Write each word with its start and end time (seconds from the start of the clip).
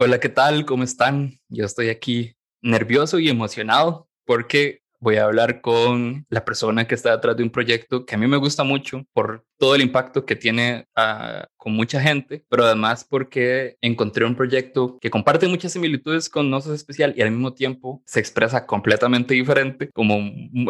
Hola, 0.00 0.20
¿qué 0.20 0.28
tal? 0.28 0.64
¿Cómo 0.64 0.84
están? 0.84 1.40
Yo 1.48 1.64
estoy 1.64 1.88
aquí 1.88 2.36
nervioso 2.62 3.18
y 3.18 3.28
emocionado 3.28 4.08
porque 4.24 4.82
voy 5.00 5.16
a 5.16 5.24
hablar 5.24 5.60
con 5.60 6.26
la 6.28 6.44
persona 6.44 6.86
que 6.86 6.94
está 6.94 7.12
detrás 7.12 7.36
de 7.36 7.42
un 7.42 7.50
proyecto 7.50 8.04
que 8.04 8.14
a 8.14 8.18
mí 8.18 8.26
me 8.26 8.36
gusta 8.36 8.64
mucho 8.64 9.04
por 9.12 9.44
todo 9.58 9.74
el 9.74 9.82
impacto 9.82 10.24
que 10.24 10.36
tiene 10.36 10.86
uh, 10.96 11.44
con 11.56 11.72
mucha 11.72 12.00
gente, 12.00 12.44
pero 12.48 12.64
además 12.64 13.04
porque 13.08 13.76
encontré 13.80 14.24
un 14.24 14.36
proyecto 14.36 14.98
que 15.00 15.10
comparte 15.10 15.48
muchas 15.48 15.72
similitudes 15.72 16.28
con 16.28 16.48
Nosos 16.48 16.74
Especial 16.74 17.12
y 17.16 17.22
al 17.22 17.32
mismo 17.32 17.52
tiempo 17.52 18.02
se 18.06 18.20
expresa 18.20 18.66
completamente 18.66 19.34
diferente, 19.34 19.90
como 19.92 20.18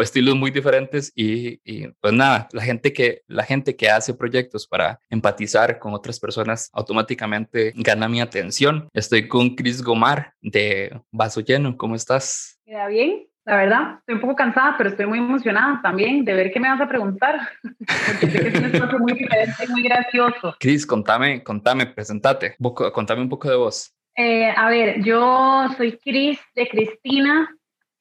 estilos 0.00 0.36
muy 0.36 0.50
diferentes 0.50 1.12
y, 1.14 1.60
y, 1.64 1.88
pues 2.00 2.14
nada, 2.14 2.48
la 2.52 2.62
gente, 2.62 2.92
que, 2.92 3.22
la 3.26 3.44
gente 3.44 3.76
que 3.76 3.90
hace 3.90 4.14
proyectos 4.14 4.66
para 4.66 5.00
empatizar 5.10 5.78
con 5.78 5.92
otras 5.92 6.18
personas 6.18 6.70
automáticamente 6.72 7.72
gana 7.76 8.08
mi 8.08 8.20
atención. 8.20 8.88
Estoy 8.94 9.28
con 9.28 9.54
Chris 9.54 9.82
Gomar 9.82 10.32
de 10.40 10.98
Vaso 11.12 11.40
Lleno, 11.40 11.76
¿cómo 11.76 11.94
estás? 11.94 12.58
¿Queda 12.64 12.88
bien? 12.88 13.27
La 13.48 13.56
verdad, 13.56 13.94
estoy 14.00 14.16
un 14.16 14.20
poco 14.20 14.36
cansada, 14.36 14.74
pero 14.76 14.90
estoy 14.90 15.06
muy 15.06 15.20
emocionada 15.20 15.80
también 15.82 16.22
de 16.22 16.34
ver 16.34 16.52
qué 16.52 16.60
me 16.60 16.68
vas 16.68 16.82
a 16.82 16.86
preguntar, 16.86 17.40
porque 17.62 18.26
sé 18.26 18.42
que 18.42 18.48
es 18.48 18.58
un 18.58 18.64
espacio 18.66 18.98
muy 18.98 19.14
diferente 19.14 19.64
y 19.64 19.72
muy 19.72 19.82
gracioso. 19.84 20.54
Cris, 20.60 20.86
contame, 20.86 21.42
contame, 21.42 21.86
presentate, 21.86 22.56
contame 22.92 23.22
un 23.22 23.30
poco 23.30 23.48
de 23.48 23.56
vos. 23.56 23.90
Eh, 24.14 24.52
a 24.54 24.68
ver, 24.68 25.02
yo 25.02 25.66
soy 25.78 25.96
Cris 25.96 26.38
de 26.54 26.68
Cristina, 26.68 27.48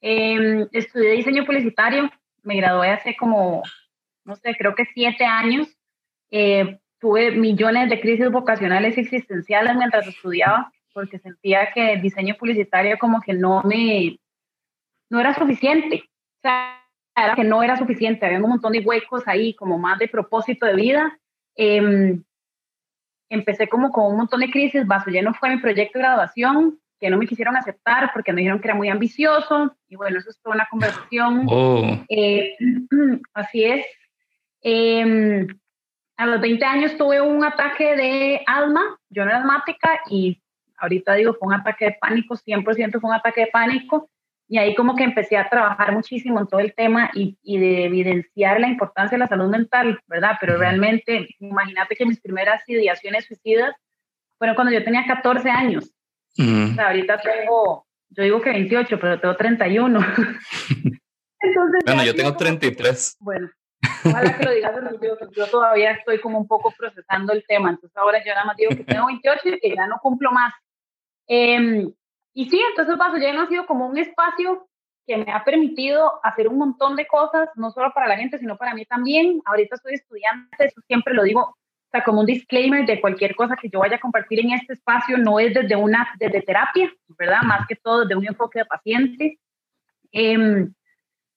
eh, 0.02 0.66
estudié 0.70 1.12
diseño 1.12 1.46
publicitario, 1.46 2.10
me 2.42 2.56
gradué 2.56 2.90
hace 2.90 3.16
como, 3.16 3.62
no 4.26 4.36
sé, 4.36 4.54
creo 4.54 4.74
que 4.74 4.84
siete 4.92 5.24
años. 5.24 5.66
Eh, 6.30 6.78
tuve 7.00 7.30
millones 7.30 7.88
de 7.88 8.00
crisis 8.00 8.30
vocacionales 8.30 8.98
y 8.98 9.00
existenciales 9.00 9.76
mientras 9.76 10.06
estudiaba, 10.06 10.70
porque 10.92 11.18
sentía 11.18 11.70
que 11.72 11.94
el 11.94 12.02
diseño 12.02 12.34
publicitario 12.38 12.98
como 12.98 13.22
que 13.22 13.32
no 13.32 13.62
me 13.62 14.18
no 15.10 15.20
era 15.20 15.34
suficiente. 15.34 16.04
O 16.04 16.40
sea, 16.42 16.84
era 17.16 17.34
que 17.34 17.44
no 17.44 17.62
era 17.62 17.76
suficiente. 17.76 18.26
Había 18.26 18.38
un 18.38 18.48
montón 18.48 18.72
de 18.72 18.80
huecos 18.80 19.22
ahí, 19.26 19.54
como 19.54 19.78
más 19.78 19.98
de 19.98 20.08
propósito 20.08 20.66
de 20.66 20.74
vida. 20.74 21.18
Em, 21.56 22.22
empecé 23.28 23.68
como 23.68 23.90
con 23.90 24.06
un 24.06 24.16
montón 24.18 24.40
de 24.40 24.50
crisis. 24.50 24.86
Vaso 24.86 25.10
lleno 25.10 25.34
fue 25.34 25.50
mi 25.50 25.60
proyecto 25.60 25.98
de 25.98 26.04
graduación, 26.04 26.78
que 27.00 27.10
no 27.10 27.18
me 27.18 27.26
quisieron 27.26 27.56
aceptar 27.56 28.10
porque 28.12 28.32
me 28.32 28.40
dijeron 28.40 28.60
que 28.60 28.68
era 28.68 28.76
muy 28.76 28.88
ambicioso. 28.88 29.76
Y 29.88 29.96
bueno, 29.96 30.18
eso 30.18 30.30
es 30.30 30.40
toda 30.40 30.56
una 30.56 30.68
conversación. 30.70 31.46
Oh. 31.48 32.04
Eh, 32.08 32.56
así 33.34 33.64
es. 33.64 33.86
Eh, 34.62 35.46
a 36.18 36.26
los 36.26 36.40
20 36.40 36.64
años 36.64 36.96
tuve 36.96 37.20
un 37.20 37.44
ataque 37.44 37.94
de 37.94 38.42
alma. 38.46 38.98
Yo 39.08 39.24
no 39.24 39.30
era 39.30 39.38
asmática 39.38 40.00
y 40.10 40.42
ahorita 40.76 41.14
digo, 41.14 41.34
fue 41.34 41.48
un 41.48 41.54
ataque 41.54 41.86
de 41.86 41.96
pánico, 42.00 42.34
100% 42.34 43.00
fue 43.00 43.10
un 43.10 43.16
ataque 43.16 43.42
de 43.42 43.46
pánico. 43.48 44.10
Y 44.50 44.56
ahí 44.58 44.74
como 44.74 44.96
que 44.96 45.04
empecé 45.04 45.36
a 45.36 45.48
trabajar 45.48 45.92
muchísimo 45.92 46.40
en 46.40 46.46
todo 46.46 46.60
el 46.60 46.74
tema 46.74 47.10
y, 47.12 47.36
y, 47.42 47.58
de 47.58 47.84
evidenciar 47.84 48.58
la 48.60 48.68
importancia 48.68 49.16
de 49.16 49.20
la 49.20 49.28
salud 49.28 49.50
mental, 49.50 50.00
¿verdad? 50.06 50.38
Pero 50.40 50.56
realmente, 50.56 51.28
imagínate 51.38 51.94
que 51.94 52.06
mis 52.06 52.20
primeras 52.20 52.66
ideaciones 52.66 53.26
suicidas 53.26 53.74
fueron 54.38 54.54
cuando 54.54 54.72
yo 54.72 54.82
tenía 54.82 55.04
14 55.06 55.50
años. 55.50 55.92
O 56.38 56.74
sea, 56.74 56.86
ahorita 56.86 57.20
tengo, 57.20 57.86
yo 58.10 58.22
digo 58.22 58.40
que 58.40 58.50
28, 58.50 58.98
pero 59.00 59.20
tengo 59.20 59.36
31. 59.36 59.98
Entonces, 61.40 61.80
bueno, 61.84 62.04
yo 62.04 62.14
tengo 62.14 62.36
33. 62.36 63.16
Bueno, 63.20 63.50
ojalá 64.04 64.38
que 64.38 64.44
lo 64.44 64.52
digas 64.52 64.74
yo, 65.02 65.16
yo 65.30 65.46
todavía 65.48 65.92
estoy 65.92 66.20
como 66.20 66.38
un 66.38 66.46
poco 66.46 66.72
procesando 66.76 67.32
el 67.32 67.44
tema, 67.46 67.70
entonces 67.70 67.96
ahora 67.96 68.18
yo 68.24 68.34
nada 68.34 68.46
más 68.46 68.56
digo 68.56 68.70
que 68.70 68.82
tengo 68.82 69.06
28 69.06 69.40
y 69.44 69.60
que 69.60 69.76
ya 69.76 69.86
no 69.86 69.98
cumplo 70.02 70.32
más. 70.32 70.52
Eh, 71.28 71.86
y 72.38 72.48
sí, 72.48 72.62
entonces 72.70 72.96
Vaso 72.96 73.16
Lleno 73.16 73.42
ha 73.42 73.48
sido 73.48 73.66
como 73.66 73.88
un 73.88 73.98
espacio 73.98 74.68
que 75.04 75.16
me 75.16 75.32
ha 75.32 75.42
permitido 75.42 76.20
hacer 76.22 76.46
un 76.46 76.56
montón 76.56 76.94
de 76.94 77.04
cosas, 77.04 77.48
no 77.56 77.72
solo 77.72 77.92
para 77.92 78.06
la 78.06 78.16
gente, 78.16 78.38
sino 78.38 78.56
para 78.56 78.74
mí 78.74 78.86
también. 78.86 79.42
Ahorita 79.44 79.74
estoy 79.74 79.94
estudiante, 79.94 80.66
eso 80.66 80.80
siempre 80.86 81.14
lo 81.14 81.24
digo, 81.24 81.40
o 81.40 81.90
sea, 81.90 82.04
como 82.04 82.20
un 82.20 82.26
disclaimer 82.26 82.86
de 82.86 83.00
cualquier 83.00 83.34
cosa 83.34 83.56
que 83.60 83.68
yo 83.68 83.80
vaya 83.80 83.96
a 83.96 84.00
compartir 84.00 84.38
en 84.38 84.52
este 84.52 84.74
espacio, 84.74 85.18
no 85.18 85.40
es 85.40 85.52
desde 85.52 85.74
una, 85.74 86.14
desde 86.20 86.40
terapia, 86.42 86.92
¿verdad? 87.18 87.42
Más 87.42 87.66
que 87.66 87.74
todo 87.74 88.02
desde 88.02 88.14
un 88.14 88.28
enfoque 88.28 88.60
de 88.60 88.66
paciente. 88.66 89.40
Eh, 90.12 90.68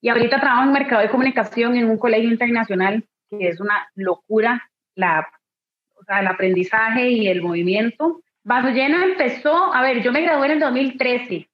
y 0.01 0.09
ahorita 0.09 0.39
trabajo 0.39 0.65
en 0.65 0.71
mercado 0.71 1.01
de 1.01 1.09
comunicación 1.09 1.75
en 1.77 1.89
un 1.89 1.97
colegio 1.97 2.29
internacional, 2.29 3.03
que 3.27 3.47
es 3.47 3.59
una 3.59 3.89
locura, 3.95 4.69
la, 4.93 5.27
o 5.95 6.03
sea, 6.03 6.19
el 6.19 6.27
aprendizaje 6.27 7.09
y 7.09 7.27
el 7.27 7.41
movimiento. 7.41 8.21
Vaso 8.43 8.69
Lleno 8.69 9.03
empezó, 9.03 9.73
a 9.73 9.81
ver, 9.81 10.01
yo 10.01 10.11
me 10.11 10.21
gradué 10.21 10.47
en 10.47 10.51
el 10.53 10.59
2013. 10.59 11.47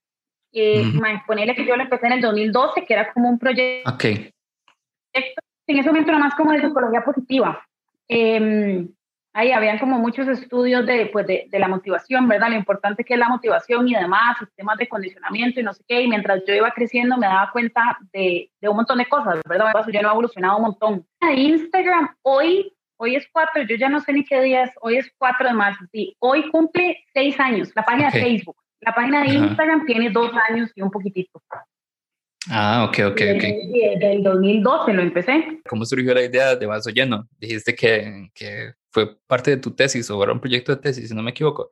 Eh, 0.53 0.83
Ponerle 1.25 1.55
que 1.55 1.65
yo 1.65 1.75
lo 1.75 1.83
empecé 1.83 2.07
en 2.07 2.13
el 2.13 2.21
2012, 2.21 2.85
que 2.85 2.93
era 2.93 3.13
como 3.13 3.29
un 3.29 3.37
proyecto. 3.37 3.89
Ok. 3.91 4.03
En 5.13 5.77
ese 5.79 5.89
momento 5.89 6.11
era 6.11 6.19
más 6.19 6.35
como 6.35 6.53
de 6.53 6.61
psicología 6.61 7.03
positiva. 7.03 7.61
Eh, 8.07 8.87
ahí 9.33 9.51
habían 9.51 9.77
como 9.77 9.99
muchos 9.99 10.27
estudios 10.27 10.85
de, 10.85 11.07
pues 11.07 11.27
de, 11.27 11.47
de, 11.49 11.59
la 11.59 11.67
motivación, 11.67 12.27
¿verdad? 12.27 12.49
Lo 12.49 12.55
importante 12.55 13.03
que 13.03 13.13
es 13.13 13.19
la 13.19 13.29
motivación 13.29 13.87
y 13.87 13.95
además 13.95 14.39
sistemas 14.39 14.77
de 14.77 14.87
condicionamiento 14.87 15.59
y 15.59 15.63
no 15.63 15.73
sé 15.73 15.83
qué. 15.87 16.01
Y 16.01 16.07
mientras 16.07 16.41
yo 16.47 16.55
iba 16.55 16.71
creciendo 16.71 17.17
me 17.17 17.27
daba 17.27 17.51
cuenta 17.51 17.99
de, 18.13 18.49
de 18.59 18.69
un 18.69 18.77
montón 18.77 18.97
de 18.97 19.07
cosas, 19.07 19.39
¿verdad? 19.47 19.73
Vaso 19.73 19.91
Lleno 19.91 20.09
ha 20.09 20.13
evolucionado 20.13 20.57
un 20.57 20.63
montón. 20.63 21.05
Instagram 21.35 22.15
hoy 22.23 22.73
Hoy 22.99 23.15
es 23.15 23.27
4, 23.31 23.63
yo 23.63 23.75
ya 23.75 23.89
no 23.89 23.99
sé 23.99 24.11
ni 24.11 24.23
qué 24.23 24.41
día 24.41 24.63
es, 24.63 24.71
hoy 24.81 24.97
es 24.97 25.11
4 25.17 25.47
de 25.47 25.53
marzo, 25.53 25.85
sí. 25.91 26.15
Hoy 26.19 26.49
cumple 26.49 26.97
6 27.13 27.39
años, 27.39 27.71
la 27.75 27.83
página 27.83 28.09
okay. 28.09 28.21
de 28.21 28.27
Facebook. 28.27 28.57
La 28.81 28.93
página 28.93 29.23
de 29.23 29.33
Instagram 29.33 29.77
Ajá. 29.77 29.85
tiene 29.85 30.09
2 30.09 30.31
años 30.49 30.71
y 30.75 30.81
un 30.81 30.91
poquitito. 30.91 31.41
Ah, 32.49 32.85
ok, 32.87 32.99
ok, 33.07 33.21
ok. 33.35 33.43
Desde 33.43 34.13
el 34.13 34.23
2012 34.23 34.93
lo 34.93 35.01
empecé. 35.01 35.61
¿Cómo 35.67 35.85
surgió 35.85 36.13
la 36.13 36.23
idea 36.23 36.55
de 36.55 36.65
Vaso 36.65 36.89
Lleno? 36.89 37.27
Dijiste 37.37 37.75
que, 37.75 38.29
que 38.33 38.73
fue 38.89 39.17
parte 39.27 39.51
de 39.51 39.57
tu 39.57 39.71
tesis 39.71 40.09
o 40.09 40.23
era 40.23 40.31
un 40.31 40.39
proyecto 40.39 40.73
de 40.73 40.81
tesis, 40.81 41.09
si 41.09 41.15
no 41.15 41.21
me 41.21 41.31
equivoco. 41.31 41.69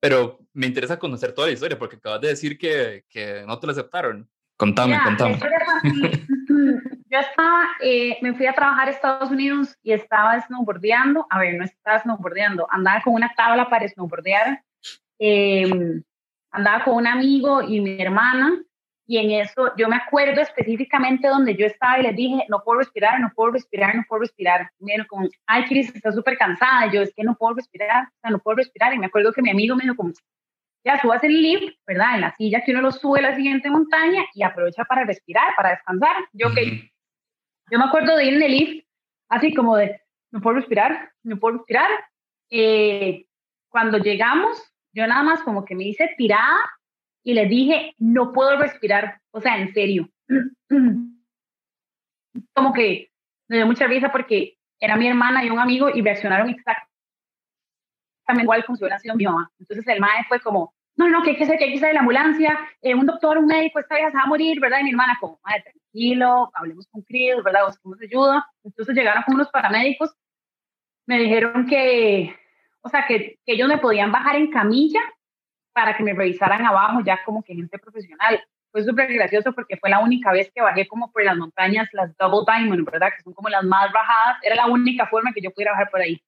Pero 0.00 0.38
me 0.52 0.66
interesa 0.66 0.98
conocer 0.98 1.32
toda 1.32 1.48
la 1.48 1.54
historia 1.54 1.78
porque 1.78 1.96
acabas 1.96 2.20
de 2.20 2.28
decir 2.28 2.58
que, 2.58 3.04
que 3.08 3.42
no 3.46 3.58
te 3.58 3.66
lo 3.66 3.72
aceptaron. 3.72 4.28
Contame, 4.56 4.92
Mira, 4.92 5.04
contame. 5.04 5.38
yo 7.10 7.18
estaba, 7.18 7.68
eh, 7.80 8.18
me 8.22 8.34
fui 8.34 8.46
a 8.46 8.52
trabajar 8.52 8.88
a 8.88 8.90
Estados 8.90 9.30
Unidos 9.30 9.76
y 9.82 9.92
estaba 9.92 10.40
snowboardeando, 10.40 11.26
a 11.30 11.38
ver, 11.38 11.54
no 11.54 11.64
estaba 11.64 11.98
snowboardeando, 12.00 12.66
andaba 12.70 13.00
con 13.02 13.14
una 13.14 13.32
tabla 13.36 13.68
para 13.68 13.88
snowboardear, 13.88 14.62
eh, 15.18 16.00
andaba 16.50 16.84
con 16.84 16.94
un 16.94 17.06
amigo 17.06 17.62
y 17.62 17.80
mi 17.80 18.00
hermana, 18.00 18.62
y 19.06 19.16
en 19.16 19.30
eso 19.30 19.72
yo 19.78 19.88
me 19.88 19.96
acuerdo 19.96 20.42
específicamente 20.42 21.28
donde 21.28 21.56
yo 21.56 21.64
estaba 21.64 21.98
y 21.98 22.02
les 22.02 22.14
dije, 22.14 22.44
no 22.50 22.62
puedo 22.62 22.80
respirar, 22.80 23.18
no 23.20 23.32
puedo 23.34 23.52
respirar, 23.52 23.96
no 23.96 24.04
puedo 24.06 24.20
respirar. 24.20 24.70
Y 24.78 24.84
me 24.84 25.06
como, 25.06 25.26
ay, 25.46 25.64
Cris, 25.64 25.94
estás 25.94 26.14
súper 26.14 26.36
cansada. 26.36 26.92
Yo, 26.92 27.00
es 27.00 27.14
que 27.16 27.24
no 27.24 27.34
puedo 27.34 27.54
respirar, 27.54 28.04
o 28.04 28.20
sea, 28.20 28.30
no 28.30 28.38
puedo 28.38 28.56
respirar. 28.58 28.92
Y 28.92 28.98
me 28.98 29.06
acuerdo 29.06 29.32
que 29.32 29.40
mi 29.40 29.48
amigo 29.48 29.74
me 29.76 29.84
dijo 29.84 29.96
como, 29.96 30.12
ya 30.84 31.00
subas 31.00 31.24
el 31.24 31.40
lift, 31.40 31.78
¿verdad? 31.86 32.16
En 32.16 32.20
la 32.20 32.36
silla 32.36 32.62
que 32.62 32.72
uno 32.72 32.82
lo 32.82 32.92
sube 32.92 33.20
a 33.20 33.22
la 33.22 33.34
siguiente 33.34 33.70
montaña 33.70 34.24
y 34.34 34.42
aprovecha 34.42 34.84
para 34.84 35.04
respirar, 35.04 35.56
para 35.56 35.70
descansar. 35.70 36.14
Yo, 36.34 36.48
ok. 36.48 36.58
Yo 37.70 37.78
me 37.78 37.84
acuerdo 37.84 38.16
de 38.16 38.26
ir 38.26 38.34
en 38.34 38.42
el 38.42 38.52
lift, 38.52 38.86
así 39.28 39.54
como 39.54 39.76
de, 39.76 40.00
no 40.30 40.40
puedo 40.40 40.56
respirar, 40.56 41.12
no 41.22 41.38
puedo 41.38 41.58
respirar. 41.58 41.90
Eh, 42.50 43.26
cuando 43.68 43.98
llegamos, 43.98 44.62
yo 44.92 45.06
nada 45.06 45.22
más 45.22 45.42
como 45.42 45.64
que 45.64 45.74
me 45.74 45.84
hice 45.84 46.14
tirada 46.16 46.58
y 47.22 47.34
le 47.34 47.46
dije, 47.46 47.94
no 47.98 48.32
puedo 48.32 48.56
respirar, 48.56 49.20
o 49.30 49.40
sea, 49.40 49.58
en 49.58 49.72
serio. 49.74 50.08
como 52.54 52.72
que 52.72 53.10
me 53.48 53.56
dio 53.56 53.66
mucha 53.66 53.86
risa 53.86 54.10
porque 54.12 54.58
era 54.80 54.96
mi 54.96 55.08
hermana 55.08 55.44
y 55.44 55.50
un 55.50 55.58
amigo 55.58 55.88
y 55.88 56.02
reaccionaron 56.02 56.48
exactamente 56.50 56.88
igual 58.42 58.64
como 58.64 58.76
si 58.76 58.84
hubiera 58.84 58.98
sido 58.98 59.16
mi 59.16 59.24
mamá. 59.24 59.50
Entonces 59.58 59.86
el 59.88 60.00
mae 60.00 60.24
fue 60.28 60.40
como, 60.40 60.74
no, 60.96 61.08
no, 61.08 61.22
que 61.22 61.30
hay 61.30 61.36
que 61.36 61.44
hacer, 61.44 61.58
que 61.58 61.64
hay 61.64 61.70
que 61.70 61.78
hacer 61.78 61.88
de 61.88 61.94
la 61.94 62.00
ambulancia, 62.00 62.58
eh, 62.82 62.94
un 62.94 63.06
doctor, 63.06 63.38
un 63.38 63.46
médico, 63.46 63.78
esta 63.78 63.94
vieja 63.94 64.10
se 64.10 64.16
va 64.16 64.24
a 64.24 64.26
morir, 64.26 64.60
¿verdad? 64.60 64.80
Y 64.80 64.84
mi 64.84 64.90
hermana 64.90 65.16
como, 65.20 65.40
madre, 65.44 65.72
tranquilo, 65.90 66.50
hablemos 66.54 66.86
con 66.90 67.02
Chris, 67.02 67.42
¿verdad? 67.44 67.66
Busquemos 67.66 67.98
ayuda. 68.00 68.46
Entonces 68.64 68.94
llegaron 68.94 69.22
con 69.24 69.34
unos 69.34 69.48
paramédicos, 69.48 70.14
me 71.06 71.18
dijeron 71.18 71.66
que, 71.66 72.34
o 72.82 72.88
sea, 72.88 73.06
que, 73.06 73.38
que 73.44 73.52
ellos 73.54 73.68
me 73.68 73.78
podían 73.78 74.12
bajar 74.12 74.36
en 74.36 74.50
camilla 74.50 75.00
para 75.72 75.96
que 75.96 76.02
me 76.02 76.12
revisaran 76.12 76.64
abajo 76.64 77.00
ya 77.04 77.22
como 77.24 77.42
que 77.42 77.54
gente 77.54 77.78
profesional. 77.78 78.42
Fue 78.70 78.84
súper 78.84 79.12
gracioso 79.12 79.52
porque 79.54 79.78
fue 79.78 79.88
la 79.88 80.00
única 80.00 80.30
vez 80.32 80.50
que 80.54 80.60
bajé 80.60 80.86
como 80.86 81.10
por 81.10 81.24
las 81.24 81.36
montañas, 81.36 81.88
las 81.92 82.14
Double 82.18 82.44
Diamond, 82.46 82.84
¿verdad? 82.84 83.10
Que 83.16 83.22
son 83.22 83.32
como 83.32 83.48
las 83.48 83.64
más 83.64 83.90
bajadas. 83.92 84.38
Era 84.42 84.56
la 84.56 84.66
única 84.66 85.06
forma 85.06 85.32
que 85.32 85.40
yo 85.40 85.50
pudiera 85.50 85.72
bajar 85.72 85.90
por 85.90 86.00
ahí. 86.00 86.22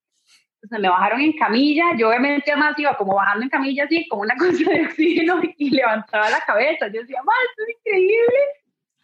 Entonces 0.55 0.81
me 0.81 0.89
bajaron 0.89 1.21
en 1.21 1.33
camilla, 1.33 1.85
yo 1.97 2.09
obviamente 2.09 2.55
más 2.55 2.79
iba 2.79 2.95
como 2.97 3.15
bajando 3.15 3.45
en 3.45 3.51
camilla 3.51 3.85
así, 3.85 4.06
como 4.09 4.23
una 4.23 4.37
cosa 4.37 4.71
de 4.71 4.87
oxígeno 4.87 5.41
y 5.56 5.71
levantaba 5.71 6.31
la 6.31 6.41
cabeza. 6.47 6.89
Yo 6.89 7.01
decía, 7.01 7.23
¡mal, 7.23 7.37
esto 7.51 7.63
es 7.67 7.77
increíble! 7.77 8.60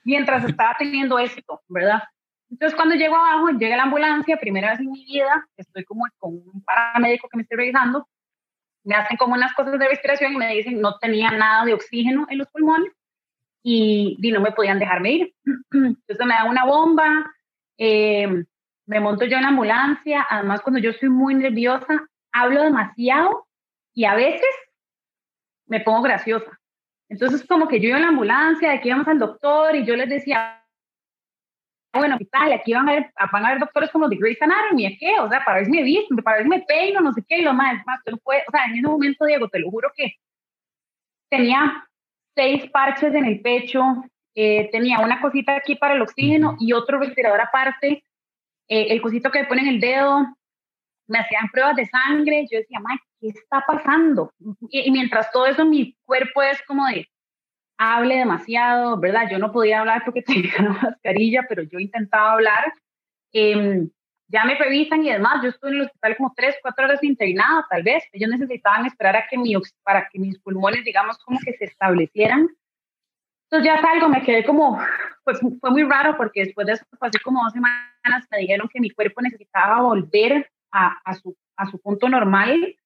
Mientras 0.07 0.45
estaba 0.45 0.77
teniendo 0.79 1.19
esto, 1.19 1.61
¿verdad? 1.69 2.01
Entonces 2.49 2.77
cuando 2.77 2.95
llego 2.95 3.17
abajo, 3.17 3.51
llega 3.51 3.77
la 3.77 3.83
ambulancia, 3.83 4.37
primera 4.37 4.71
vez 4.71 4.79
en 4.79 4.93
mi 4.93 5.05
vida, 5.05 5.49
estoy 5.57 5.85
como 5.85 6.05
con 6.19 6.35
un 6.35 6.63
paramédico 6.63 7.29
que 7.29 7.37
me 7.37 7.43
esté 7.43 7.57
revisando, 7.57 8.09
me 8.85 8.95
hacen 8.95 9.17
como 9.17 9.35
unas 9.35 9.53
cosas 9.55 9.81
de 9.81 9.89
respiración 9.89 10.33
y 10.33 10.37
me 10.37 10.55
dicen 10.55 10.81
no 10.81 10.97
tenía 10.99 11.33
nada 11.33 11.65
de 11.65 11.75
oxígeno 11.75 12.25
en 12.31 12.39
los 12.39 12.47
pulmones 12.53 12.93
y, 13.65 14.17
y 14.23 14.31
no 14.31 14.41
me 14.41 14.53
podían 14.53 14.79
dejarme 14.79 15.11
ir. 15.11 15.35
Entonces 15.73 16.25
me 16.25 16.35
dan 16.35 16.51
una 16.51 16.65
bomba, 16.65 17.35
eh, 17.77 18.45
me 18.87 19.01
monto 19.01 19.25
yo 19.25 19.39
en 19.39 19.43
la 19.43 19.49
ambulancia, 19.49 20.25
además 20.31 20.61
cuando 20.61 20.79
yo 20.79 20.93
soy 20.93 21.09
muy 21.09 21.35
nerviosa, 21.35 22.07
hablo 22.31 22.63
demasiado 22.63 23.49
y 23.93 24.05
a 24.05 24.15
veces 24.15 24.55
me 25.67 25.81
pongo 25.81 26.03
graciosa. 26.03 26.61
Entonces 27.09 27.47
como 27.47 27.69
que 27.69 27.81
yo 27.81 27.89
iba 27.89 27.99
en 27.99 28.03
la 28.03 28.09
ambulancia, 28.09 28.71
de 28.71 28.77
aquí 28.77 28.89
íbamos 28.89 29.09
al 29.09 29.19
doctor 29.19 29.77
y 29.77 29.85
yo 29.85 29.95
les 29.97 30.09
decía, 30.09 30.63
bueno, 31.93 32.19
¿qué 32.19 32.27
tal? 32.27 32.53
Aquí 32.53 32.73
van 32.73 32.89
a, 32.89 32.93
ver, 32.93 33.13
van 33.33 33.47
a 33.47 33.51
ver 33.51 33.61
doctores 33.61 33.91
como 33.91 34.09
de 34.09 34.17
Grey's 34.17 34.41
Anatomy, 34.43 34.99
¿qué? 34.99 35.19
O 35.21 35.29
sea, 35.29 35.45
para 35.45 35.59
ver 35.59 35.67
si 35.67 35.73
me 35.73 36.23
para 36.23 36.39
ver 36.39 36.45
si 36.45 36.51
me 36.51 36.63
peino, 36.63 37.01
no 37.01 37.13
sé 37.13 37.23
qué, 37.27 37.39
y 37.39 37.43
lo 37.43 37.55
más, 37.55 37.85
más, 37.87 38.01
pero 38.05 38.19
fue, 38.19 38.43
o 38.47 38.51
sea, 38.51 38.65
en 38.67 38.73
ese 38.73 38.83
momento, 38.83 39.25
Diego, 39.25 39.49
te 39.49 39.59
lo 39.59 39.71
juro 39.71 39.91
que 39.97 40.15
tenía 41.31 41.87
seis 42.35 42.71
parches 42.71 43.15
en 43.15 43.25
el 43.25 43.41
pecho, 43.41 43.83
eh, 44.35 44.69
tenía 44.71 45.01
una 45.01 45.21
cosita 45.21 45.57
aquí 45.57 45.77
para 45.77 45.95
el 45.95 46.03
oxígeno 46.03 46.57
y 46.61 46.73
otro 46.73 46.99
respirador 46.99 47.41
aparte, 47.41 48.05
eh, 48.69 48.87
el 48.91 49.01
cosito 49.01 49.31
que 49.31 49.41
me 49.41 49.49
pone 49.49 49.63
en 49.63 49.69
el 49.69 49.81
dedo, 49.81 50.36
me 51.09 51.19
hacían 51.19 51.49
pruebas 51.53 51.77
de 51.77 51.87
sangre, 51.87 52.47
yo 52.51 52.59
decía, 52.59 52.81
Mike, 52.81 53.05
¿qué 53.21 53.29
está 53.29 53.65
pasando? 53.67 54.33
Y, 54.71 54.89
y 54.89 54.91
mientras 54.91 55.31
todo 55.31 55.47
eso, 55.47 55.65
mi 55.65 55.97
cuerpo 56.05 56.43
es 56.43 56.61
como 56.63 56.87
de, 56.87 57.09
hable 57.79 58.17
demasiado, 58.17 58.99
¿verdad? 58.99 59.29
Yo 59.31 59.39
no 59.39 59.53
podía 59.53 59.81
hablar 59.81 60.03
porque 60.05 60.23
tenía 60.23 60.55
la 60.59 60.71
mascarilla, 60.71 61.45
pero 61.49 61.63
yo 61.63 61.79
intentaba 61.79 62.33
hablar. 62.33 62.73
Eh, 63.33 63.87
ya 64.29 64.45
me 64.45 64.57
revisan 64.57 65.05
y 65.05 65.13
demás, 65.13 65.41
yo 65.43 65.51
estuve 65.51 65.71
en 65.71 65.77
el 65.77 65.83
hospital 65.83 66.17
como 66.17 66.33
tres, 66.37 66.57
cuatro 66.61 66.85
horas 66.85 67.03
internada, 67.05 67.65
tal 67.71 67.83
vez. 67.83 68.05
Ellos 68.13 68.31
necesitaban 68.31 68.87
esperar 68.87 69.17
a 69.17 69.27
que 69.29 69.39
mi, 69.39 69.55
para 69.85 70.09
que 70.09 70.19
mis 70.19 70.39
pulmones, 70.41 70.85
digamos, 70.85 71.19
como 71.19 71.39
que 71.45 71.53
se 71.53 71.65
establecieran. 71.65 72.49
Entonces 73.45 73.73
ya 73.73 73.81
salgo, 73.81 74.09
me 74.09 74.23
quedé 74.23 74.45
como, 74.45 74.81
pues 75.23 75.39
fue 75.61 75.71
muy 75.71 75.85
raro 75.85 76.17
porque 76.17 76.45
después 76.45 76.67
de 76.67 76.73
eso, 76.73 76.85
así 77.01 77.19
como 77.21 77.45
dos 77.45 77.53
semanas, 77.53 78.27
me 78.33 78.39
dijeron 78.39 78.69
que 78.69 78.81
mi 78.81 78.91
cuerpo 78.91 79.21
necesitaba 79.23 79.83
volver 79.83 80.51
a, 80.77 80.99
a, 81.05 81.15
su, 81.15 81.37
a 81.57 81.71
su 81.71 81.81
punto 81.81 82.09
normal 82.09 82.77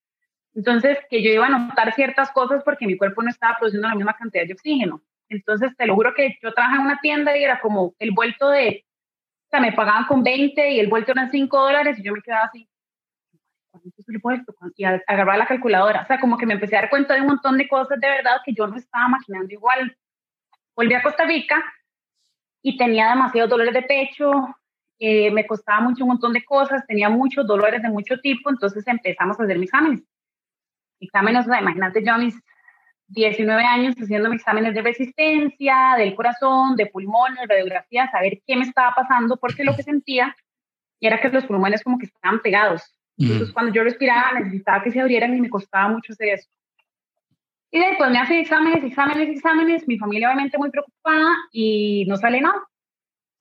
entonces, 0.54 0.98
que 1.08 1.22
yo 1.22 1.30
iba 1.30 1.46
a 1.46 1.50
notar 1.50 1.94
ciertas 1.94 2.30
cosas 2.32 2.62
porque 2.64 2.86
mi 2.86 2.96
cuerpo 2.96 3.22
no 3.22 3.30
estaba 3.30 3.56
produciendo 3.58 3.88
la 3.88 3.94
misma 3.94 4.14
cantidad 4.14 4.46
de 4.46 4.52
oxígeno. 4.52 5.02
Entonces, 5.28 5.76
te 5.76 5.86
lo 5.86 5.94
juro 5.94 6.12
que 6.14 6.36
yo 6.42 6.52
trabajaba 6.52 6.80
en 6.80 6.86
una 6.86 7.00
tienda 7.00 7.36
y 7.36 7.44
era 7.44 7.60
como 7.60 7.94
el 7.98 8.10
vuelto 8.10 8.48
de, 8.50 8.84
o 9.46 9.50
sea, 9.50 9.60
me 9.60 9.72
pagaban 9.72 10.06
con 10.06 10.22
20 10.22 10.72
y 10.72 10.80
el 10.80 10.88
vuelto 10.88 11.12
eran 11.12 11.30
5 11.30 11.60
dólares 11.60 11.98
y 11.98 12.02
yo 12.02 12.12
me 12.12 12.22
quedaba 12.22 12.46
así. 12.46 12.68
¿Cuánto 13.70 13.88
es 13.96 14.08
el 14.08 14.18
vuelto? 14.18 14.54
Y 14.76 14.84
agarraba 14.84 15.36
la 15.36 15.46
calculadora. 15.46 16.02
O 16.02 16.06
sea, 16.06 16.18
como 16.18 16.36
que 16.36 16.46
me 16.46 16.54
empecé 16.54 16.76
a 16.76 16.80
dar 16.80 16.90
cuenta 16.90 17.14
de 17.14 17.20
un 17.20 17.28
montón 17.28 17.56
de 17.56 17.68
cosas 17.68 18.00
de 18.00 18.08
verdad 18.08 18.40
que 18.44 18.52
yo 18.52 18.66
no 18.66 18.76
estaba 18.76 19.06
maquinando 19.06 19.52
igual. 19.52 19.96
Volví 20.74 20.94
a 20.94 21.02
Costa 21.02 21.24
Rica 21.24 21.62
y 22.62 22.76
tenía 22.76 23.10
demasiados 23.10 23.50
dolores 23.50 23.72
de 23.72 23.82
pecho, 23.82 24.32
eh, 25.00 25.32
me 25.32 25.46
costaba 25.46 25.80
mucho 25.80 26.04
un 26.04 26.10
montón 26.10 26.32
de 26.32 26.44
cosas, 26.44 26.86
tenía 26.86 27.08
muchos 27.08 27.44
dolores 27.46 27.82
de 27.82 27.88
mucho 27.88 28.20
tipo, 28.20 28.50
entonces 28.50 28.86
empezamos 28.86 29.40
a 29.40 29.42
hacer 29.42 29.58
mis 29.58 29.68
exámenes 29.68 30.02
exámenes, 31.00 31.46
o 31.46 31.48
sea, 31.48 31.60
imagínate 31.60 32.04
yo 32.04 32.12
a 32.12 32.18
mis 32.18 32.38
19 33.08 33.64
años 33.64 33.94
haciendo 34.00 34.28
mis 34.28 34.40
exámenes 34.40 34.74
de 34.74 34.82
resistencia, 34.82 35.94
del 35.98 36.14
corazón, 36.14 36.76
de 36.76 36.86
pulmones, 36.86 37.48
radiografía, 37.48 38.08
saber 38.10 38.40
qué 38.46 38.56
me 38.56 38.62
estaba 38.62 38.94
pasando, 38.94 39.36
porque 39.36 39.64
lo 39.64 39.74
que 39.74 39.82
sentía 39.82 40.36
era 41.00 41.20
que 41.20 41.28
los 41.30 41.46
pulmones 41.46 41.82
como 41.82 41.98
que 41.98 42.06
estaban 42.06 42.40
pegados. 42.40 42.94
Entonces, 43.18 43.52
cuando 43.52 43.72
yo 43.72 43.82
respiraba, 43.82 44.38
necesitaba 44.38 44.82
que 44.82 44.90
se 44.90 45.00
abrieran 45.00 45.36
y 45.36 45.40
me 45.40 45.50
costaba 45.50 45.88
mucho 45.88 46.12
hacer 46.12 46.28
eso. 46.28 46.48
Y 47.70 47.78
después 47.78 48.10
me 48.10 48.18
hacen 48.18 48.38
exámenes, 48.38 48.82
exámenes, 48.82 49.28
exámenes, 49.28 49.88
mi 49.88 49.98
familia 49.98 50.28
obviamente 50.28 50.56
muy 50.56 50.70
preocupada 50.70 51.36
y 51.52 52.04
no 52.06 52.16
sale 52.16 52.40
nada. 52.40 52.62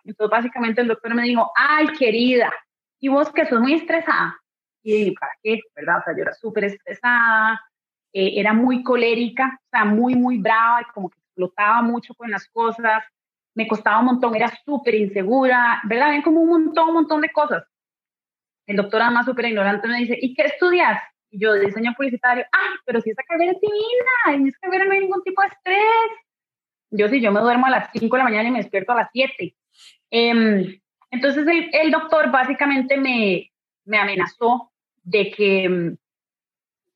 Entonces, 0.04 0.31
básicamente 0.31 0.81
el 0.81 0.88
doctor 0.88 1.13
me 1.13 1.24
dijo, 1.24 1.51
ay, 1.56 1.88
querida, 1.98 2.51
¿y 3.00 3.10
vos 3.10 3.31
que 3.31 3.46
sos 3.46 3.60
muy 3.60 3.74
estresada? 3.74 4.36
y 4.81 5.12
¿para 5.12 5.31
qué? 5.44 5.60
¿Verdad? 5.75 6.00
O 6.00 6.04
sea, 6.04 6.16
yo 6.16 6.22
era 6.24 6.34
súper 6.34 6.63
estresada, 6.66 7.62
eh, 8.13 8.40
era 8.40 8.54
muy 8.54 8.84
colérica, 8.84 9.60
o 9.66 9.69
sea, 9.69 9.86
muy, 9.86 10.16
muy 10.16 10.38
brava, 10.38 10.81
y 10.81 10.92
como 10.94 11.10
que 11.10 11.19
explotaba 11.19 11.81
mucho 11.81 12.13
con 12.16 12.31
las 12.31 12.48
cosas, 12.50 13.04
me 13.54 13.68
costaba 13.68 14.00
un 14.00 14.06
montón, 14.06 14.36
era 14.36 14.51
súper 14.66 14.96
insegura, 14.96 15.81
¿verdad? 15.84 16.10
Ven 16.10 16.22
como 16.22 16.42
un 16.42 16.50
montón, 16.50 16.90
un 16.90 16.94
montón 16.96 17.22
de 17.22 17.30
cosas. 17.30 17.63
El 18.66 18.78
doctor 18.78 19.01
además 19.01 19.25
súper 19.25 19.46
ignorante 19.46 19.88
me 19.88 19.98
dice, 19.98 20.18
¿y 20.22 20.34
qué 20.34 20.44
estudias? 20.44 21.01
Y 21.31 21.40
yo, 21.40 21.54
diseño 21.54 21.94
publicitario, 21.96 22.46
ah, 22.51 22.75
pero 22.86 23.01
si 23.01 23.12
esa 23.12 23.24
carrera 23.24 23.51
es 23.51 23.62
divina, 23.62 24.36
en 24.36 24.48
esa 24.48 24.60
carrera 24.62 24.86
no 24.86 24.92
hay 24.94 25.01
ningún 25.01 25.24
tipo 25.24 25.42
de 25.42 25.48
estrés. 25.50 26.12
Yo 26.92 27.07
sí, 27.07 27.22
yo 27.22 27.31
me 27.31 27.42
duermo 27.42 27.68
a 27.68 27.72
las 27.72 27.90
5 27.94 28.16
de 28.16 28.18
la 28.18 28.30
mañana 28.30 28.50
y 28.50 28.51
me 28.51 28.60
despierto 28.60 28.94
a 28.94 28.96
las 28.96 29.10
7. 29.12 29.56
Eh, 30.12 30.30
em, 30.30 30.80
entonces 31.12 31.48
el, 31.48 31.70
el, 31.74 31.92
doctor 31.92 32.32
básicamente 32.32 32.98
me, 32.98 33.52
me 33.86 33.98
amenazó 33.98 34.72
de 35.04 35.32
que, 35.32 35.96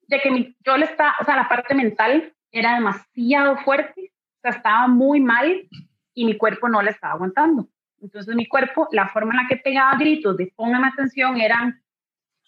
de 0.08 0.20
que 0.20 0.56
yo 0.66 0.78
le 0.78 0.86
estaba, 0.86 1.16
o 1.20 1.26
sea, 1.26 1.36
la 1.36 1.50
parte 1.50 1.74
mental 1.74 2.34
era 2.52 2.76
demasiado 2.76 3.58
fuerte, 3.58 4.12
o 4.38 4.42
sea, 4.42 4.52
estaba 4.52 4.88
muy 4.88 5.20
mal 5.20 5.68
y 6.14 6.26
mi 6.26 6.38
cuerpo 6.38 6.70
no 6.70 6.82
le 6.82 6.92
estaba 6.92 7.14
aguantando. 7.14 7.68
Entonces 8.02 8.36
mi 8.36 8.46
cuerpo, 8.46 8.88
la 8.92 9.08
forma 9.08 9.34
en 9.34 9.44
la 9.44 9.48
que 9.48 9.58
pegaba 9.58 9.98
gritos 9.98 10.38
de 10.38 10.52
póngame 10.56 10.88
atención 10.88 11.40
eran 11.40 11.82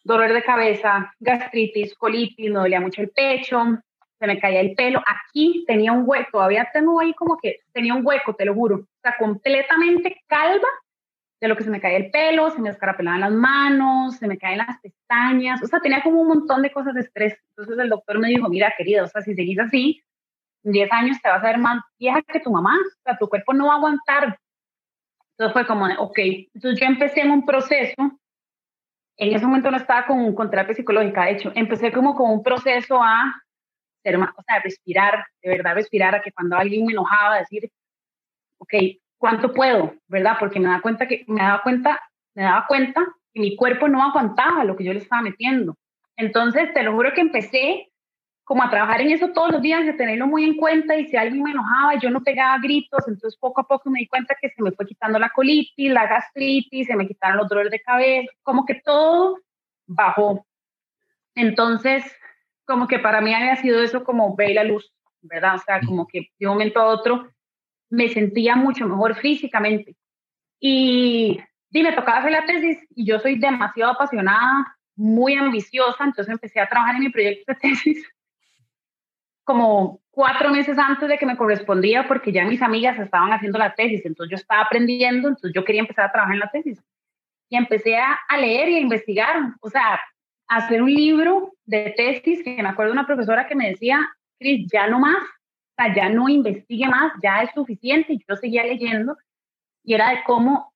dolor 0.04 0.34
de 0.34 0.44
cabeza, 0.44 1.12
gastritis, 1.20 1.96
colitis, 1.96 2.52
me 2.52 2.60
dolía 2.60 2.80
mucho 2.80 3.02
el 3.02 3.10
pecho, 3.10 3.82
se 4.20 4.28
me 4.28 4.40
caía 4.40 4.62
el 4.62 4.76
pelo. 4.76 5.02
Aquí 5.06 5.64
tenía 5.68 5.92
un 5.92 6.04
hueco, 6.06 6.30
todavía 6.32 6.70
tengo 6.74 7.00
ahí 7.00 7.14
como 7.14 7.38
que 7.38 7.60
tenía 7.74 7.94
un 7.94 8.06
hueco, 8.06 8.34
te 8.34 8.46
lo 8.46 8.54
juro. 8.54 8.76
O 8.78 9.02
sea, 9.02 9.16
completamente 9.18 10.22
calva 10.28 10.68
de 11.42 11.48
lo 11.48 11.58
que 11.58 11.64
se 11.64 11.70
me 11.70 11.82
caía 11.82 11.98
el 11.98 12.12
pelo, 12.12 12.50
se 12.50 12.62
me 12.62 12.70
descarapelaban 12.70 13.22
las 13.22 13.32
manos, 13.32 14.16
se 14.18 14.28
me 14.28 14.38
caen 14.38 14.60
las 14.60 14.80
pestañas, 14.80 15.62
o 15.62 15.68
sea, 15.68 15.80
tenía 15.80 16.02
como 16.02 16.22
un 16.22 16.28
montón 16.28 16.62
de 16.62 16.72
cosas 16.72 16.94
de 16.94 17.02
estrés. 17.02 17.38
Entonces 17.50 17.78
el 17.78 17.90
doctor 17.90 18.20
me 18.20 18.30
dijo, 18.30 18.48
mira, 18.50 18.74
querida, 18.78 19.04
o 19.04 19.08
sea, 19.08 19.22
si 19.22 19.36
seguís 19.36 19.60
así, 19.60 20.02
en 20.64 20.72
10 20.72 20.92
años 20.92 21.22
te 21.22 21.30
vas 21.30 21.44
a 21.44 21.48
ver 21.48 21.58
más 21.58 21.84
vieja 22.00 22.22
que 22.24 22.40
tu 22.40 22.52
mamá, 22.52 22.76
o 22.76 23.02
sea, 23.04 23.18
tu 23.18 23.28
cuerpo 23.28 23.54
no 23.54 23.68
va 23.68 23.74
a 23.74 23.78
aguantar. 23.78 24.40
Entonces 25.32 25.54
fue 25.54 25.68
como, 25.68 25.86
ok, 25.86 26.18
entonces 26.54 26.80
yo 26.80 26.86
empecé 26.86 27.22
en 27.22 27.32
un 27.32 27.46
proceso, 27.46 27.96
en 29.18 29.34
ese 29.34 29.46
momento 29.46 29.70
no 29.70 29.78
estaba 29.78 30.08
con, 30.08 30.34
con 30.34 30.50
terapia 30.50 30.74
psicológica, 30.74 31.26
de 31.26 31.32
hecho, 31.32 31.52
empecé 31.56 31.92
como 31.92 32.16
con 32.16 32.32
un 32.32 32.44
proceso 32.44 33.02
a 33.02 33.34
ser 34.06 34.18
más, 34.20 34.30
o 34.38 34.44
sea, 34.44 34.60
respirar, 34.60 35.26
de 35.42 35.50
verdad 35.50 35.74
respirar, 35.74 36.14
a 36.14 36.22
que 36.22 36.32
cuando 36.32 36.56
alguien 36.56 36.86
me 36.86 36.94
enojaba, 36.94 37.40
decir, 37.40 37.72
ok, 38.60 38.74
cuánto 39.18 39.52
puedo, 39.52 39.96
¿verdad? 40.08 40.38
Porque 40.40 40.60
me 40.60 40.68
daba 40.68 40.82
cuenta 40.82 41.08
que 41.08 41.26
me 41.28 41.42
daba 41.42 41.64
cuenta, 41.64 42.00
me 42.36 42.44
daba 42.44 42.66
cuenta 42.68 43.02
que 43.34 43.40
mi 43.40 43.56
cuerpo 43.56 43.88
no 43.88 44.04
aguantaba 44.04 44.64
lo 44.64 44.76
que 44.76 44.84
yo 44.84 44.94
le 44.94 45.00
estaba 45.00 45.24
metiendo. 45.24 45.76
Entonces, 46.16 46.72
te 46.74 46.84
lo 46.84 46.94
juro 46.94 47.14
que 47.14 47.22
empecé 47.22 47.90
como 48.44 48.62
a 48.62 48.70
trabajar 48.70 49.02
en 49.02 49.10
eso 49.10 49.30
todos 49.30 49.54
los 49.54 49.62
días, 49.62 49.86
de 49.88 49.94
tenerlo 49.94 50.28
muy 50.28 50.44
en 50.44 50.56
cuenta 50.56 50.96
y 50.96 51.08
si 51.08 51.18
alguien 51.18 51.42
me 51.42 51.50
enojaba, 51.50 51.96
yo 51.96 52.12
no 52.12 52.22
pegaba 52.22 52.60
gritos, 52.60 53.08
entonces 53.08 53.36
poco 53.40 53.62
a 53.62 53.68
poco 53.68 53.90
me 53.90 54.00
di 54.00 54.08
cuenta 54.08 54.36
que 54.40 54.50
se 54.50 54.62
me 54.62 54.72
fue 54.72 54.86
quitando 54.86 55.18
la 55.18 55.32
colitis, 55.32 55.92
la 55.92 56.06
gastritis, 56.06 56.86
se 56.86 56.96
me 56.96 57.08
quitaron 57.08 57.38
los 57.38 57.50
dolores 57.50 57.72
de 57.72 57.82
cabeza, 57.82 58.32
como 58.44 58.64
que 58.64 58.76
todo 58.86 59.40
bajó. 59.88 60.46
Entonces, 61.34 62.04
como 62.66 62.88
que 62.88 63.00
para 63.00 63.22
mí 63.22 63.34
había 63.34 63.56
sido 63.58 63.82
eso 63.82 64.04
como 64.04 64.36
ver 64.36 64.52
la 64.56 64.64
luz, 64.64 64.92
¿verdad? 65.22 65.56
O 65.56 65.60
sea, 65.60 65.80
como 65.82 66.08
que 66.08 66.30
de 66.40 66.48
un 66.48 66.54
momento 66.54 66.80
a 66.80 66.88
otro 66.88 67.28
me 67.90 68.10
sentía 68.10 68.56
mucho 68.56 68.88
mejor 68.88 69.16
físicamente. 69.16 69.96
Y, 70.60 71.40
y 71.72 71.84
me 71.84 71.94
tocaba 71.94 72.20
hacer 72.20 72.32
la 72.32 72.46
tesis 72.46 72.80
y 72.96 73.06
yo 73.06 73.20
soy 73.20 73.38
demasiado 73.38 73.92
apasionada, 73.92 74.76
muy 74.96 75.36
ambiciosa, 75.36 76.06
entonces 76.06 76.32
empecé 76.32 76.60
a 76.60 76.70
trabajar 76.70 76.96
en 76.96 77.02
mi 77.02 77.10
proyecto 77.10 77.52
de 77.52 77.60
tesis 77.60 78.08
como 79.44 80.00
cuatro 80.10 80.50
meses 80.50 80.78
antes 80.78 81.08
de 81.08 81.18
que 81.18 81.26
me 81.26 81.38
correspondía 81.38 82.08
porque 82.08 82.32
ya 82.32 82.46
mis 82.46 82.62
amigas 82.62 82.98
estaban 82.98 83.32
haciendo 83.34 83.60
la 83.60 83.76
tesis, 83.76 84.06
entonces 84.06 84.32
yo 84.32 84.36
estaba 84.38 84.62
aprendiendo, 84.62 85.28
entonces 85.28 85.52
yo 85.54 85.66
quería 85.66 85.82
empezar 85.82 86.06
a 86.06 86.12
trabajar 86.12 86.36
en 86.36 86.40
la 86.40 86.50
tesis. 86.50 86.82
Y 87.50 87.58
empecé 87.58 87.98
a, 87.98 88.18
a 88.28 88.38
leer 88.38 88.70
y 88.70 88.76
a 88.76 88.80
investigar, 88.80 89.36
o 89.62 89.70
sea, 89.70 90.00
hacer 90.48 90.82
un 90.82 90.94
libro 90.94 91.54
de 91.66 91.94
tesis, 91.96 92.44
que 92.44 92.62
me 92.62 92.70
acuerdo 92.70 92.94
una 92.94 93.08
profesora 93.08 93.48
que 93.48 93.56
me 93.56 93.70
decía, 93.70 94.00
Cris, 94.38 94.68
ya 94.72 94.88
no 94.88 95.00
más, 95.00 95.18
sea, 95.76 95.94
ya 95.94 96.10
no 96.10 96.30
investigue 96.30 96.88
más, 96.88 97.14
ya 97.22 97.42
es 97.42 97.52
suficiente. 97.54 98.14
Y 98.14 98.24
yo 98.28 98.36
seguía 98.36 98.64
leyendo 98.64 99.18
y 99.84 99.94
era 99.94 100.10
de 100.12 100.24
cómo 100.26 100.74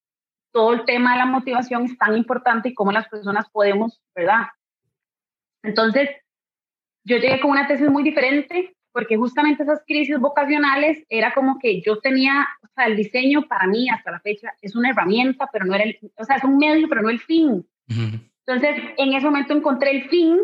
todo 0.52 0.74
el 0.74 0.86
tema 0.86 1.14
de 1.14 1.20
la 1.20 1.26
motivación 1.26 1.86
es 1.86 1.98
tan 1.98 2.18
importante 2.18 2.70
y 2.70 2.74
cómo 2.74 2.92
las 2.92 3.08
personas 3.08 3.50
podemos, 3.50 4.02
¿verdad? 4.16 4.48
Entonces, 5.64 6.10
yo 7.04 7.18
llegué 7.18 7.40
con 7.40 7.52
una 7.52 7.68
tesis 7.68 7.90
muy 7.90 8.04
diferente 8.04 8.76
porque 8.92 9.18
justamente 9.18 9.64
esas 9.64 9.84
crisis 9.86 10.20
vocacionales 10.20 11.06
era 11.10 11.34
como 11.34 11.60
que 11.60 11.82
yo 11.82 12.00
tenía, 12.00 12.48
o 12.64 12.68
sea, 12.74 12.86
el 12.86 12.98
diseño 12.98 13.48
para 13.48 13.68
mí 13.68 13.88
hasta 13.90 14.12
la 14.12 14.20
fecha 14.20 14.52
es 14.62 14.76
una 14.76 14.90
herramienta, 14.90 15.48
pero 15.52 15.66
no 15.66 15.76
era 15.76 15.84
el, 15.84 16.00
o 16.16 16.24
sea, 16.24 16.38
es 16.38 16.44
un 16.44 16.58
medio, 16.58 16.90
pero 16.90 17.04
no 17.04 17.10
el 17.10 17.20
fin. 17.20 17.66
Entonces, 18.50 18.84
en 18.98 19.14
ese 19.14 19.28
momento 19.28 19.54
encontré 19.54 19.92
el 19.92 20.10
fin 20.10 20.40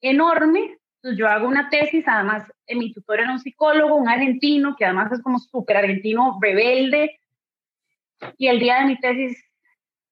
enorme 0.00 0.78
Entonces 1.02 1.18
yo 1.18 1.26
hago 1.26 1.48
una 1.48 1.68
tesis, 1.68 2.04
además 2.06 2.44
en 2.68 2.78
mi 2.78 2.92
tutor 2.92 3.18
era 3.18 3.32
un 3.32 3.40
psicólogo, 3.40 3.96
un 3.96 4.08
argentino, 4.08 4.76
que 4.76 4.84
además 4.84 5.10
es 5.10 5.20
como 5.22 5.40
súper 5.40 5.78
argentino, 5.78 6.38
rebelde. 6.40 7.18
Y 8.36 8.46
el 8.46 8.60
día 8.60 8.80
de 8.80 8.86
mi 8.86 9.00
tesis 9.00 9.36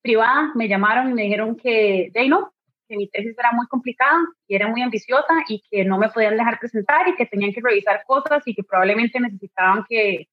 privada 0.03 0.50
me 0.57 0.67
llamaron 0.67 1.11
y 1.11 1.15
me 1.15 1.23
dijeron 1.23 1.57
que, 1.57 2.11
de 2.12 2.29
no, 2.29 2.53
que 2.88 2.97
mi 2.97 3.09
tesis 3.09 3.37
era 3.38 3.53
muy 3.53 3.69
complicada 3.69 4.19
y 4.49 4.57
era 4.57 4.67
muy 4.67 4.83
ambiciosa 4.83 5.45
y 5.49 5.62
que 5.71 5.85
no 5.85 5.99
me 5.99 6.09
podían 6.09 6.37
dejar 6.37 6.59
presentar 6.59 7.07
y 7.07 7.15
que 7.15 7.26
tenían 7.26 7.53
que 7.53 7.61
revisar 7.61 8.03
cosas 8.07 8.43
y 8.45 8.57
que 8.57 8.65
probablemente 8.65 9.21
necesitaban 9.21 9.85
que 9.88 10.29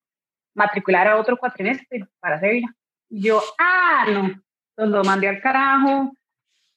matricular 0.55 1.07
a 1.07 1.17
otro 1.17 1.37
cuatrimestre 1.37 2.07
para 2.19 2.37
hacerla. 2.37 2.75
yo, 3.09 3.39
ah, 3.59 4.05
no, 4.11 4.25
entonces 4.75 4.95
lo 4.95 5.03
mandé 5.03 5.27
al 5.27 5.41
carajo, 5.41 6.11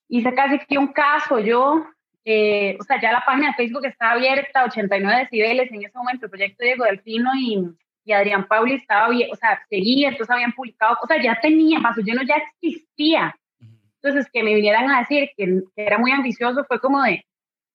hice 0.08 0.34
casi 0.34 0.58
que 0.60 0.78
un 0.78 0.88
caso 0.88 1.38
yo, 1.38 1.86
eh, 2.24 2.76
o 2.80 2.82
sea, 2.84 3.00
ya 3.00 3.12
la 3.12 3.24
página 3.24 3.48
de 3.48 3.54
Facebook 3.54 3.86
estaba 3.86 4.12
abierta, 4.12 4.64
89 4.64 5.20
decibeles 5.22 5.70
en 5.70 5.84
ese 5.84 5.96
momento, 5.96 6.26
el 6.26 6.30
proyecto 6.30 6.64
Diego 6.64 6.84
Delfino 6.84 7.30
y, 7.34 7.64
y 8.04 8.12
Adrián 8.12 8.46
Pauli 8.46 8.74
estaba 8.74 9.08
bien, 9.08 9.28
o 9.32 9.36
sea, 9.36 9.60
seguía, 9.68 10.08
entonces 10.08 10.34
habían 10.34 10.52
publicado, 10.52 10.96
o 11.02 11.06
sea, 11.06 11.22
ya 11.22 11.38
tenía, 11.40 11.80
paso 11.80 12.00
lleno 12.00 12.22
ya 12.22 12.36
existía. 12.36 13.34
Entonces, 14.00 14.30
que 14.32 14.44
me 14.44 14.54
vinieran 14.54 14.88
a 14.90 15.00
decir 15.00 15.30
que, 15.36 15.62
era 15.74 15.98
muy 15.98 16.12
ambicioso 16.12 16.64
fue 16.64 16.80
como 16.80 17.02
de, 17.02 17.24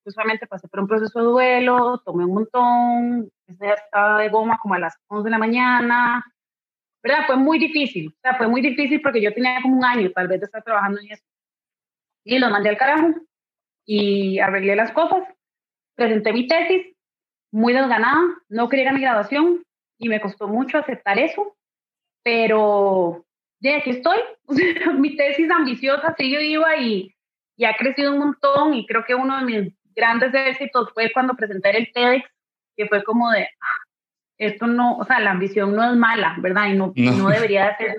justamente 0.06 0.48
pasé 0.48 0.68
por 0.70 0.80
un 0.80 0.88
proceso 0.88 1.20
de 1.20 1.26
duelo, 1.26 2.02
tomé 2.06 2.24
un 2.24 2.34
montón, 2.34 3.30
estaba 3.48 4.22
de 4.22 4.30
goma 4.30 4.58
como 4.62 4.76
a 4.76 4.80
las 4.80 4.98
11 5.08 5.26
de 5.26 5.32
la 5.32 5.38
mañana, 5.38 6.24
¿verdad? 7.04 7.26
Fue 7.28 7.36
muy 7.36 7.60
difícil, 7.60 8.08
o 8.08 8.20
sea, 8.22 8.36
fue 8.36 8.48
muy 8.48 8.62
difícil 8.62 9.02
porque 9.02 9.22
yo 9.22 9.34
tenía 9.34 9.62
como 9.62 9.78
un 9.78 9.86
año 9.86 10.12
tal 10.12 10.28
vez 10.30 10.40
de 10.40 10.46
estar 10.46 10.64
trabajando 10.64 11.02
en 11.02 11.12
eso. 11.12 11.24
Y 12.24 12.40
lo 12.40 12.50
mandé 12.50 12.70
al 12.70 12.78
carajo 12.78 13.14
y 13.86 14.40
arreglé 14.40 14.76
las 14.76 14.92
cosas, 14.92 15.24
presenté 15.96 16.34
mi 16.34 16.48
tesis, 16.48 16.96
muy 17.52 17.74
desganada, 17.74 18.22
no 18.50 18.70
quería 18.70 18.84
ir 18.84 18.90
a 18.90 18.94
mi 18.94 19.02
graduación 19.02 19.64
y 19.98 20.10
me 20.10 20.22
costó 20.22 20.48
mucho 20.48 20.78
aceptar 20.78 21.20
eso, 21.20 21.58
pero 22.24 23.26
de 23.60 23.76
aquí 23.76 23.92
estoy. 23.92 24.20
mi 24.98 25.16
tesis 25.16 25.50
ambiciosa 25.50 26.16
sigue 26.18 26.40
viva 26.40 26.78
y, 26.78 27.14
y 27.58 27.66
ha 27.66 27.76
crecido 27.76 28.14
un 28.14 28.20
montón 28.20 28.74
y 28.74 28.86
creo 28.86 29.04
que 29.06 29.16
uno 29.16 29.38
de 29.40 29.46
mis 29.46 29.74
grandes 29.96 30.34
éxitos 30.34 30.92
fue 30.94 31.12
cuando 31.12 31.36
presenté 31.36 31.78
el 31.78 31.92
TEDx, 31.92 32.30
que 32.76 32.88
fue 32.88 33.04
como 33.04 33.30
de, 33.32 33.44
ah, 33.44 33.82
esto 34.38 34.66
no, 34.66 34.98
o 34.98 35.06
sea, 35.06 35.20
la 35.20 35.32
ambición 35.32 35.76
no 35.76 35.84
es 35.84 35.96
mala, 35.96 36.36
¿verdad? 36.40 36.68
Y 36.68 36.74
no, 36.74 36.94
no. 36.96 37.30
debería 37.30 37.78
ser 37.78 37.96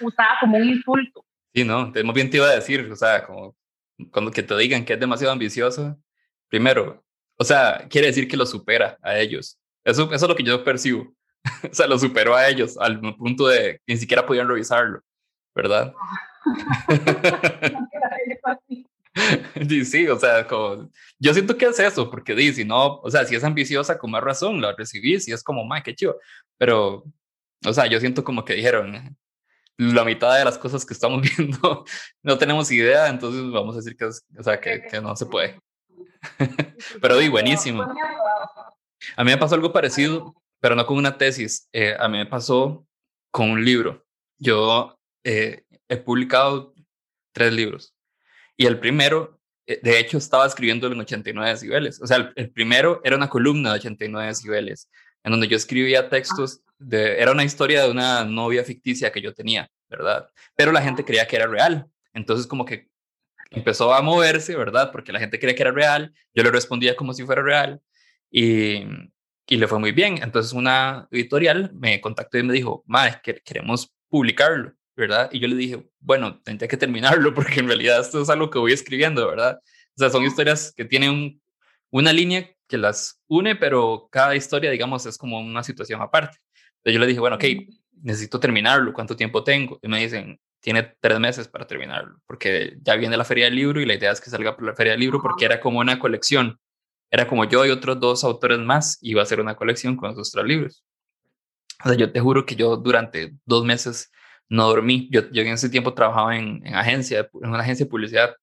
usada 0.00 0.36
como 0.40 0.58
un 0.58 0.68
insulto. 0.68 1.24
Sí, 1.54 1.64
no, 1.64 1.92
más 2.04 2.14
bien 2.14 2.30
te 2.30 2.38
iba 2.38 2.48
a 2.48 2.54
decir, 2.54 2.90
o 2.90 2.96
sea, 2.96 3.26
como 3.26 3.56
cuando 4.10 4.30
que 4.30 4.42
te 4.42 4.56
digan 4.56 4.84
que 4.84 4.94
es 4.94 5.00
demasiado 5.00 5.32
ambicioso, 5.32 5.98
primero, 6.48 7.04
o 7.36 7.44
sea, 7.44 7.86
quiere 7.90 8.08
decir 8.08 8.28
que 8.28 8.36
lo 8.36 8.46
supera 8.46 8.98
a 9.02 9.18
ellos. 9.18 9.58
Eso, 9.84 10.04
eso 10.12 10.14
es 10.14 10.28
lo 10.28 10.36
que 10.36 10.44
yo 10.44 10.64
percibo. 10.64 11.14
o 11.70 11.74
sea, 11.74 11.86
lo 11.86 11.98
superó 11.98 12.34
a 12.34 12.48
ellos 12.48 12.76
al 12.78 13.00
punto 13.16 13.48
de 13.48 13.80
que 13.84 13.94
ni 13.94 13.96
siquiera 13.98 14.24
podían 14.24 14.48
revisarlo, 14.48 15.00
¿verdad? 15.54 15.92
sí, 19.68 19.84
sí, 19.84 20.08
o 20.08 20.18
sea, 20.18 20.46
como, 20.46 20.90
yo 21.18 21.34
siento 21.34 21.56
que 21.56 21.66
es 21.66 21.78
eso, 21.78 22.10
porque 22.10 22.34
di, 22.34 22.52
si 22.52 22.64
no, 22.64 23.00
o 23.00 23.10
sea, 23.10 23.24
si 23.24 23.34
es 23.34 23.44
ambiciosa, 23.44 23.98
con 23.98 24.10
más 24.10 24.22
razón, 24.22 24.60
la 24.60 24.74
recibís 24.74 25.28
y 25.28 25.32
es 25.32 25.42
como, 25.42 25.64
ma, 25.64 25.82
qué 25.82 25.94
chido, 25.94 26.18
pero, 26.58 27.04
o 27.64 27.72
sea, 27.72 27.86
yo 27.86 28.00
siento 28.00 28.24
como 28.24 28.44
que 28.44 28.54
dijeron, 28.54 29.16
la 29.90 30.04
mitad 30.04 30.36
de 30.38 30.44
las 30.44 30.58
cosas 30.58 30.84
que 30.84 30.94
estamos 30.94 31.22
viendo 31.36 31.84
no 32.22 32.38
tenemos 32.38 32.70
idea, 32.70 33.08
entonces 33.08 33.50
vamos 33.50 33.74
a 33.74 33.78
decir 33.78 33.96
que, 33.96 34.06
o 34.06 34.42
sea, 34.42 34.60
que, 34.60 34.82
que 34.82 35.00
no 35.00 35.16
se 35.16 35.26
puede. 35.26 35.58
pero 37.00 37.18
di, 37.18 37.28
buenísimo. 37.28 37.82
A 39.16 39.24
mí 39.24 39.30
me 39.30 39.38
pasó 39.38 39.54
algo 39.54 39.72
parecido, 39.72 40.34
pero 40.60 40.76
no 40.76 40.86
con 40.86 40.96
una 40.96 41.18
tesis, 41.18 41.68
eh, 41.72 41.96
a 41.98 42.08
mí 42.08 42.18
me 42.18 42.26
pasó 42.26 42.86
con 43.30 43.50
un 43.50 43.64
libro. 43.64 44.04
Yo 44.38 44.98
eh, 45.24 45.64
he 45.88 45.96
publicado 45.96 46.74
tres 47.32 47.52
libros 47.52 47.94
y 48.56 48.66
el 48.66 48.78
primero, 48.78 49.40
eh, 49.66 49.80
de 49.82 49.98
hecho, 49.98 50.18
estaba 50.18 50.46
escribiendo 50.46 50.86
en 50.86 51.00
89 51.00 51.50
decibeles. 51.50 52.00
O 52.00 52.06
sea, 52.06 52.32
el, 52.36 52.50
primero 52.50 53.00
era 53.04 53.16
una 53.16 53.28
columna 53.28 53.70
de 53.70 53.78
89 53.78 54.28
decibeles, 54.28 54.88
en 55.24 55.32
donde 55.32 55.48
yo 55.48 55.56
escribía 55.56 56.08
textos, 56.08 56.60
de, 56.78 57.20
era 57.20 57.32
una 57.32 57.44
historia 57.44 57.84
de 57.84 57.90
una 57.90 58.24
novia 58.24 58.64
ficticia 58.64 59.12
que 59.12 59.20
yo 59.20 59.34
tenía, 59.34 59.70
¿verdad? 59.88 60.28
Pero 60.56 60.72
la 60.72 60.82
gente 60.82 61.04
creía 61.04 61.26
que 61.26 61.36
era 61.36 61.46
real. 61.46 61.86
Entonces, 62.12 62.46
como 62.46 62.64
que 62.64 62.88
empezó 63.50 63.94
a 63.94 64.02
moverse, 64.02 64.56
¿verdad? 64.56 64.90
Porque 64.90 65.12
la 65.12 65.20
gente 65.20 65.38
creía 65.38 65.54
que 65.54 65.62
era 65.62 65.72
real, 65.72 66.12
yo 66.34 66.42
le 66.42 66.50
respondía 66.50 66.96
como 66.96 67.14
si 67.14 67.24
fuera 67.24 67.42
real 67.42 67.80
y, 68.30 68.84
y 69.46 69.56
le 69.56 69.68
fue 69.68 69.78
muy 69.78 69.92
bien. 69.92 70.18
Entonces 70.22 70.52
una 70.52 71.06
editorial 71.10 71.70
me 71.74 72.00
contactó 72.00 72.38
y 72.38 72.42
me 72.42 72.52
dijo, 72.52 72.82
Mae, 72.86 73.20
que 73.22 73.34
queremos 73.44 73.94
publicarlo. 74.08 74.74
¿verdad? 74.96 75.30
Y 75.32 75.40
yo 75.40 75.48
le 75.48 75.56
dije, 75.56 75.88
bueno, 76.00 76.40
tendría 76.42 76.68
que 76.68 76.76
terminarlo 76.76 77.34
porque 77.34 77.60
en 77.60 77.66
realidad 77.66 78.00
esto 78.00 78.22
es 78.22 78.30
algo 78.30 78.50
que 78.50 78.58
voy 78.58 78.72
escribiendo, 78.72 79.26
¿verdad? 79.26 79.60
O 79.96 79.98
sea, 79.98 80.10
son 80.10 80.24
historias 80.24 80.72
que 80.76 80.84
tienen 80.84 81.40
una 81.90 82.12
línea 82.12 82.50
que 82.72 82.78
las 82.78 83.22
une, 83.28 83.54
pero 83.54 84.08
cada 84.10 84.34
historia, 84.34 84.70
digamos, 84.70 85.04
es 85.04 85.18
como 85.18 85.38
una 85.38 85.62
situación 85.62 86.00
aparte. 86.00 86.38
Entonces 86.78 86.94
yo 86.94 87.00
le 87.00 87.06
dije, 87.06 87.20
bueno, 87.20 87.36
ok, 87.36 87.44
necesito 88.02 88.40
terminarlo, 88.40 88.94
¿cuánto 88.94 89.14
tiempo 89.14 89.44
tengo? 89.44 89.78
Y 89.82 89.88
me 89.88 90.00
dicen, 90.00 90.40
tiene 90.60 90.94
tres 90.98 91.20
meses 91.20 91.48
para 91.48 91.66
terminarlo, 91.66 92.18
porque 92.26 92.78
ya 92.80 92.96
viene 92.96 93.18
la 93.18 93.24
feria 93.24 93.44
del 93.44 93.56
libro 93.56 93.78
y 93.78 93.84
la 93.84 93.92
idea 93.92 94.10
es 94.10 94.22
que 94.22 94.30
salga 94.30 94.56
por 94.56 94.64
la 94.64 94.74
feria 94.74 94.92
del 94.92 95.00
libro 95.00 95.20
porque 95.20 95.44
era 95.44 95.60
como 95.60 95.80
una 95.80 95.98
colección. 95.98 96.58
Era 97.10 97.28
como 97.28 97.44
yo 97.44 97.66
y 97.66 97.70
otros 97.70 98.00
dos 98.00 98.24
autores 98.24 98.58
más, 98.58 98.96
iba 99.02 99.22
a 99.22 99.26
ser 99.26 99.38
una 99.38 99.54
colección 99.54 99.94
con 99.94 100.12
esos 100.12 100.30
tres 100.30 100.46
libros. 100.46 100.82
O 101.84 101.88
sea, 101.88 101.98
yo 101.98 102.10
te 102.10 102.20
juro 102.20 102.46
que 102.46 102.56
yo 102.56 102.78
durante 102.78 103.34
dos 103.44 103.66
meses 103.66 104.10
no 104.48 104.66
dormí. 104.66 105.10
Yo, 105.12 105.30
yo 105.30 105.42
en 105.42 105.48
ese 105.48 105.68
tiempo 105.68 105.92
trabajaba 105.92 106.38
en, 106.38 106.66
en, 106.66 106.74
agencia, 106.74 107.28
en 107.34 107.50
una 107.50 107.60
agencia 107.60 107.84
de 107.84 107.90
publicidad 107.90 108.34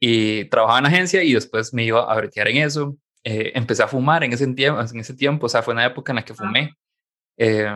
y 0.00 0.46
trabajaba 0.46 0.80
en 0.80 0.86
agencia 0.86 1.22
y 1.22 1.34
después 1.34 1.72
me 1.72 1.84
iba 1.84 2.12
a 2.12 2.16
bretear 2.16 2.48
en 2.48 2.56
eso. 2.56 2.96
Eh, 3.22 3.52
empecé 3.54 3.82
a 3.82 3.88
fumar 3.88 4.24
en 4.24 4.32
ese, 4.32 4.46
tiempo, 4.54 4.80
en 4.80 5.00
ese 5.00 5.14
tiempo, 5.14 5.46
o 5.46 5.48
sea, 5.48 5.62
fue 5.62 5.74
una 5.74 5.84
época 5.84 6.12
en 6.12 6.16
la 6.16 6.24
que 6.24 6.34
fumé 6.34 6.74
eh, 7.36 7.70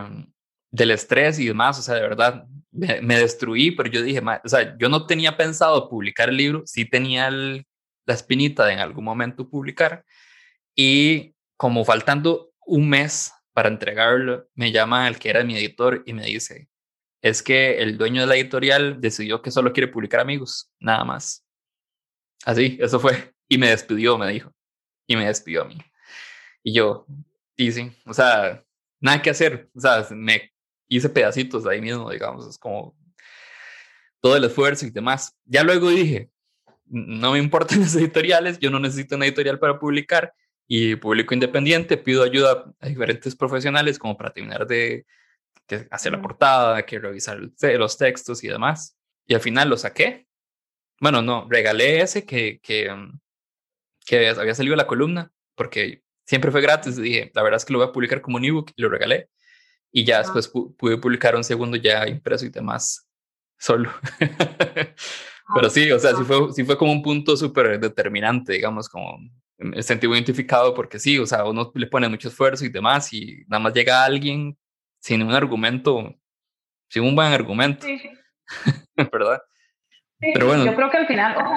del 0.71 0.91
estrés 0.91 1.37
y 1.39 1.45
demás, 1.45 1.77
o 1.77 1.81
sea, 1.83 1.95
de 1.95 2.01
verdad, 2.01 2.47
me, 2.71 3.17
destruí, 3.17 3.71
pero 3.71 3.89
yo 3.89 4.01
dije, 4.01 4.21
o 4.43 4.49
sea, 4.49 4.75
yo 4.77 4.89
no 4.89 5.05
tenía 5.05 5.37
pensado 5.37 5.87
publicar 5.87 6.29
el 6.29 6.37
libro, 6.37 6.63
sí 6.65 6.85
tenía 6.85 7.29
la 7.29 7.63
espinita 8.07 8.65
de 8.65 8.73
en 8.73 8.79
algún 8.79 9.05
momento 9.05 9.49
publicar 9.49 10.03
y 10.75 11.35
como 11.57 11.85
faltando 11.85 12.51
un 12.65 12.89
mes 12.89 13.31
para 13.53 13.69
entregarlo, 13.69 14.49
me 14.55 14.71
llama 14.71 15.07
el 15.07 15.17
que 15.17 15.29
era 15.29 15.43
mi 15.43 15.55
editor 15.55 16.03
y 16.05 16.13
me 16.13 16.25
dice, 16.25 16.67
es 17.21 17.41
que 17.41 17.79
el 17.79 17.97
dueño 17.97 18.21
de 18.21 18.27
la 18.27 18.35
editorial 18.35 18.99
decidió 18.99 19.41
que 19.41 19.51
solo 19.51 19.73
quiere 19.73 19.87
publicar 19.87 20.19
amigos, 20.19 20.71
nada 20.79 21.03
más. 21.05 21.45
Así, 22.45 22.77
eso 22.79 22.99
fue. 22.99 23.33
Y 23.47 23.57
me 23.57 23.69
despidió, 23.69 24.17
me 24.17 24.31
dijo. 24.31 24.54
Y 25.07 25.15
me 25.15 25.25
despidió 25.25 25.63
a 25.63 25.65
mí. 25.65 25.77
Y 26.63 26.73
yo, 26.73 27.05
y 27.55 27.71
sí, 27.71 27.91
o 28.05 28.13
sea, 28.13 28.63
nada 28.99 29.21
que 29.21 29.29
hacer. 29.29 29.69
O 29.75 29.79
sea, 29.79 30.05
me 30.11 30.51
hice 30.87 31.09
pedacitos 31.09 31.65
ahí 31.65 31.81
mismo, 31.81 32.09
digamos, 32.09 32.47
es 32.47 32.57
como 32.57 32.95
todo 34.19 34.37
el 34.37 34.43
esfuerzo 34.43 34.85
y 34.85 34.89
demás. 34.89 35.35
Ya 35.45 35.63
luego 35.63 35.89
dije, 35.89 36.29
no 36.85 37.33
me 37.33 37.39
importan 37.39 37.79
las 37.81 37.95
editoriales, 37.95 38.59
yo 38.59 38.69
no 38.69 38.79
necesito 38.79 39.15
una 39.15 39.25
editorial 39.25 39.59
para 39.59 39.79
publicar 39.79 40.33
y 40.67 40.95
publico 40.95 41.33
independiente, 41.33 41.97
pido 41.97 42.23
ayuda 42.23 42.65
a 42.79 42.87
diferentes 42.87 43.35
profesionales 43.35 43.99
como 43.99 44.17
para 44.17 44.33
terminar 44.33 44.65
de 44.65 45.05
hacer 45.91 46.11
la 46.11 46.21
portada, 46.21 46.85
que 46.85 46.99
revisar 46.99 47.39
los 47.61 47.97
textos 47.97 48.43
y 48.43 48.47
demás. 48.47 48.97
Y 49.27 49.33
al 49.33 49.41
final 49.41 49.69
lo 49.69 49.77
saqué. 49.77 50.27
Bueno, 50.99 51.21
no, 51.21 51.47
regalé 51.49 52.01
ese 52.01 52.25
que, 52.25 52.59
que, 52.61 52.91
mm, 52.91 53.19
que 54.05 54.29
había 54.29 54.55
salido 54.55 54.75
la 54.75 54.87
columna, 54.87 55.31
porque 55.55 56.03
siempre 56.25 56.51
fue 56.51 56.61
gratis. 56.61 56.95
Dije, 56.95 57.31
la 57.33 57.43
verdad 57.43 57.57
es 57.57 57.65
que 57.65 57.73
lo 57.73 57.79
voy 57.79 57.87
a 57.87 57.91
publicar 57.91 58.21
como 58.21 58.37
un 58.37 58.45
ebook 58.45 58.71
y 58.75 58.81
lo 58.81 58.89
regalé. 58.89 59.29
Y 59.91 60.03
ya 60.03 60.19
después 60.19 60.47
pude 60.47 60.97
publicar 60.97 61.35
un 61.35 61.43
segundo 61.43 61.77
ya 61.77 62.07
impreso 62.07 62.45
y 62.45 62.49
demás 62.49 63.09
solo. 63.57 63.91
Pero 65.55 65.69
sí, 65.69 65.91
o 65.91 65.99
sea, 65.99 66.15
sí 66.15 66.23
fue, 66.23 66.51
sí 66.53 66.63
fue 66.63 66.77
como 66.77 66.91
un 66.91 67.01
punto 67.01 67.37
súper 67.37 67.79
determinante, 67.79 68.53
digamos, 68.53 68.89
como 68.89 69.19
me 69.57 69.81
sentí 69.83 70.07
muy 70.07 70.17
identificado 70.17 70.73
porque 70.73 70.99
sí, 70.99 71.17
o 71.17 71.25
sea, 71.25 71.45
uno 71.45 71.71
le 71.75 71.87
pone 71.87 72.09
mucho 72.09 72.27
esfuerzo 72.27 72.65
y 72.65 72.69
demás 72.69 73.13
y 73.13 73.45
nada 73.47 73.61
más 73.61 73.73
llega 73.73 74.03
alguien 74.03 74.57
sin 74.99 75.21
un 75.21 75.31
argumento, 75.31 76.13
sin 76.89 77.03
un 77.03 77.15
buen 77.15 77.31
argumento. 77.31 77.85
Sí. 77.85 78.01
¿Verdad? 78.97 79.41
pero 80.19 80.47
bueno. 80.47 80.65
Yo 80.65 80.75
creo 80.75 80.89
que 80.89 80.97
al 80.97 81.07
final, 81.07 81.35
pues 81.35 81.47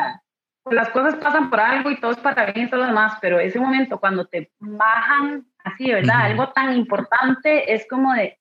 las 0.71 0.91
cosas 0.91 1.17
pasan 1.17 1.51
por 1.51 1.61
algo 1.61 1.91
y 1.91 2.01
todo 2.01 2.13
es 2.13 2.19
para 2.19 2.51
bien 2.53 2.67
y 2.67 2.71
todo 2.71 2.81
lo 2.81 2.87
demás, 2.87 3.19
pero 3.21 3.39
ese 3.39 3.59
momento 3.59 3.99
cuando 3.99 4.27
te 4.27 4.51
bajan 4.59 5.47
así, 5.65 5.93
¿verdad? 5.93 6.23
Algo 6.23 6.49
tan 6.51 6.75
importante 6.77 7.73
es 7.73 7.87
como 7.89 8.13
de, 8.15 8.39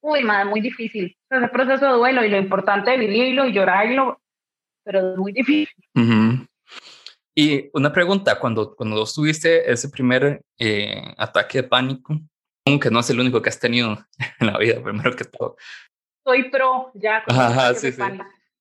uy, 0.00 0.22
madre, 0.24 0.46
muy 0.46 0.60
difícil. 0.60 1.16
Ese 1.28 1.48
proceso 1.48 1.86
de 1.86 1.92
duelo 1.92 2.24
y 2.24 2.30
lo 2.30 2.36
importante 2.36 2.90
de 2.90 2.98
vivirlo 2.98 3.46
y 3.46 3.52
llorarlo, 3.52 4.20
pero 4.84 5.12
es 5.12 5.18
muy 5.18 5.32
difícil. 5.32 5.84
Y 7.34 7.70
una 7.72 7.92
pregunta, 7.92 8.38
cuando, 8.38 8.74
cuando 8.74 9.04
tuviste 9.04 9.70
ese 9.70 9.88
primer 9.88 10.42
eh, 10.58 11.14
ataque 11.16 11.62
de 11.62 11.68
pánico, 11.68 12.18
aunque 12.66 12.90
no 12.90 13.00
es 13.00 13.10
el 13.10 13.20
único 13.20 13.40
que 13.40 13.48
has 13.48 13.58
tenido 13.58 13.98
en 14.40 14.46
la 14.46 14.58
vida, 14.58 14.82
primero 14.82 15.14
que 15.14 15.24
todo. 15.24 15.56
Soy 16.24 16.50
pro 16.50 16.90
ya. 16.94 17.24
Con 17.24 17.38
Ajá, 17.38 17.74
sí, 17.74 17.92
sí. 17.92 18.02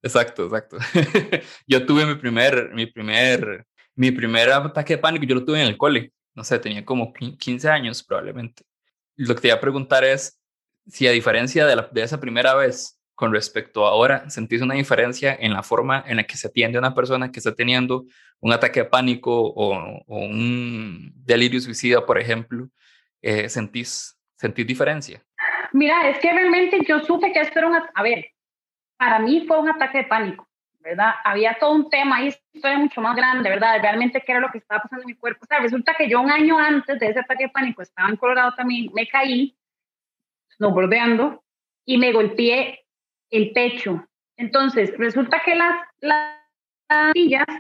Exacto, 0.02 0.46
exacto. 0.46 0.78
yo 1.68 1.86
tuve 1.86 2.06
mi 2.06 2.16
primer, 2.16 2.72
mi 2.74 2.86
primer, 2.86 3.66
mi 3.96 4.12
primer 4.12 4.50
ataque 4.52 4.96
de 4.96 5.02
pánico, 5.02 5.26
yo 5.26 5.36
lo 5.36 5.46
tuve 5.46 5.62
en 5.62 5.68
el 5.68 5.78
cole. 5.78 6.14
No 6.34 6.44
sé, 6.44 6.60
tenía 6.60 6.86
como 6.86 7.12
15 7.14 7.70
años 7.70 8.04
probablemente. 8.04 8.64
Lo 9.18 9.36
que 9.36 9.42
te 9.42 9.48
iba 9.50 9.58
a 9.58 9.60
preguntar 9.60 10.04
es 10.04 10.40
si 10.88 11.08
a 11.08 11.12
diferencia 11.12 11.66
de, 11.66 11.76
la, 11.76 11.90
de 11.92 12.02
esa 12.02 12.20
primera 12.20 12.56
vez, 12.56 13.00
con 13.14 13.34
respecto 13.34 13.86
a 13.86 13.90
ahora, 13.90 14.30
¿sentís 14.30 14.62
una 14.62 14.76
diferencia 14.76 15.36
en 15.38 15.52
la 15.52 15.62
forma 15.62 16.04
en 16.08 16.18
la 16.18 16.24
que 16.24 16.38
se 16.38 16.48
atiende 16.48 16.78
a 16.78 16.80
una 16.80 16.96
persona 16.96 17.32
que 17.32 17.40
está 17.40 17.54
teniendo 17.54 18.06
un 18.40 18.54
ataque 18.54 18.82
de 18.82 18.86
pánico 18.86 19.32
o, 19.34 20.02
un 20.08 21.12
delirio 21.16 21.60
suicida, 21.60 22.06
por 22.06 22.18
ejemplo? 22.18 22.70
Eh, 23.22 23.50
¿sentís, 23.50 24.18
¿Sentís 24.38 24.66
diferencia? 24.66 25.22
Mira, 25.74 26.10
es 26.10 26.20
que 26.20 26.32
realmente 26.32 26.80
yo 26.88 27.02
supe 27.02 27.34
que 27.34 27.42
esto 27.42 27.60
era 27.60 27.68
un... 27.68 27.76
A 27.76 28.02
ver, 28.02 28.26
para 29.00 29.18
mí 29.20 29.46
fue 29.48 29.58
un 29.58 29.70
ataque 29.70 30.00
de 30.00 30.04
pánico, 30.04 30.46
¿verdad? 30.82 31.14
Había 31.24 31.58
todo 31.58 31.72
un 31.72 31.90
tema 31.90 32.18
ahí, 32.18 32.36
historia 32.52 32.78
mucho 32.78 33.00
más 33.00 33.16
grande, 33.16 33.50
¿verdad? 33.50 33.80
Realmente 33.82 34.22
qué 34.22 34.34
era 34.34 34.42
lo 34.42 34.52
que 34.52 34.58
estaba 34.58 34.82
pasando 34.82 35.04
en 35.04 35.08
mi 35.08 35.16
cuerpo. 35.16 35.46
O 35.46 35.48
sea, 35.48 35.60
resulta 35.60 35.96
que 35.98 36.10
yo 36.10 36.20
un 36.20 36.30
año 36.30 36.60
antes 36.60 37.00
de 37.00 37.08
ese 37.08 37.22
ataque 37.22 37.46
de 37.46 37.50
pánico 37.50 37.82
estaba 37.82 38.10
en 38.10 38.18
Colorado 38.18 38.54
también, 38.56 38.92
me 38.94 39.08
caí, 39.08 39.58
snowboardeando, 40.58 41.42
y 41.86 41.98
me 41.98 42.12
golpeé 42.12 42.86
el 43.30 43.54
pecho. 43.54 44.06
Entonces, 44.36 44.94
resulta 44.98 45.42
que 45.46 45.56
las, 45.56 45.80
las 46.02 46.36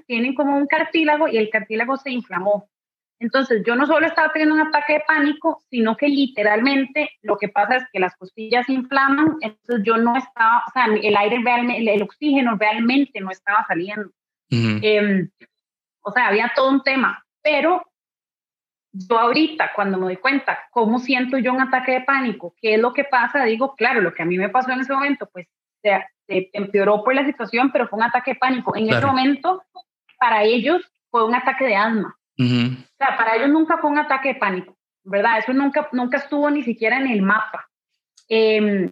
tienen 0.05 0.35
como 0.35 0.57
un 0.57 0.67
cartílago 0.67 1.29
y 1.29 1.37
el 1.37 1.49
cartílago 1.49 1.95
se 1.95 2.11
inflamó. 2.11 2.69
Entonces, 3.19 3.63
yo 3.65 3.75
no 3.75 3.85
solo 3.85 4.07
estaba 4.07 4.31
teniendo 4.31 4.55
un 4.55 4.61
ataque 4.61 4.93
de 4.93 5.03
pánico, 5.05 5.61
sino 5.69 5.97
que 5.97 6.07
literalmente 6.07 7.11
lo 7.21 7.37
que 7.37 7.49
pasa 7.49 7.75
es 7.75 7.83
que 7.91 7.99
las 7.99 8.15
costillas 8.15 8.65
se 8.65 8.73
inflaman, 8.73 9.35
entonces 9.41 9.85
yo 9.85 9.97
no 9.97 10.15
estaba, 10.15 10.63
o 10.67 10.71
sea, 10.71 10.85
el 10.85 11.17
aire 11.17 11.41
realmente, 11.43 11.93
el, 11.93 12.01
oxígeno 12.01 12.55
realmente 12.57 13.19
no 13.19 13.29
estaba 13.29 13.65
saliendo. 13.67 14.09
Em, 14.49 15.29
o 16.01 16.11
sea, 16.11 16.27
había 16.27 16.51
todo 16.55 16.69
un 16.69 16.81
tema, 16.81 17.23
pero 17.43 17.83
yo 18.91 19.19
ahorita, 19.19 19.71
cuando 19.75 19.97
me 19.97 20.05
doy 20.05 20.17
cuenta 20.17 20.57
cómo 20.71 20.97
siento 20.97 21.37
yo 21.37 21.53
un 21.53 21.61
ataque 21.61 21.91
de 21.91 22.01
pánico, 22.01 22.55
qué 22.59 22.75
es 22.75 22.79
lo 22.79 22.93
que 22.93 23.03
pasa, 23.03 23.43
digo, 23.43 23.75
claro, 23.75 24.01
lo 24.01 24.13
que 24.13 24.23
a 24.23 24.25
mí 24.25 24.37
me 24.37 24.49
pasó 24.49 24.71
en 24.71 24.79
ese 24.79 24.93
momento, 24.93 25.29
pues 25.31 25.47
se, 25.81 26.05
empeoró 26.27 27.03
por 27.03 27.13
la 27.15 27.25
situación, 27.25 27.71
pero 27.71 27.87
fue 27.87 27.97
un 27.97 28.05
ataque 28.05 28.31
de 28.31 28.39
pánico. 28.39 28.75
En 28.75 28.89
ese 28.89 29.05
momento, 29.05 29.63
para 30.19 30.43
ellos 30.43 30.81
fue 31.09 31.25
un 31.25 31.35
ataque 31.35 31.65
de 31.65 31.75
asma. 31.75 32.18
O 32.39 32.97
sea, 32.97 33.17
para 33.17 33.35
ellos 33.35 33.49
nunca 33.49 33.77
fue 33.79 33.89
un 33.89 33.97
ataque 33.97 34.29
de 34.29 34.39
pánico, 34.39 34.77
¿verdad? 35.03 35.39
Eso 35.39 35.51
nunca, 35.53 35.89
nunca 35.91 36.17
estuvo 36.17 36.49
ni 36.49 36.63
siquiera 36.63 36.97
en 36.97 37.07
el 37.07 37.21
mapa. 37.21 37.69
Em, 38.29 38.89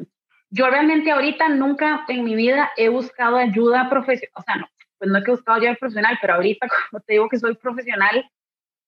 yo 0.49 0.69
realmente 0.69 1.11
ahorita 1.11 1.47
nunca 1.49 2.03
en 2.07 2.23
mi 2.23 2.35
vida 2.35 2.71
he 2.75 2.89
buscado 2.89 3.37
ayuda 3.37 3.89
profesional, 3.89 4.31
o 4.35 4.41
sea, 4.41 4.55
no, 4.57 4.67
pues 4.97 5.11
no 5.11 5.17
he 5.17 5.23
buscado 5.23 5.59
ayuda 5.59 5.75
profesional, 5.75 6.17
pero 6.21 6.33
ahorita, 6.35 6.67
como 6.91 7.01
te 7.01 7.13
digo 7.13 7.29
que 7.29 7.39
soy 7.39 7.55
profesional, 7.55 8.29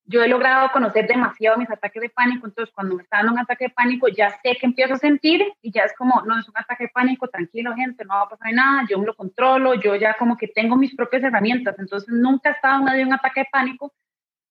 yo 0.06 0.24
he 0.24 0.28
logrado 0.28 0.72
conocer 0.72 1.08
demasiado 1.08 1.58
mis 1.58 1.70
ataques 1.70 2.02
de 2.02 2.10
pánico, 2.10 2.48
entonces 2.48 2.74
cuando 2.74 2.96
me 2.96 3.04
está 3.04 3.18
dando 3.18 3.34
un 3.34 3.40
ataque 3.40 3.66
de 3.66 3.70
pánico 3.70 4.08
ya 4.08 4.32
sé 4.42 4.58
que 4.60 4.66
empiezo 4.66 4.96
a 4.96 4.98
sentir 4.98 5.46
y 5.62 5.72
ya 5.72 5.84
es 5.84 5.94
como, 5.96 6.24
no, 6.26 6.40
es 6.40 6.50
un 6.50 6.58
ataque 6.58 6.86
de 6.86 6.90
pánico, 6.90 7.28
tranquilo 7.28 7.76
gente, 7.76 8.04
no 8.06 8.16
va 8.16 8.22
a 8.24 8.30
pasar 8.30 8.52
nada, 8.52 8.88
yo 8.90 8.98
me 8.98 9.06
lo 9.06 9.16
controlo, 9.16 9.76
yo 9.76 9.96
ya 9.96 10.16
como 10.16 10.36
que 10.36 10.48
tengo 10.48 10.76
mis 10.76 10.96
propias 10.96 11.24
herramientas, 11.24 11.78
entonces 11.78 12.10
nunca 12.10 12.50
he 12.50 12.54
estado 12.54 12.80
en 12.80 12.86
medio 12.86 12.98
de 12.98 13.06
un 13.06 13.14
ataque 13.14 13.42
de 13.42 13.48
pánico 13.52 13.94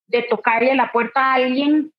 de 0.09 0.23
tocarle 0.23 0.75
la 0.75 0.91
puerta 0.91 1.21
a 1.21 1.35
alguien, 1.35 1.93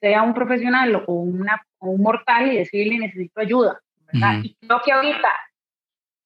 sea 0.00 0.22
un 0.22 0.34
profesional 0.34 1.02
o, 1.06 1.12
una, 1.12 1.62
un 1.80 2.02
mortal 2.02 2.52
y 2.52 2.58
decirle 2.58 2.98
necesito 2.98 3.40
ayuda, 3.40 3.80
¿verdad? 4.12 4.40
Y 4.42 4.54
creo 4.54 4.80
que 4.84 4.92
ahorita 4.92 5.28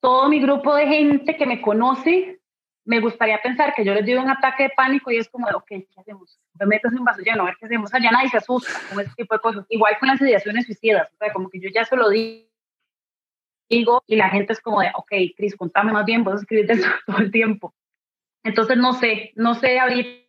todo 0.00 0.28
mi 0.28 0.40
grupo 0.40 0.74
de 0.74 0.86
gente 0.86 1.36
que 1.36 1.46
me 1.46 1.60
conoce 1.60 2.38
me 2.88 3.00
gustaría 3.00 3.40
pensar 3.42 3.74
que 3.74 3.84
yo 3.84 3.92
les 3.92 4.06
digo 4.06 4.22
un 4.22 4.30
ataque 4.30 4.62
de 4.62 4.70
pánico 4.70 5.10
y 5.10 5.18
es 5.18 5.28
como, 5.28 5.46
ok, 5.46 5.66
¿qué 5.68 5.86
hacemos? 5.98 6.40
Me 6.58 6.64
meto 6.64 6.88
en 6.88 6.98
un 6.98 7.04
vaso 7.04 7.20
lleno, 7.20 7.42
a 7.42 7.46
ver 7.46 7.56
qué 7.60 7.66
hacemos. 7.66 7.92
Allá 7.92 8.10
nadie 8.10 8.30
se 8.30 8.38
asusta 8.38 8.72
con 8.88 8.98
ese 8.98 9.12
tipo 9.14 9.34
de 9.34 9.40
cosas. 9.40 9.66
Igual 9.68 9.98
con 10.00 10.08
las 10.08 10.18
ideaciones 10.22 10.64
suicidas, 10.64 11.06
o 11.12 11.16
sea, 11.18 11.30
como 11.30 11.50
que 11.50 11.60
yo 11.60 11.68
ya 11.68 11.84
se 11.84 11.96
lo 11.96 12.08
digo 12.08 12.48
y 13.68 14.16
la 14.16 14.30
gente 14.30 14.54
es 14.54 14.60
como 14.62 14.80
de, 14.80 14.90
ok, 14.94 15.12
Cris, 15.36 15.54
contame 15.54 15.92
más 15.92 16.06
bien, 16.06 16.24
vos 16.24 16.40
escribir 16.40 16.70
eso 16.70 16.88
todo 17.06 17.18
el 17.18 17.30
tiempo. 17.30 17.74
Entonces, 18.42 18.78
no 18.78 18.94
sé, 18.94 19.32
no 19.34 19.54
sé 19.54 19.78
ahorita, 19.78 20.26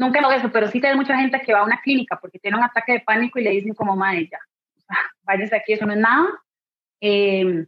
nunca 0.00 0.20
lo 0.22 0.32
eso, 0.32 0.50
pero 0.50 0.66
sí 0.68 0.80
hay 0.82 0.96
mucha 0.96 1.16
gente 1.16 1.40
que 1.42 1.52
va 1.52 1.60
a 1.60 1.64
una 1.64 1.80
clínica 1.80 2.18
porque 2.18 2.38
tiene 2.38 2.56
un 2.56 2.64
ataque 2.64 2.92
de 2.92 3.00
pánico 3.00 3.38
y 3.38 3.44
le 3.44 3.50
dicen 3.50 3.74
como, 3.74 3.94
madre, 3.94 4.28
ya, 4.30 4.38
váyase 5.22 5.54
aquí, 5.54 5.74
eso 5.74 5.86
no 5.86 5.92
es 5.92 5.98
nada. 5.98 6.26
Eh, 7.00 7.66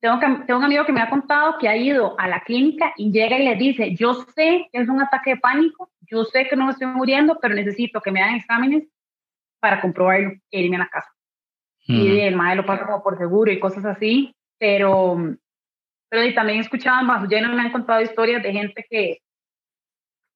tengo, 0.00 0.18
un 0.58 0.64
amigo 0.64 0.84
que 0.84 0.92
me 0.92 1.00
ha 1.00 1.08
contado 1.08 1.56
que 1.58 1.68
ha 1.68 1.76
ido 1.76 2.18
a 2.18 2.26
la 2.28 2.40
clínica 2.40 2.92
y 2.96 3.12
llega 3.12 3.38
y 3.38 3.44
le 3.44 3.56
dice, 3.56 3.94
yo 3.94 4.14
sé 4.34 4.68
que 4.72 4.80
es 4.80 4.88
un 4.88 5.00
ataque 5.00 5.30
de 5.30 5.36
pánico, 5.36 5.90
yo 6.00 6.24
sé 6.24 6.46
que 6.48 6.56
no 6.56 6.66
me 6.66 6.72
estoy 6.72 6.88
muriendo, 6.88 7.38
pero 7.40 7.54
necesito 7.54 8.00
que 8.00 8.10
me 8.10 8.22
hagan 8.22 8.36
exámenes 8.36 8.84
para 9.60 9.80
comprobarlo 9.80 10.32
e 10.50 10.60
irme 10.60 10.76
a 10.76 10.80
la 10.80 10.88
casa. 10.88 11.10
Y 11.86 12.20
el 12.20 12.34
madre 12.34 12.56
lo 12.56 12.66
pasa 12.66 12.86
como 12.86 13.02
por 13.02 13.18
seguro 13.18 13.52
y 13.52 13.60
cosas 13.60 13.84
así, 13.84 14.34
pero, 14.58 15.18
pero 16.08 16.34
también 16.34 16.58
he 16.58 16.62
escuchado 16.62 17.02
más, 17.04 17.28
ya 17.28 17.42
no 17.42 17.54
me 17.54 17.60
han 17.60 17.72
contado 17.72 18.00
historias 18.00 18.42
de 18.42 18.52
gente 18.52 18.86
que, 18.88 19.18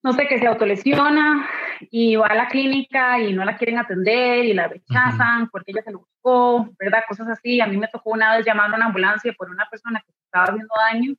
no 0.01 0.13
sé, 0.13 0.27
que 0.27 0.39
se 0.39 0.47
autolesiona 0.47 1.47
y 1.91 2.15
va 2.15 2.27
a 2.27 2.35
la 2.35 2.47
clínica 2.47 3.19
y 3.19 3.33
no 3.33 3.43
la 3.43 3.57
quieren 3.57 3.77
atender 3.77 4.45
y 4.45 4.53
la 4.53 4.67
rechazan 4.67 5.49
porque 5.49 5.71
ella 5.71 5.81
se 5.83 5.91
lo 5.91 5.99
buscó, 5.99 6.69
¿verdad? 6.79 7.03
Cosas 7.07 7.27
así. 7.29 7.59
A 7.59 7.67
mí 7.67 7.77
me 7.77 7.87
tocó 7.87 8.11
una 8.11 8.37
vez 8.37 8.45
llamar 8.45 8.71
a 8.71 8.75
una 8.75 8.85
ambulancia 8.85 9.33
por 9.33 9.49
una 9.49 9.67
persona 9.69 10.01
que 10.05 10.11
se 10.11 10.19
estaba 10.23 10.45
haciendo 10.45 10.73
daño 10.91 11.15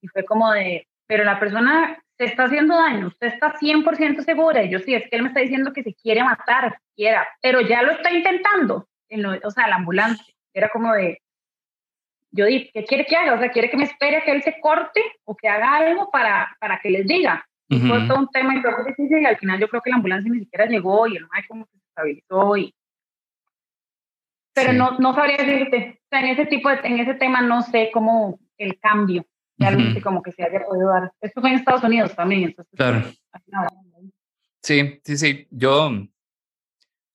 y 0.00 0.08
fue 0.08 0.24
como 0.24 0.52
de, 0.52 0.86
pero 1.06 1.24
la 1.24 1.40
persona 1.40 1.98
se 2.18 2.24
está 2.24 2.44
haciendo 2.44 2.76
daño, 2.76 3.06
usted 3.08 3.28
está 3.28 3.54
100% 3.54 4.24
segura. 4.24 4.62
Y 4.62 4.70
yo 4.70 4.78
sí, 4.80 4.94
es 4.94 5.08
que 5.08 5.16
él 5.16 5.22
me 5.22 5.28
está 5.28 5.40
diciendo 5.40 5.72
que 5.72 5.82
se 5.82 5.94
quiere 5.94 6.22
matar, 6.22 6.78
quiera, 6.94 7.26
pero 7.40 7.60
ya 7.60 7.82
lo 7.82 7.92
está 7.92 8.12
intentando, 8.12 8.88
en 9.08 9.24
o 9.24 9.50
sea, 9.50 9.68
la 9.68 9.76
ambulancia. 9.76 10.34
Era 10.52 10.68
como 10.68 10.92
de, 10.92 11.22
yo 12.30 12.46
dije, 12.46 12.70
¿qué 12.74 12.84
quiere 12.84 13.06
que 13.06 13.16
haga? 13.16 13.34
O 13.34 13.38
sea, 13.38 13.50
¿quiere 13.50 13.70
que 13.70 13.76
me 13.76 13.84
espere 13.84 14.18
a 14.18 14.22
que 14.22 14.32
él 14.32 14.42
se 14.42 14.60
corte 14.60 15.00
o 15.24 15.36
que 15.36 15.48
haga 15.48 15.76
algo 15.76 16.10
para, 16.10 16.56
para 16.60 16.80
que 16.80 16.90
les 16.90 17.06
diga? 17.06 17.47
Y 17.70 17.80
fue 17.80 18.06
todo 18.08 18.20
un 18.20 18.28
tema 18.28 18.56
y 18.56 18.62
fue 18.62 18.72
difícil 18.86 19.20
y 19.20 19.26
al 19.26 19.36
final 19.36 19.60
yo 19.60 19.68
creo 19.68 19.82
que 19.82 19.90
la 19.90 19.96
ambulancia 19.96 20.30
ni 20.32 20.40
siquiera 20.40 20.66
llegó 20.66 21.06
y 21.06 21.16
el 21.16 21.26
mae 21.26 21.46
como 21.46 21.66
que 21.66 21.72
se 21.72 21.84
estabilizó 21.86 22.56
y... 22.56 22.74
Pero 24.54 24.72
no, 24.72 24.98
no 24.98 25.14
sabría 25.14 25.36
decirte, 25.36 26.00
o 26.02 26.08
sea, 26.10 26.20
en 26.20 26.26
ese 26.28 26.46
tipo 26.46 26.68
de, 26.68 26.80
en 26.82 26.98
ese 26.98 27.14
tema 27.14 27.42
no 27.42 27.62
sé 27.62 27.90
cómo 27.92 28.40
el 28.56 28.80
cambio 28.80 29.24
realmente 29.58 30.00
como 30.00 30.22
que 30.22 30.32
se 30.32 30.42
haya 30.42 30.64
podido 30.64 30.88
dar. 30.88 31.12
Esto 31.20 31.40
fue 31.40 31.50
en 31.50 31.56
Estados 31.56 31.82
Unidos 31.82 32.14
también. 32.14 32.44
Entonces, 32.44 32.72
claro. 32.74 33.02
Sí, 34.62 35.00
sí, 35.04 35.16
sí. 35.16 35.46
Yo, 35.50 35.90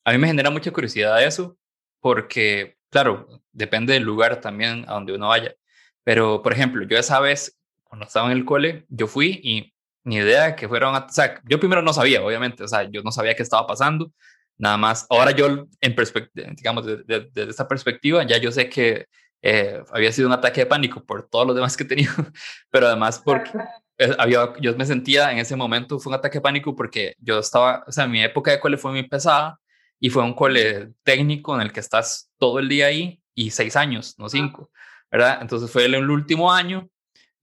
a 0.05 0.11
mí 0.11 0.17
me 0.17 0.27
genera 0.27 0.49
mucha 0.49 0.71
curiosidad 0.71 1.23
eso, 1.23 1.57
porque, 1.99 2.77
claro, 2.89 3.27
depende 3.51 3.93
del 3.93 4.03
lugar 4.03 4.41
también 4.41 4.85
a 4.87 4.93
donde 4.93 5.13
uno 5.13 5.29
vaya. 5.29 5.55
Pero, 6.03 6.41
por 6.41 6.53
ejemplo, 6.53 6.83
yo 6.85 6.97
esa 6.97 7.19
vez, 7.19 7.59
cuando 7.83 8.05
estaba 8.05 8.31
en 8.31 8.37
el 8.37 8.45
cole, 8.45 8.85
yo 8.89 9.07
fui 9.07 9.39
y 9.43 9.72
ni 10.03 10.17
idea 10.17 10.55
que 10.55 10.67
fueron, 10.67 10.95
o 10.95 11.09
sea, 11.09 11.41
yo 11.45 11.59
primero 11.59 11.81
no 11.81 11.93
sabía, 11.93 12.23
obviamente, 12.23 12.63
o 12.63 12.67
sea, 12.67 12.83
yo 12.83 13.01
no 13.03 13.11
sabía 13.11 13.35
qué 13.35 13.43
estaba 13.43 13.65
pasando, 13.65 14.11
nada 14.57 14.77
más, 14.77 15.05
ahora 15.09 15.31
yo, 15.31 15.67
en 15.81 15.95
digamos, 16.55 16.85
desde 16.85 17.29
de, 17.31 17.49
esta 17.49 17.67
perspectiva, 17.67 18.23
ya 18.23 18.37
yo 18.37 18.51
sé 18.51 18.69
que 18.69 19.07
eh, 19.41 19.81
había 19.91 20.11
sido 20.11 20.27
un 20.27 20.33
ataque 20.33 20.61
de 20.61 20.65
pánico 20.67 21.03
por 21.03 21.27
todos 21.29 21.47
los 21.47 21.55
demás 21.55 21.75
que 21.75 21.83
he 21.83 21.87
tenido, 21.87 22.13
pero 22.69 22.87
además 22.87 23.21
porque 23.23 23.51
eh, 23.97 24.15
había, 24.17 24.53
yo 24.59 24.75
me 24.75 24.85
sentía 24.85 25.31
en 25.31 25.39
ese 25.39 25.55
momento, 25.55 25.99
fue 25.99 26.11
un 26.11 26.19
ataque 26.19 26.37
de 26.37 26.41
pánico 26.41 26.75
porque 26.75 27.15
yo 27.19 27.39
estaba, 27.39 27.83
o 27.87 27.91
sea, 27.91 28.07
mi 28.07 28.23
época 28.23 28.51
de 28.51 28.59
cole 28.59 28.77
fue 28.77 28.91
muy 28.91 29.03
pesada 29.03 29.59
y 29.99 30.09
fue 30.09 30.23
un 30.23 30.33
cole 30.33 30.91
técnico 31.03 31.55
en 31.55 31.61
el 31.61 31.71
que 31.71 31.79
estás 31.79 32.29
todo 32.37 32.59
el 32.59 32.69
día 32.69 32.87
ahí 32.87 33.21
y 33.33 33.51
seis 33.51 33.75
años, 33.75 34.15
no 34.17 34.29
cinco, 34.29 34.71
¿verdad? 35.11 35.39
Entonces 35.41 35.71
fue 35.71 35.85
el, 35.85 35.95
el 35.95 36.09
último 36.09 36.51
año 36.51 36.89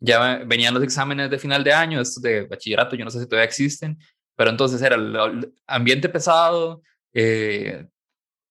ya 0.00 0.38
venían 0.46 0.74
los 0.74 0.82
exámenes 0.82 1.30
de 1.30 1.38
final 1.38 1.62
de 1.62 1.72
año, 1.72 2.00
estos 2.00 2.22
de 2.22 2.46
bachillerato, 2.46 2.96
yo 2.96 3.04
no 3.04 3.10
sé 3.10 3.20
si 3.20 3.26
todavía 3.26 3.46
existen, 3.46 3.98
pero 4.34 4.50
entonces 4.50 4.80
era 4.82 4.96
el 4.96 5.52
ambiente 5.66 6.08
pesado, 6.08 6.82
eh, 7.12 7.86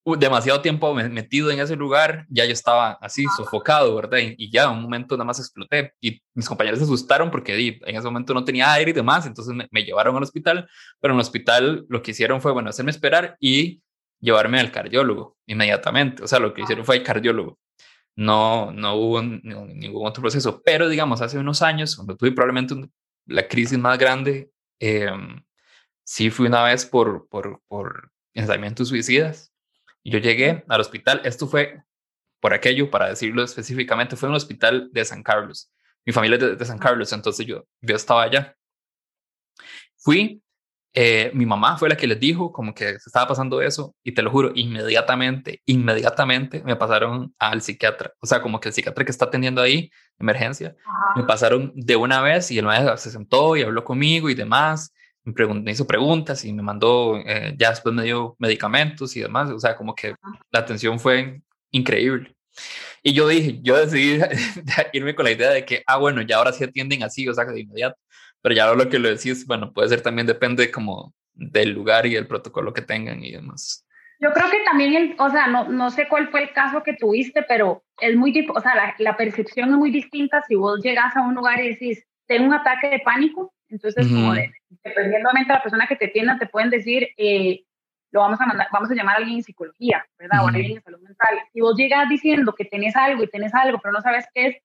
demasiado 0.06 0.62
tiempo 0.62 0.94
metido 0.94 1.52
en 1.52 1.60
ese 1.60 1.76
lugar, 1.76 2.26
ya 2.30 2.46
yo 2.46 2.54
estaba 2.54 2.94
así 2.94 3.26
sofocado, 3.38 3.96
¿verdad? 3.96 4.20
Y, 4.38 4.50
ya 4.52 4.64
en 4.66 4.72
un 4.72 4.84
momento 4.84 5.16
nada 5.16 5.26
más 5.26 5.40
exploté 5.40 5.94
y 6.02 6.22
mis 6.34 6.48
compañeros 6.48 6.80
se 6.80 6.86
asustaron 6.86 7.30
porque 7.30 7.80
en 7.84 7.96
ese 7.96 8.06
momento 8.06 8.34
no 8.34 8.44
tenía 8.44 8.72
aire 8.74 8.92
y 8.92 8.94
demás, 8.94 9.26
entonces 9.26 9.54
me, 9.54 9.68
me, 9.72 9.84
llevaron 9.84 10.16
al 10.16 10.24
hospital, 10.24 10.68
pero 11.00 11.14
en 11.14 11.20
el 11.20 11.22
hospital 11.22 11.86
lo 11.90 12.02
que 12.02 12.12
hicieron 12.12 12.42
fue, 12.42 12.52
bueno, 12.52 12.70
hacerme 12.70 12.92
esperar 12.92 13.36
y 13.40 13.82
llevarme 14.20 14.60
al 14.60 14.72
cardiólogo 14.72 15.38
inmediatamente, 15.46 16.24
o 16.24 16.28
sea, 16.28 16.40
lo 16.40 16.54
que 16.54 16.62
hicieron 16.62 16.86
fue 16.86 16.98
el 16.98 17.04
cardiólogo 17.04 17.60
no, 18.20 18.74
no 18.74 18.96
hubo 18.96 19.22
ningún 19.22 20.06
otro 20.06 20.22
proceso. 20.22 20.62
Pero 20.62 20.90
digamos, 20.90 21.22
hace 21.22 21.38
unos 21.38 21.62
años, 21.62 21.96
cuando 21.96 22.18
tuve 22.18 22.34
probablemente 22.34 22.76
la 23.26 23.48
crisis 23.48 23.78
más 23.78 23.98
grande 23.98 24.52
em, 24.80 25.42
sí 26.04 26.30
fui 26.30 26.48
una 26.48 26.64
vez 26.64 26.86
por, 26.86 27.30
por, 27.30 27.62
por 27.70 28.12
pensamientos 28.34 28.90
suicidas. 28.90 29.54
Yo 30.04 30.20
llegué 30.20 30.66
al 30.68 30.82
hospital, 30.82 31.22
esto 31.24 31.48
fue 31.48 31.82
por 32.42 32.54
aquello, 32.54 32.92
para 32.92 33.08
decirlo 33.08 33.42
específicamente, 33.42 34.18
fue 34.18 34.28
en 34.28 34.32
un 34.32 34.38
hospital 34.38 34.90
de 34.92 35.06
San 35.06 35.24
Carlos. 35.24 35.72
Mi 36.06 36.12
familia 36.12 36.38
es 36.38 36.60
de, 36.60 36.66
San 36.66 36.78
Carlos, 36.78 37.14
entonces 37.14 37.46
yo, 37.46 37.66
yo 37.80 37.96
estaba 37.96 38.24
allá. 38.24 38.54
Fui, 39.96 40.42
eh, 40.94 41.30
mi 41.36 41.46
mamá 41.46 41.78
fue 41.78 41.88
la 41.88 41.96
que 41.96 42.08
les 42.08 42.20
dijo 42.20 42.52
como 42.52 42.74
que 42.74 43.00
se 43.00 43.10
estaba 43.10 43.28
pasando 43.28 43.62
eso 43.62 43.96
y 44.04 44.14
te 44.14 44.24
lo 44.24 44.32
juro, 44.32 44.52
inmediatamente, 44.56 45.62
inmediatamente 45.66 46.64
me 46.64 46.76
pasaron 46.76 47.34
al 47.38 47.62
psiquiatra. 47.62 48.14
O 48.20 48.26
sea, 48.26 48.42
como 48.42 48.60
que 48.60 48.70
el 48.70 48.74
psiquiatra 48.74 49.06
que 49.06 49.12
está 49.12 49.26
atendiendo 49.26 49.62
ahí, 49.62 49.92
emergencia, 50.18 50.76
me 51.16 51.24
pasaron 51.24 51.72
de 51.76 51.96
una 51.96 52.22
vez 52.22 52.50
y 52.52 52.58
el 52.58 52.66
maestro 52.66 52.98
se 52.98 53.12
sentó 53.12 53.56
y 53.56 53.62
habló 53.62 53.84
conmigo 53.84 54.30
y 54.30 54.36
demás. 54.36 54.94
Me, 55.24 55.34
me 55.48 55.72
hizo 55.72 55.86
preguntas 55.86 56.44
y 56.44 56.54
me 56.54 56.64
mandó, 56.64 57.18
eh, 57.18 57.56
ya 57.58 57.70
después 57.70 57.94
me 57.94 58.04
dio 58.04 58.36
medicamentos 58.40 59.16
y 59.16 59.22
demás. 59.22 59.52
O 59.52 59.60
sea, 59.60 59.76
como 59.76 59.94
que 59.94 60.16
la 60.52 60.60
atención 60.60 61.00
fue 61.00 61.42
increíble. 61.72 62.36
Y 63.04 63.14
yo 63.14 63.28
dije, 63.28 63.60
yo 63.62 63.78
decidí 63.78 64.20
irme 64.94 65.16
con 65.16 65.26
la 65.26 65.32
idea 65.32 65.52
de 65.52 65.66
que, 65.66 65.84
ah, 65.88 65.98
bueno, 65.98 66.22
ya 66.22 66.38
ahora 66.38 66.52
sí 66.52 66.64
atienden 66.64 67.04
así, 67.04 67.28
o 67.28 67.34
sea, 67.34 67.46
de 67.46 67.62
inmediato. 67.62 67.98
Pero 68.42 68.56
ya 68.56 68.74
lo 68.74 68.90
que 68.90 69.00
lo 69.00 69.10
decís, 69.10 69.46
bueno, 69.46 69.74
puede 69.74 69.90
ser 69.90 70.02
también 70.02 70.28
depende 70.28 70.72
como 70.72 71.14
del 71.34 71.72
lugar 71.72 72.06
y 72.06 72.16
el 72.16 72.28
protocolo 72.28 72.74
que 72.74 72.82
tengan 72.82 73.24
y 73.24 73.32
demás. 73.32 73.86
Yo 74.22 74.32
creo 74.34 74.50
que 74.50 74.60
también, 74.66 75.16
o 75.18 75.30
sea, 75.30 75.48
no, 75.48 75.70
no 75.70 75.92
sé 75.92 76.08
cuál 76.10 76.30
fue 76.30 76.44
el 76.44 76.52
caso 76.52 76.84
que 76.84 76.94
tuviste, 76.94 77.44
pero 77.44 77.84
es 78.02 78.16
muy, 78.16 78.48
o 78.54 78.60
sea, 78.60 78.76
la, 78.76 78.96
la, 78.98 79.16
percepción 79.16 79.70
es 79.70 79.76
muy 79.76 79.92
distinta 79.92 80.42
si 80.46 80.56
vos 80.56 80.82
llegas 80.84 81.16
a 81.16 81.22
un 81.22 81.36
lugar 81.36 81.62
y 81.62 81.70
decís, 81.70 82.06
tengo 82.28 82.48
un 82.48 82.54
ataque 82.54 82.90
de 82.90 83.00
pánico, 83.00 83.54
entonces, 83.70 84.08
como 84.08 84.34
dependiendo 84.34 85.30
de 85.32 85.46
la 85.48 85.62
persona 85.62 85.88
que 85.88 85.96
te 85.96 86.08
tienda, 86.08 86.38
te 86.40 86.48
pueden 86.48 86.70
decir, 86.70 87.10
eh, 87.18 87.64
lo 88.12 88.22
vamos 88.22 88.42
a 88.42 88.46
mandar, 88.48 88.68
vamos 88.72 88.90
a 88.90 88.96
llamar 88.96 89.16
a 89.16 89.18
alguien 89.20 89.38
en 89.38 89.44
psicología, 89.44 90.06
¿verdad? 90.18 90.44
O 90.44 90.48
a 90.48 90.50
alguien 90.50 90.78
en 90.78 90.84
salud 90.84 91.00
mental. 91.02 91.40
Si 91.54 91.62
vos 91.62 91.78
llegas 91.78 92.10
diciendo 92.10 92.54
que 92.54 92.66
tenés 92.66 92.96
algo 92.96 93.24
y 93.24 93.30
tenés 93.30 93.54
algo, 93.54 93.80
pero 93.80 93.92
no 93.92 94.02
sabes 94.02 94.26
qué 94.34 94.48
es, 94.48 94.58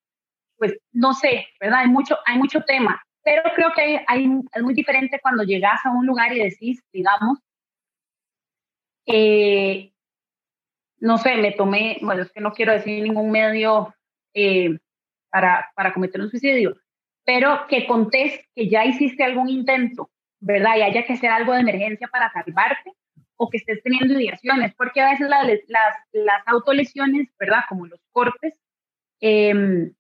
pues 0.57 0.75
no 0.93 1.13
sé, 1.13 1.47
¿verdad? 1.61 1.81
Hay 1.81 1.89
mucho, 1.89 2.17
hay 2.25 2.39
mucho 2.39 2.63
tema. 2.63 3.03
Pero 3.25 3.43
creo 3.55 3.73
que 3.75 3.83
hay, 3.83 3.99
hay, 4.07 4.41
es 4.53 4.63
muy 4.63 4.75
diferente 4.75 5.19
cuando 5.21 5.43
llegas 5.43 5.85
a 5.85 5.91
un 5.91 6.07
lugar 6.07 6.33
y 6.33 6.41
decís, 6.41 6.83
digamos, 6.93 7.39
eh, 9.07 9.93
no 10.99 11.19
sé, 11.19 11.37
me 11.37 11.53
tomé, 11.53 11.99
bueno, 12.03 12.23
es 12.23 12.31
que 12.31 12.41
no 12.41 12.53
quiero 12.53 12.73
decir 12.73 13.03
ningún 13.03 13.31
medio 13.31 13.95
eh, 14.35 14.79
para, 15.31 15.71
para 15.75 15.93
cometer 15.93 16.21
un 16.21 16.31
suicidio, 16.31 16.77
pero 17.25 17.67
que 17.69 17.87
contés 17.87 18.41
que 18.55 18.69
ya 18.69 18.85
hiciste 18.85 19.25
algún 19.25 19.49
intento, 19.49 20.11
¿verdad? 20.41 20.77
Y 20.77 20.83
haya 20.83 21.05
que 21.07 21.15
hacer 21.15 21.31
algo 21.31 21.55
de 21.55 21.61
emergencia 21.61 22.09
para 22.09 22.31
salvarte, 22.31 22.93
o 23.37 23.51
que 23.51 23.57
estés 23.57 23.83
teniendo 23.83 24.19
ideaciones, 24.19 24.75
porque 24.75 25.01
a 25.01 25.11
veces 25.11 25.29
las, 25.29 25.47
las, 25.69 25.97
las 26.13 26.47
autolesiones, 26.47 27.29
¿verdad? 27.39 27.65
Como 27.69 27.87
los 27.87 28.01
cortes, 28.13 28.55
eh, 29.21 29.91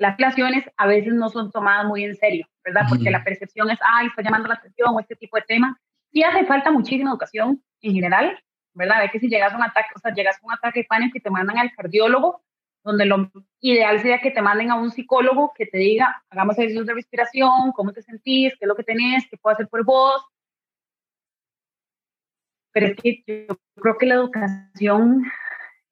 las 0.00 0.18
lesiones 0.18 0.64
a 0.78 0.86
veces 0.86 1.12
no 1.12 1.28
son 1.28 1.50
tomadas 1.50 1.84
muy 1.84 2.04
en 2.04 2.16
serio, 2.16 2.48
¿verdad? 2.64 2.86
Porque 2.88 3.10
la 3.10 3.22
percepción 3.22 3.70
es, 3.70 3.78
ay, 3.86 4.06
está 4.06 4.22
llamando 4.22 4.48
la 4.48 4.54
atención 4.54 4.94
o 4.94 4.98
este 4.98 5.14
tipo 5.14 5.36
de 5.36 5.42
temas. 5.42 5.76
Sí 6.10 6.22
hace 6.22 6.46
falta 6.46 6.70
muchísima 6.70 7.10
educación 7.10 7.62
en 7.82 7.92
general, 7.92 8.42
¿verdad? 8.72 9.00
Ve 9.02 9.10
que 9.10 9.20
si 9.20 9.28
llegas 9.28 9.52
a 9.52 9.56
un 9.56 9.62
ataque, 9.62 9.90
o 9.94 9.98
sea, 9.98 10.14
llegas 10.14 10.36
a 10.36 10.46
un 10.46 10.54
ataque 10.54 10.80
de 10.80 10.86
pánico 10.86 11.18
y 11.18 11.20
te 11.20 11.28
mandan 11.28 11.58
al 11.58 11.70
cardiólogo, 11.72 12.42
donde 12.82 13.04
lo 13.04 13.30
ideal 13.60 14.00
sería 14.00 14.22
que 14.22 14.30
te 14.30 14.40
manden 14.40 14.70
a 14.70 14.76
un 14.76 14.90
psicólogo 14.90 15.52
que 15.54 15.66
te 15.66 15.76
diga, 15.76 16.24
hagamos 16.30 16.56
ejercicios 16.56 16.86
de 16.86 16.94
respiración, 16.94 17.72
cómo 17.72 17.92
te 17.92 18.00
sentís, 18.00 18.54
qué 18.58 18.64
es 18.64 18.68
lo 18.68 18.76
que 18.76 18.84
tenés, 18.84 19.28
qué 19.28 19.36
puedo 19.36 19.52
hacer 19.52 19.68
por 19.68 19.84
vos, 19.84 20.24
pero 22.72 22.86
es 22.86 22.96
que 22.96 23.22
yo 23.26 23.58
creo 23.74 23.98
que 23.98 24.06
la 24.06 24.14
educación 24.14 25.30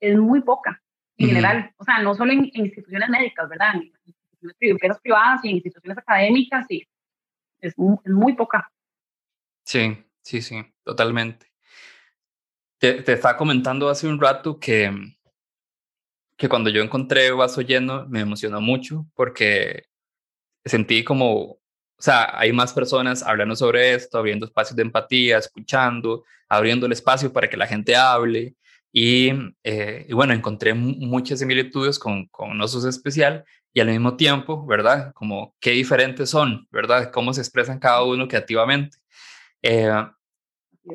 es 0.01 0.17
muy 0.17 0.41
poca 0.41 0.81
en 1.19 1.29
general, 1.29 1.75
o 1.77 1.85
sea, 1.85 2.03
no 2.03 2.15
solo 2.15 2.33
en, 2.33 2.51
instituciones 2.55 3.09
médicas, 3.09 3.49
¿verdad? 3.49 3.75
En 3.75 3.93
instituciones 4.41 4.99
privadas 5.01 5.45
y 5.45 5.49
en 5.49 5.57
instituciones 5.57 5.99
académicas, 5.99 6.67
sí, 6.69 6.87
es 7.61 7.77
muy, 7.77 8.35
poca. 8.35 8.71
Sí, 9.65 10.05
sí, 10.23 10.41
sí, 10.41 10.65
totalmente. 10.85 11.47
Te, 12.79 13.03
te, 13.03 13.13
estaba 13.15 13.37
comentando 13.37 13.89
hace 13.89 14.07
un 14.07 14.21
rato 14.21 14.59
que, 14.59 14.93
que 16.37 16.49
cuando 16.49 16.71
yo 16.71 16.83
encontré 16.83 17.33
Vaso 17.33 17.61
Lleno 17.61 18.07
me 18.07 18.21
emocionó 18.21 18.61
mucho 18.61 19.07
porque 19.15 19.87
sentí 20.65 21.03
como 21.03 21.59
o 21.99 22.03
sea, 22.03 22.39
hay 22.39 22.53
más 22.53 22.73
personas 22.73 23.25
hablando 23.25 23.57
sobre 23.57 23.93
esto, 23.93 24.19
abriendo 24.19 24.47
espacios 24.47 24.77
de 24.77 24.83
empatía, 24.83 25.39
escuchando, 25.39 26.25
abriendo 26.49 26.87
el 26.87 26.93
espacio 26.93 27.33
para 27.33 27.51
que 27.51 27.57
la 27.57 27.67
gente 27.67 27.97
hable. 27.97 28.55
Y, 28.93 29.31
eh, 29.65 30.07
bueno, 30.13 30.33
encontré 30.33 30.75
muchas 30.75 31.41
similitudes 31.41 31.99
con, 31.99 32.27
con 32.29 32.61
Osos 32.61 32.85
Especial 32.85 33.45
y 33.73 33.81
al 33.81 33.89
mismo 33.89 34.17
tiempo, 34.17 34.67
¿verdad? 34.67 35.13
Como 35.15 35.55
qué 35.61 35.71
diferentes 35.73 36.31
son, 36.31 36.67
¿verdad? 36.71 37.11
Cómo 37.13 37.33
se 37.33 37.41
expresan 37.41 37.79
cada 37.79 38.03
uno 38.05 38.27
creativamente. 38.27 38.99
Eh, 39.63 39.91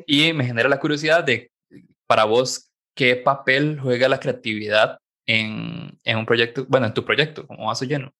y 0.06 0.32
me 0.32 0.44
genera 0.44 0.68
la 0.68 0.80
curiosidad 0.80 1.24
de, 1.24 1.52
para 2.06 2.24
vos, 2.24 2.70
¿qué 2.94 3.16
papel 3.16 3.78
juega 3.80 4.08
la 4.08 4.20
creatividad 4.20 4.98
en, 5.26 5.98
en 6.04 6.18
un 6.18 6.26
proyecto, 6.26 6.66
bueno, 6.68 6.86
en 6.86 6.94
tu 6.94 7.04
proyecto, 7.04 7.46
como 7.46 7.66
Vaso 7.66 7.84
Lleno? 7.84 8.12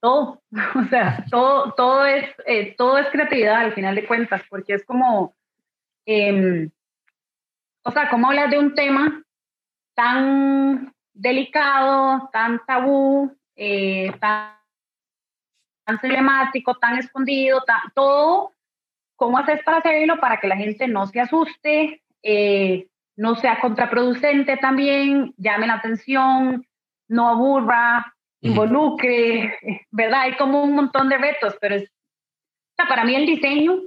todo, 0.00 0.42
o 0.74 0.88
sea, 0.88 1.24
todo, 1.30 1.72
todo, 1.74 2.04
es, 2.06 2.34
eh, 2.46 2.74
todo 2.76 2.98
es 2.98 3.08
creatividad 3.10 3.56
al 3.56 3.74
final 3.74 3.94
de 3.94 4.06
cuentas, 4.06 4.42
porque 4.48 4.74
es 4.74 4.84
como, 4.84 5.34
em, 6.06 6.70
o 7.82 7.90
sea, 7.90 8.08
cómo 8.10 8.28
hablas 8.28 8.50
de 8.50 8.58
un 8.58 8.74
tema 8.74 9.22
tan 9.94 10.92
delicado, 11.12 12.28
tan 12.32 12.60
tabú, 12.66 13.36
eh, 13.56 14.12
tan, 14.20 14.54
tan 15.84 16.00
emblemático, 16.02 16.76
tan 16.76 16.98
escondido, 16.98 17.62
todo, 17.94 18.54
¿cómo 19.16 19.38
haces 19.38 19.62
para 19.64 19.78
hacerlo 19.78 20.18
para 20.20 20.38
que 20.38 20.48
la 20.48 20.56
gente 20.56 20.88
no 20.88 21.06
se 21.06 21.20
asuste, 21.20 22.02
eh, 22.22 22.88
no 23.16 23.34
sea 23.34 23.60
contraproducente 23.60 24.56
también, 24.56 25.34
llame 25.36 25.66
la 25.66 25.74
atención, 25.74 26.66
no 27.08 27.28
aburra, 27.28 28.14
involucre, 28.40 29.58
¿verdad? 29.90 30.22
Hay 30.22 30.36
como 30.36 30.62
un 30.62 30.74
montón 30.74 31.08
de 31.08 31.18
retos, 31.18 31.56
pero 31.60 31.74
es, 31.74 31.92
para 32.76 33.04
mí 33.04 33.14
el 33.14 33.26
diseño 33.26 33.78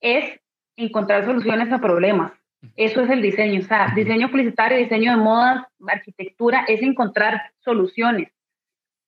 es 0.00 0.38
encontrar 0.76 1.24
soluciones 1.24 1.72
a 1.72 1.78
problemas. 1.78 2.32
Eso 2.76 3.02
es 3.02 3.10
el 3.10 3.22
diseño, 3.22 3.60
o 3.60 3.64
sea, 3.64 3.92
diseño 3.94 4.30
publicitario, 4.30 4.78
diseño 4.78 5.12
de 5.12 5.16
modas, 5.16 5.64
arquitectura, 5.86 6.64
es 6.68 6.82
encontrar 6.82 7.40
soluciones. 7.60 8.30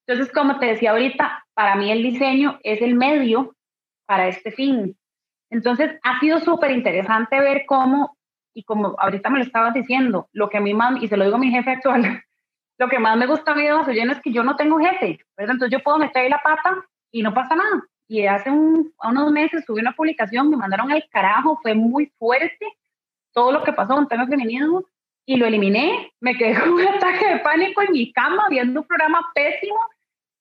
Entonces, 0.07 0.33
como 0.33 0.59
te 0.59 0.67
decía 0.67 0.91
ahorita, 0.93 1.45
para 1.55 1.77
mí 1.77 1.93
el 1.93 2.03
diseño 2.03 2.59
es 2.62 2.81
el 2.81 2.95
medio 2.95 3.55
para 4.07 4.29
este 4.29 4.51
fin. 4.51 4.97
Entonces, 5.51 5.93
ha 6.03 6.19
sido 6.19 6.41
súper 6.41 6.71
interesante 6.71 7.41
ver 7.41 7.65
cómo, 7.67 8.17
y 8.55 8.65
como 8.65 8.97
ahorita 8.99 9.29
me 9.29 9.38
lo 9.38 9.45
estabas 9.45 9.75
diciendo, 9.75 10.29
lo 10.33 10.49
que 10.49 10.57
a 10.57 10.62
mí 10.62 10.73
más, 10.73 11.03
y 11.03 11.09
se 11.09 11.17
lo 11.17 11.25
digo 11.25 11.37
a 11.37 11.41
mi 11.41 11.51
jefe 11.51 11.71
actual, 11.71 12.03
lo 12.79 12.88
que 12.88 12.99
más 12.99 13.17
me 13.19 13.27
gusta 13.27 13.53
a 13.53 13.55
mí 13.55 13.62
de 13.62 14.12
es 14.12 14.21
que 14.23 14.33
yo 14.33 14.43
no 14.43 14.57
tengo 14.57 14.79
jefe, 14.79 15.21
¿verdad? 15.37 15.55
Entonces 15.55 15.79
yo 15.79 15.85
puedo 15.85 15.99
meter 15.99 16.23
ahí 16.23 16.31
la 16.31 16.43
pata 16.43 16.85
y 17.11 17.23
no 17.23 17.35
pasa 17.35 17.55
nada. 17.55 17.85
Y 18.09 18.27
hace 18.27 18.51
unos 18.51 19.33
meses 19.33 19.65
subí 19.67 19.81
una 19.81 19.93
publicación, 19.93 20.51
me 20.51 20.57
mandaron 20.57 20.91
al 20.91 21.05
carajo, 21.11 21.59
fue 21.62 21.75
muy 21.75 22.12
fuerte 22.19 22.67
todo 23.33 23.53
lo 23.53 23.62
que 23.62 23.73
pasó 23.73 23.95
con 23.95 24.09
temas 24.09 24.29
femeninos 24.29 24.85
y 25.27 25.37
lo 25.37 25.47
eliminé. 25.47 26.12
Me 26.21 26.37
quedé 26.37 26.55
con 26.61 26.75
un 26.75 26.87
ataque 26.87 27.29
de 27.29 27.38
pánico 27.40 27.83
en 27.83 27.92
mi 27.92 28.12
cama 28.12 28.47
viendo 28.49 28.81
un 28.81 28.87
programa 28.87 29.31
pésimo 29.35 29.81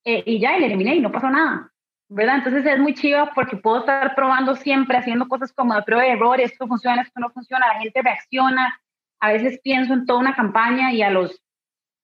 eh, 0.05 0.23
y 0.25 0.39
ya, 0.39 0.57
y 0.57 0.61
lo 0.61 0.65
eliminé 0.67 0.95
y 0.95 1.01
no 1.01 1.11
pasó 1.11 1.29
nada. 1.29 1.71
¿verdad? 2.13 2.39
Entonces 2.39 2.65
es 2.65 2.77
muy 2.77 2.93
chido 2.93 3.29
porque 3.33 3.55
puedo 3.55 3.79
estar 3.79 4.13
probando 4.15 4.57
siempre, 4.57 4.97
haciendo 4.97 5.29
cosas 5.29 5.53
como 5.53 5.73
de 5.73 5.83
prueba 5.83 6.03
de 6.03 6.09
error, 6.09 6.41
esto 6.41 6.67
funciona, 6.67 7.03
esto 7.03 7.21
no 7.21 7.29
funciona, 7.29 7.67
la 7.67 7.79
gente 7.79 8.01
reacciona. 8.01 8.81
A 9.21 9.31
veces 9.31 9.61
pienso 9.63 9.93
en 9.93 10.05
toda 10.05 10.19
una 10.19 10.35
campaña 10.35 10.91
y 10.91 11.01
a 11.01 11.09
los 11.09 11.41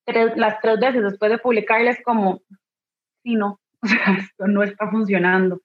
las 0.06 0.58
tres 0.60 0.80
veces 0.80 1.02
después 1.02 1.30
de 1.30 1.36
publicarles 1.36 1.98
como, 2.02 2.40
sí, 3.22 3.34
no, 3.34 3.60
o 3.82 3.86
sea, 3.86 4.16
esto 4.18 4.46
no 4.46 4.62
está 4.62 4.88
funcionando. 4.90 5.60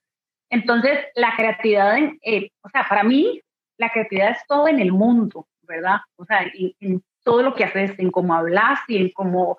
Entonces, 0.50 0.98
la 1.14 1.34
creatividad, 1.34 1.96
eh, 2.22 2.50
o 2.62 2.68
sea, 2.68 2.86
para 2.86 3.02
mí, 3.02 3.40
la 3.76 3.90
creatividad 3.90 4.30
es 4.30 4.46
todo 4.46 4.68
en 4.68 4.80
el 4.80 4.92
mundo, 4.92 5.46
¿verdad? 5.62 5.98
O 6.16 6.24
sea, 6.24 6.46
en, 6.80 7.02
todo 7.22 7.42
lo 7.42 7.54
que 7.54 7.64
haces, 7.64 7.98
en 7.98 8.10
cómo 8.10 8.34
hablas 8.34 8.80
y 8.86 8.98
en 8.98 9.10
cómo 9.10 9.56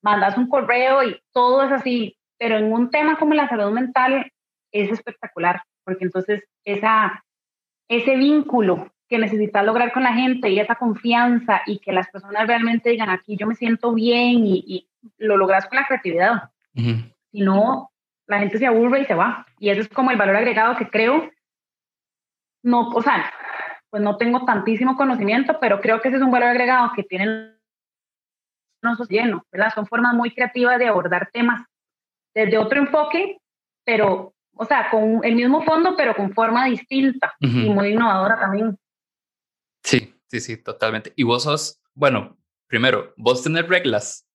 mandas 0.00 0.38
un 0.38 0.48
correo 0.48 1.02
y 1.02 1.20
todo 1.32 1.64
es 1.64 1.72
así. 1.72 2.16
Pero 2.38 2.56
en 2.56 2.72
un 2.72 2.90
tema 2.90 3.18
como 3.18 3.34
la 3.34 3.48
salud 3.48 3.72
mental 3.72 4.30
es 4.70 4.90
espectacular, 4.92 5.62
porque 5.84 6.04
entonces 6.04 6.44
esa, 6.64 7.24
ese 7.88 8.16
vínculo 8.16 8.92
que 9.08 9.18
necesitas 9.18 9.64
lograr 9.64 9.92
con 9.92 10.04
la 10.04 10.14
gente 10.14 10.50
y 10.50 10.60
esa 10.60 10.76
confianza 10.76 11.62
y 11.66 11.80
que 11.80 11.92
las 11.92 12.08
personas 12.10 12.46
realmente 12.46 12.90
digan 12.90 13.10
aquí 13.10 13.36
yo 13.36 13.48
me 13.48 13.56
siento 13.56 13.92
bien 13.92 14.46
y, 14.46 14.86
lo 15.16 15.38
logras 15.38 15.66
con 15.66 15.76
la 15.76 15.86
creatividad. 15.86 16.50
Si 16.74 17.40
no, 17.40 17.90
la 18.26 18.38
gente 18.38 18.58
se 18.58 18.66
aburre 18.66 19.00
y 19.00 19.04
se 19.06 19.14
va. 19.14 19.46
Y 19.58 19.70
ese 19.70 19.80
es 19.80 19.88
como 19.88 20.10
el 20.10 20.18
valor 20.18 20.36
agregado 20.36 20.76
que 20.76 20.88
creo, 20.88 21.30
no, 22.62 22.88
o 22.90 23.02
sea, 23.02 23.32
pues 23.90 24.02
no 24.02 24.16
tengo 24.16 24.44
tantísimo 24.44 24.96
conocimiento, 24.96 25.58
pero 25.60 25.80
creo 25.80 26.00
que 26.00 26.08
ese 26.08 26.18
es 26.18 26.22
un 26.22 26.30
valor 26.30 26.50
agregado 26.50 26.92
que 26.94 27.02
tienen 27.02 27.58
nosotros 28.82 29.08
llenos, 29.08 29.42
¿verdad? 29.52 29.74
Son 29.74 29.86
formas 29.86 30.14
muy 30.14 30.30
creativas 30.30 30.78
de 30.78 30.86
abordar 30.86 31.28
temas 31.32 31.66
desde 32.34 32.56
otro 32.56 32.78
enfoque, 32.78 33.38
pero, 33.84 34.34
o 34.54 34.64
sea, 34.64 34.88
con 34.90 35.20
el 35.24 35.34
mismo 35.34 35.62
fondo, 35.64 35.96
pero 35.96 36.14
con 36.14 36.32
forma 36.32 36.66
distinta 36.66 37.34
y 37.40 37.48
muy 37.48 37.88
innovadora 37.88 38.38
también. 38.38 38.78
Sí, 39.82 40.14
sí, 40.28 40.40
sí, 40.40 40.56
totalmente. 40.56 41.12
Y 41.16 41.24
vos 41.24 41.42
sos, 41.42 41.82
bueno, 41.92 42.38
primero, 42.68 43.12
vos 43.16 43.42
tenés 43.42 43.66
reglas, 43.68 44.26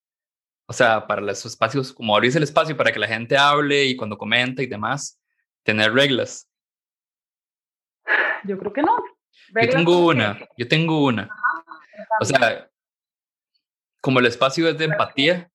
o 0.67 0.73
sea, 0.73 1.07
para 1.07 1.21
los 1.21 1.45
espacios, 1.45 1.93
como 1.93 2.15
abrís 2.15 2.35
el 2.35 2.43
espacio 2.43 2.75
para 2.75 2.91
que 2.91 2.99
la 2.99 3.07
gente 3.07 3.37
hable 3.37 3.85
y 3.85 3.95
cuando 3.95 4.17
comenta 4.17 4.61
y 4.61 4.67
demás, 4.67 5.19
tener 5.63 5.93
reglas. 5.93 6.49
Yo 8.43 8.57
creo 8.59 8.73
que 8.73 8.81
no. 8.81 9.14
Yo 9.61 9.69
tengo 9.69 10.07
una, 10.07 10.39
yo 10.57 10.67
tengo 10.67 11.03
una. 11.03 11.29
o 12.19 12.25
sea, 12.25 12.69
como 14.01 14.19
el 14.19 14.25
espacio 14.25 14.67
es 14.67 14.77
de 14.77 14.85
empatía, 14.85 15.49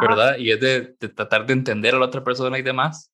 ¿verdad? 0.00 0.36
Y 0.38 0.52
es 0.52 0.60
de, 0.60 0.80
tratar 1.08 1.46
de 1.46 1.54
entender 1.54 1.94
a 1.94 1.98
la 1.98 2.06
otra 2.06 2.22
persona 2.22 2.58
y 2.58 2.62
demás. 2.62 3.12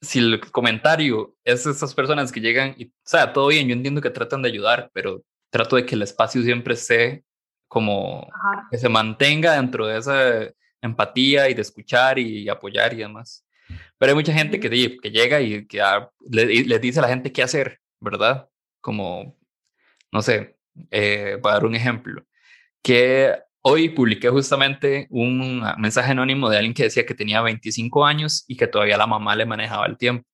Si 0.00 0.18
el 0.18 0.40
comentario 0.50 1.36
es 1.44 1.64
de 1.64 1.72
esas 1.72 1.94
personas 1.94 2.32
que 2.32 2.40
llegan 2.40 2.74
y, 2.78 2.86
o 2.86 2.92
sea, 3.04 3.32
todo 3.32 3.48
bien, 3.48 3.68
yo 3.68 3.74
entiendo 3.74 4.00
que 4.00 4.10
tratan 4.10 4.42
de 4.42 4.48
ayudar, 4.48 4.90
pero 4.94 5.22
trato 5.50 5.76
de 5.76 5.84
que 5.84 5.94
el 5.94 6.02
espacio 6.02 6.42
siempre 6.42 6.74
esté 6.74 7.24
como 7.68 8.26
que 8.70 8.78
se 8.78 8.88
mantenga 8.88 9.52
dentro 9.54 9.86
de 9.86 9.98
esa 9.98 10.50
empatía 10.80 11.48
y 11.48 11.54
de 11.54 11.62
escuchar 11.62 12.18
y 12.18 12.48
apoyar 12.48 12.92
y 12.94 12.96
demás. 12.96 13.46
Pero 13.98 14.10
hay 14.10 14.16
mucha 14.16 14.32
gente 14.32 14.58
que, 14.58 14.68
que 14.68 15.10
llega 15.10 15.40
y 15.40 15.66
que 15.66 15.80
le, 16.28 16.46
le, 16.46 16.78
dice 16.78 16.98
a 16.98 17.02
la 17.02 17.08
gente 17.08 17.32
qué 17.32 17.42
hacer, 17.42 17.80
¿verdad? 18.00 18.48
Como, 18.80 19.36
no 20.12 20.22
sé, 20.22 20.58
eh, 20.90 21.38
para 21.42 21.56
dar 21.56 21.66
un 21.66 21.74
ejemplo, 21.74 22.24
que 22.82 23.36
hoy 23.62 23.90
publiqué 23.90 24.28
justamente 24.30 25.06
un 25.10 25.62
mensaje 25.78 26.12
anónimo 26.12 26.48
de 26.48 26.56
alguien 26.56 26.74
que 26.74 26.84
decía 26.84 27.06
que 27.06 27.14
tenía 27.14 27.42
25 27.42 28.04
años 28.04 28.44
y 28.48 28.56
que 28.56 28.66
todavía 28.66 28.96
la 28.96 29.06
mamá 29.06 29.36
le 29.36 29.46
manejaba 29.46 29.86
el 29.86 29.96
tiempo, 29.96 30.26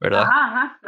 ¿verdad? 0.00 0.24
Ajá, 0.24 0.80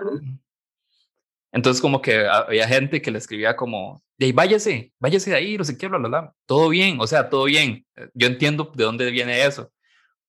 Entonces 1.53 1.81
como 1.81 2.03
que 2.03 2.27
había 2.27 2.69
gente 2.69 3.01
que 3.01 3.11
le 3.11 3.19
escribía 3.19 3.57
como, 3.57 4.03
de 4.19 4.33
váyase, 4.33 4.93
váyase 4.99 5.31
de 5.31 5.37
ahí, 5.37 5.57
no 5.57 5.65
sé 5.65 5.77
qué, 5.77 5.89
bla, 5.89 5.99
bla, 5.99 6.09
bla. 6.09 6.35
Todo 6.47 6.69
bien, 6.69 6.99
o 7.01 7.07
sea, 7.07 7.29
todo 7.29 7.45
bien. 7.45 7.87
Yo 8.15 8.27
entiendo 8.27 8.71
de 8.75 8.85
dónde 8.85 9.11
viene 9.11 9.45
eso, 9.45 9.73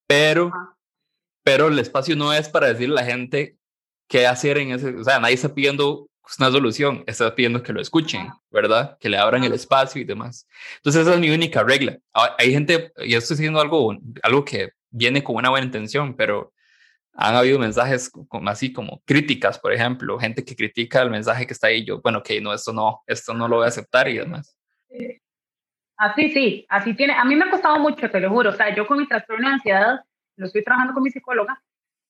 pero, 0.08 0.52
pero 1.44 1.68
el 1.68 1.80
espacio 1.80 2.16
no 2.16 2.34
es 2.34 2.48
para 2.48 2.68
decirle 2.68 3.00
a 3.00 3.04
la 3.04 3.12
gente 3.12 3.57
qué 4.08 4.28
hacer 4.28 4.58
en 4.58 4.72
ese, 4.72 4.96
o 4.96 5.04
sea, 5.04 5.20
nadie 5.20 5.36
está 5.36 5.54
pidiendo 5.54 6.10
una 6.40 6.52
solución, 6.52 7.04
está 7.08 7.34
pidiendo 7.34 7.64
que 7.64 7.74
lo 7.74 7.82
escuchen, 7.82 8.30
¿verdad? 8.52 8.98
Que 9.00 9.10
le 9.10 9.18
abran 9.18 9.44
el 9.44 9.54
espacio 9.54 10.02
y 10.02 10.06
demás. 10.06 10.48
Entonces 10.78 11.04
esa 11.04 11.14
es 11.14 11.20
mi 11.20 11.30
única 11.30 11.64
regla. 11.64 11.98
Ah, 12.14 12.36
hay 12.38 12.52
gente, 12.52 12.92
y 12.98 13.14
estoy 13.16 13.38
diciendo 13.38 13.62
algo, 13.62 13.96
algo 14.24 14.44
que 14.44 14.72
viene 14.90 15.24
con 15.24 15.36
una 15.36 15.50
buena 15.50 15.66
intención, 15.66 16.16
pero 16.16 16.54
han 17.14 17.36
habido 17.36 17.58
mensajes 17.60 18.10
como, 18.10 18.50
así 18.50 18.72
como 18.72 19.02
críticas, 19.06 19.58
por 19.58 19.74
ejemplo, 19.74 20.20
gente 20.20 20.44
que 20.44 20.56
critica 20.56 21.02
el 21.02 21.10
mensaje 21.10 21.48
que 21.48 21.54
está 21.54 21.68
ahí, 21.68 21.84
yo, 21.84 22.02
bueno, 22.02 22.22
que 22.22 22.40
no, 22.40 22.54
esto 22.54 22.74
no, 22.74 23.02
esto 23.08 23.34
no 23.34 23.48
lo 23.48 23.58
voy 23.58 23.66
a 23.66 23.70
aceptar 23.70 24.08
y 24.08 24.18
demás. 24.18 24.58
Así 25.98 26.30
sí, 26.32 26.66
así 26.70 26.94
tiene, 26.94 27.14
a 27.14 27.26
mí 27.26 27.36
me 27.36 27.46
ha 27.46 27.50
costado 27.50 27.80
mucho, 27.80 28.10
te 28.12 28.20
lo 28.20 28.30
juro, 28.30 28.52
o 28.52 28.54
sea, 28.54 28.74
yo 28.76 28.86
con 28.86 29.00
mi 29.00 29.08
trastorno 29.08 29.48
de 29.48 29.54
ansiedad, 29.56 30.00
lo 30.36 30.46
estoy 30.46 30.64
trabajando 30.64 30.94
con 30.94 31.02
mi 31.02 31.10
psicóloga, 31.10 31.60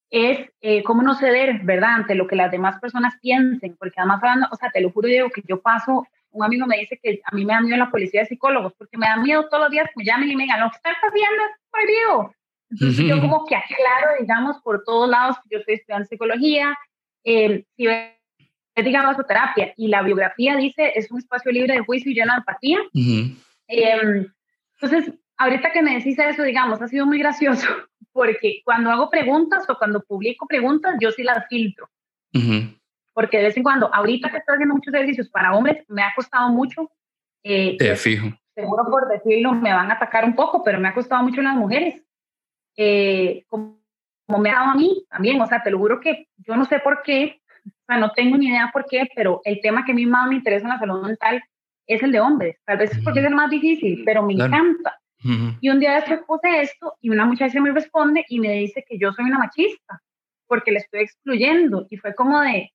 es 0.10 0.50
eh, 0.62 0.84
cómo 0.84 1.02
no 1.02 1.16
ceder, 1.16 1.60
¿verdad?, 1.64 1.96
ante 1.96 2.16
lo 2.16 2.28
que 2.28 2.36
las 2.36 2.52
demás 2.52 2.80
personas 2.80 3.16
piensen, 3.22 3.76
porque 3.78 3.96
además 3.98 4.20
hablando, 4.24 4.48
o 4.52 4.56
sea, 4.56 4.70
te 4.72 4.82
lo 4.82 4.92
juro, 4.92 5.08
digo 5.08 5.30
que 5.30 5.44
yo 5.48 5.62
paso, 5.62 6.08
un 6.32 6.44
amigo 6.44 6.66
me 6.66 6.78
dice 6.78 7.00
que 7.02 7.22
a 7.24 7.36
mí 7.36 7.46
me 7.46 7.54
da 7.54 7.62
miedo 7.62 7.78
la 7.78 7.92
policía 7.92 8.22
de 8.22 8.28
psicólogos, 8.28 8.74
porque 8.78 8.98
me 8.98 9.08
da 9.08 9.18
miedo 9.18 9.48
todos 9.50 9.64
los 9.64 9.72
días 9.72 9.88
que 9.88 9.94
me 9.98 10.06
llamen 10.06 10.32
y 10.32 10.36
me 10.36 10.44
digan, 10.44 10.62
lo 10.62 10.70
que 10.70 10.78
estás 10.78 10.96
haciendo 11.02 11.44
es 11.44 11.52
prohibido, 11.72 12.34
entonces 12.70 13.06
yo 13.06 13.22
como 13.22 13.46
que 13.46 13.56
aclaro, 13.56 14.20
digamos, 14.20 14.58
por 14.62 14.84
todos 14.84 15.10
lados 15.10 15.38
que 15.38 15.56
yo 15.56 15.60
estoy 15.60 15.76
estudiando 15.76 16.08
psicología, 16.08 16.78
eh, 17.24 17.64
si 17.76 17.88
ves, 17.88 18.14
digamos, 18.76 19.16
terapia 19.26 19.74
y 19.78 19.88
la 19.88 20.02
biografía 20.02 20.56
dice 20.56 20.92
es 20.96 21.10
un 21.12 21.20
espacio 21.20 21.52
libre 21.52 21.74
de 21.74 21.80
juicio 21.80 22.12
y 22.12 22.16
lleno 22.16 22.34
de 22.34 22.40
empatía. 22.40 22.80
Em, 23.68 24.28
entonces, 24.80 25.14
ahorita 25.38 25.72
que 25.72 25.82
me 25.82 25.96
decís 25.96 26.18
eso, 26.20 26.44
digamos, 26.44 26.82
ha 26.82 26.88
sido 26.88 27.06
muy 27.06 27.20
gracioso, 27.20 27.68
porque 28.12 28.62
cuando 28.64 28.92
hago 28.92 29.10
preguntas 29.10 29.70
o 29.70 29.78
cuando 29.78 30.02
publico 30.04 30.48
preguntas, 30.48 30.96
yo 31.00 31.12
sí 31.12 31.24
las 31.24 31.48
filtro. 31.48 31.90
Porque 33.14 33.38
de 33.38 33.44
vez 33.46 33.58
en 33.58 33.64
cuando, 33.64 33.94
ahorita 33.94 34.30
que 34.30 34.38
estoy 34.38 34.56
haciendo 34.56 34.76
muchos 34.76 34.94
ejercicios 34.94 35.30
para 35.30 35.56
hombres, 35.56 35.84
me 35.88 36.04
ha 36.04 36.14
costado 36.16 36.50
mucho. 36.50 36.92
Eh, 37.44 37.76
Te 37.78 37.96
fijo. 37.96 38.28
Seguro 38.54 38.86
por 38.86 39.08
decirlo, 39.08 39.54
me 39.54 39.74
van 39.74 39.90
a 39.90 39.96
atacar 39.96 40.24
un 40.24 40.36
poco, 40.36 40.64
pero 40.64 40.80
me 40.80 40.88
ha 40.88 40.94
costado 40.94 41.24
mucho 41.24 41.40
en 41.40 41.46
las 41.46 41.56
mujeres 41.56 42.04
eh, 42.78 43.44
como, 43.48 43.80
me 44.40 44.52
ha 44.52 44.60
dado 44.60 44.72
a 44.72 44.76
mí 44.76 45.06
también, 45.10 45.42
o 45.42 45.48
sea, 45.48 45.64
te 45.64 45.72
lo 45.72 45.80
juro 45.80 46.00
que 46.00 46.28
yo 46.38 46.56
no 46.56 46.66
sé 46.66 46.80
por 46.80 47.02
qué, 47.02 47.42
o 47.66 47.86
sea, 47.88 47.98
no 47.98 48.12
tengo 48.12 48.38
ni 48.38 48.48
idea 48.48 48.70
por 48.72 48.86
qué, 48.86 49.10
pero 49.16 49.42
el 49.44 49.60
tema 49.62 49.84
que 49.84 49.94
a 49.94 49.96
mí 49.96 50.06
más 50.06 50.30
me 50.30 50.36
interesa 50.36 50.66
en 50.66 50.70
la 50.70 50.80
salud 50.80 51.04
mental 51.04 51.44
es 51.88 52.04
el 52.04 52.12
de 52.12 52.20
hombres, 52.20 52.58
tal 52.66 52.78
vez 52.78 52.92
es 52.92 53.04
porque 53.04 53.20
es 53.20 53.26
el 53.26 53.36
más 53.36 53.50
difícil, 53.50 54.04
pero 54.06 54.22
me 54.22 54.34
encanta. 54.34 55.00
Y 55.24 55.70
un 55.70 55.80
día 55.80 55.96
después 55.96 56.22
puse 56.28 56.62
esto 56.62 56.96
y 57.02 57.10
una 57.10 57.26
muchacha 57.26 57.60
me 57.60 57.72
responde 57.72 58.24
y 58.30 58.40
me 58.40 58.54
dice 58.54 58.86
que 58.88 59.00
yo 59.00 59.12
soy 59.14 59.26
una 59.26 59.40
machista 59.40 60.02
porque 60.46 60.72
le 60.72 60.78
estoy 60.80 61.02
excluyendo 61.02 61.88
y 61.90 61.98
fue 61.98 62.14
como 62.16 62.40
de, 62.40 62.72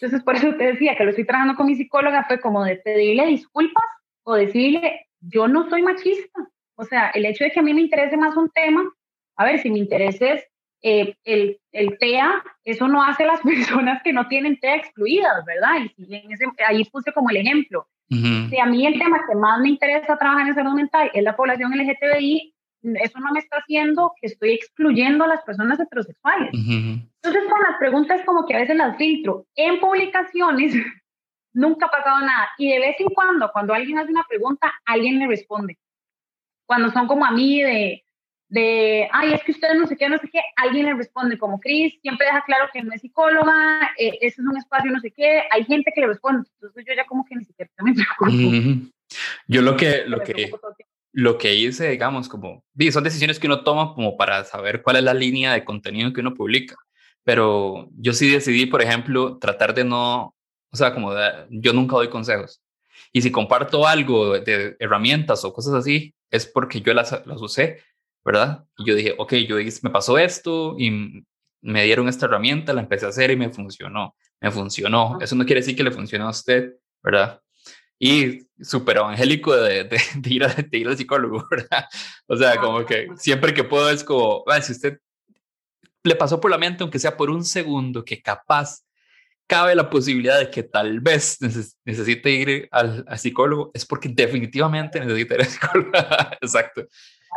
entonces 0.00 0.22
por 0.22 0.36
eso 0.36 0.54
te 0.54 0.64
decía 0.64 0.96
que 0.96 1.04
lo 1.04 1.10
estoy 1.10 1.24
trabajando 1.24 1.56
con 1.56 1.66
mi 1.66 1.74
psicóloga, 1.74 2.24
fue 2.24 2.40
como 2.40 2.64
de 2.64 2.76
pedirle 2.76 3.26
disculpas 3.26 3.84
o 4.22 4.34
decirle, 4.34 5.06
yo 5.20 5.48
no 5.48 5.68
soy 5.68 5.82
machista. 5.82 6.48
O 6.76 6.84
sea, 6.84 7.08
el 7.10 7.26
hecho 7.26 7.42
de 7.42 7.50
que 7.50 7.60
a 7.60 7.62
mí 7.62 7.74
me 7.74 7.80
interese 7.80 8.16
más 8.16 8.36
un 8.36 8.50
tema 8.50 8.84
a 9.38 9.44
ver, 9.44 9.60
si 9.62 9.70
mi 9.70 9.78
interés 9.78 10.20
es 10.20 10.44
eh, 10.82 11.14
el, 11.24 11.58
el, 11.72 11.96
TEA, 11.98 12.42
eso 12.64 12.88
no 12.88 13.02
hace 13.02 13.24
las 13.24 13.40
personas 13.42 14.02
que 14.02 14.12
no 14.12 14.26
tienen 14.26 14.58
TEA 14.58 14.76
excluidas, 14.76 15.44
¿verdad? 15.46 15.88
Y 15.96 16.14
en 16.14 16.32
ese, 16.32 16.44
ahí 16.66 16.84
puse 16.84 17.12
como 17.12 17.30
el 17.30 17.38
ejemplo. 17.38 17.88
Si 18.10 18.58
a 18.58 18.66
mí 18.66 18.86
el 18.86 18.98
tema 18.98 19.20
que 19.28 19.34
más 19.34 19.60
me 19.60 19.68
interesa 19.68 20.16
trabajar 20.16 20.48
en 20.48 20.54
salud 20.54 20.72
mental 20.72 21.10
es 21.12 21.22
la 21.22 21.36
población 21.36 21.72
LGTBI, 21.72 22.54
eso 23.02 23.18
no 23.18 23.32
me 23.32 23.40
está 23.40 23.58
haciendo 23.58 24.12
que 24.20 24.28
estoy 24.28 24.52
excluyendo 24.52 25.24
a 25.24 25.28
las 25.28 25.42
personas 25.42 25.78
heterosexuales. 25.78 26.50
Entonces, 26.52 27.50
con 27.50 27.60
las 27.68 27.78
preguntas 27.78 28.22
como 28.24 28.46
que 28.46 28.54
a 28.54 28.60
veces 28.60 28.76
las 28.76 28.96
filtro. 28.96 29.46
En 29.54 29.80
publicaciones 29.80 30.74
nunca 31.52 31.86
ha 31.86 31.90
pasado 31.90 32.20
nada. 32.20 32.48
Y 32.56 32.70
de 32.70 32.78
vez 32.78 32.96
en 32.98 33.08
cuando, 33.08 33.50
cuando 33.52 33.74
alguien 33.74 33.98
hace 33.98 34.10
una 34.10 34.24
pregunta, 34.28 34.72
alguien 34.86 35.18
le 35.18 35.26
responde. 35.26 35.78
Cuando 36.66 36.90
son 36.90 37.08
como 37.08 37.24
a 37.24 37.30
mí 37.30 37.62
de, 37.62 38.04
de, 38.48 39.08
ay, 39.12 39.34
es 39.34 39.42
que 39.44 39.52
usted 39.52 39.74
no 39.74 39.86
sé 39.86 39.96
qué, 39.96 40.08
no 40.08 40.18
sé 40.18 40.28
qué, 40.32 40.40
alguien 40.56 40.86
le 40.86 40.94
responde 40.94 41.38
como 41.38 41.60
Cris, 41.60 41.98
siempre 42.00 42.26
deja 42.26 42.42
claro 42.46 42.68
que 42.72 42.82
no 42.82 42.92
es 42.92 43.02
psicóloga, 43.02 43.90
eh, 43.98 44.18
ese 44.20 44.40
es 44.40 44.46
un 44.46 44.56
espacio 44.56 44.90
no 44.90 45.00
sé 45.00 45.10
qué, 45.10 45.42
hay 45.50 45.64
gente 45.64 45.92
que 45.94 46.00
le 46.00 46.06
responde, 46.08 46.48
entonces 46.54 46.84
yo 46.86 46.94
ya 46.94 47.06
como 47.06 47.24
que 47.24 47.36
ni 47.36 47.44
siquiera 47.44 47.70
me 47.82 47.94
preocupo. 47.94 48.90
Yo 49.46 49.62
lo 49.62 49.76
que, 49.76 50.04
lo 50.06 50.20
que, 50.20 50.50
lo 51.12 51.38
que 51.38 51.54
hice, 51.54 51.90
digamos, 51.90 52.28
como, 52.28 52.64
son 52.90 53.04
decisiones 53.04 53.38
que 53.38 53.46
uno 53.46 53.64
toma 53.64 53.94
como 53.94 54.16
para 54.16 54.44
saber 54.44 54.82
cuál 54.82 54.96
es 54.96 55.02
la 55.02 55.14
línea 55.14 55.52
de 55.52 55.64
contenido 55.64 56.12
que 56.12 56.20
uno 56.20 56.34
publica, 56.34 56.76
pero 57.24 57.88
yo 57.96 58.12
sí 58.12 58.30
decidí, 58.30 58.66
por 58.66 58.82
ejemplo, 58.82 59.38
tratar 59.38 59.74
de 59.74 59.84
no, 59.84 60.34
o 60.70 60.76
sea, 60.76 60.94
como 60.94 61.12
yo 61.50 61.72
nunca 61.72 61.96
doy 61.96 62.08
consejos. 62.08 62.62
Y 63.12 63.22
si 63.22 63.30
comparto 63.30 63.86
algo 63.86 64.38
de 64.38 64.76
herramientas 64.78 65.44
o 65.44 65.52
cosas 65.52 65.74
así, 65.74 66.14
es 66.30 66.46
porque 66.46 66.80
yo 66.80 66.92
las, 66.94 67.26
las 67.26 67.40
usé 67.40 67.80
¿verdad? 68.24 68.64
Y 68.76 68.86
yo 68.86 68.94
dije, 68.94 69.14
ok, 69.16 69.34
yo 69.34 69.56
me 69.56 69.90
pasó 69.90 70.18
esto 70.18 70.76
y 70.78 71.24
me 71.60 71.84
dieron 71.84 72.08
esta 72.08 72.26
herramienta, 72.26 72.72
la 72.72 72.82
empecé 72.82 73.06
a 73.06 73.10
hacer 73.10 73.30
y 73.30 73.36
me 73.36 73.50
funcionó, 73.50 74.16
me 74.40 74.50
funcionó. 74.50 75.18
Eso 75.20 75.34
no 75.34 75.44
quiere 75.44 75.60
decir 75.60 75.76
que 75.76 75.82
le 75.82 75.90
funcionó 75.90 76.26
a 76.26 76.30
usted, 76.30 76.74
¿verdad? 77.02 77.40
Y 77.98 78.40
súper 78.60 78.98
evangélico 78.98 79.56
de, 79.56 79.84
de, 80.16 80.30
ir 80.30 80.44
a, 80.44 80.48
de, 80.48 80.78
ir 80.78 80.88
al 80.88 80.96
psicólogo, 80.96 81.46
¿verdad? 81.50 81.86
O 82.26 82.36
sea, 82.36 82.56
como 82.58 82.84
que 82.84 83.08
siempre 83.16 83.54
que 83.54 83.64
puedo 83.64 83.90
es 83.90 84.04
como, 84.04 84.44
si 84.62 84.72
usted 84.72 85.00
le 86.04 86.14
pasó 86.14 86.40
por 86.40 86.50
la 86.50 86.58
mente, 86.58 86.82
aunque 86.82 86.98
sea 86.98 87.16
por 87.16 87.30
un 87.30 87.44
segundo, 87.44 88.04
que 88.04 88.22
capaz 88.22 88.84
cabe 89.48 89.74
la 89.74 89.90
posibilidad 89.90 90.38
de 90.38 90.50
que 90.50 90.62
tal 90.62 91.00
vez 91.00 91.38
necesite 91.84 92.30
ir 92.30 92.68
al, 92.70 93.04
al, 93.08 93.18
psicólogo, 93.18 93.70
es 93.74 93.84
porque 93.84 94.08
definitivamente 94.10 95.00
necesita 95.00 95.34
ir 95.34 95.40
al 95.40 95.46
psicólogo. 95.48 95.90
Exacto. 96.40 96.86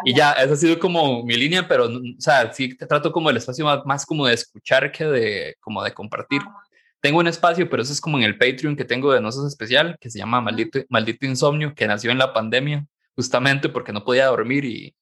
Y 0.06 0.14
ya, 0.14 0.34
esa 0.34 0.54
ha 0.54 0.58
sido 0.58 0.78
como 0.78 1.24
mi 1.24 1.36
línea, 1.36 1.68
pero, 1.68 1.86
o 1.86 2.02
sea, 2.20 2.52
sí 2.54 2.76
te 2.76 2.86
trato 2.86 3.12
como 3.12 3.30
el 3.30 3.38
espacio 3.38 3.66
más, 3.66 3.80
más 3.86 4.06
como 4.06 4.28
de 4.28 4.34
escuchar 4.34 4.92
que 4.92 5.06
de, 5.06 5.56
como 5.60 5.84
de 5.84 5.94
compartir. 5.94 6.42
Tengo 7.00 7.20
un 7.20 7.28
espacio, 7.28 7.70
pero 7.70 7.82
eso 7.82 7.94
es 7.94 8.02
como 8.02 8.18
en 8.18 8.24
el 8.24 8.38
Patreon 8.38 8.76
que 8.76 8.86
tengo 8.86 9.12
de 9.12 9.22
Nosos 9.22 9.48
Especial, 9.48 9.98
que 10.00 10.10
se 10.10 10.20
llama 10.20 10.42
Maldito, 10.42 10.80
Maldito 10.90 11.26
Insomnio, 11.26 11.74
que 11.76 11.88
nació 11.88 12.12
en 12.12 12.18
la 12.18 12.34
pandemia, 12.34 12.86
justamente 13.16 13.70
porque 13.70 13.94
no 13.94 14.04
podía 14.04 14.28
dormir 14.28 14.66
y, 14.66 14.96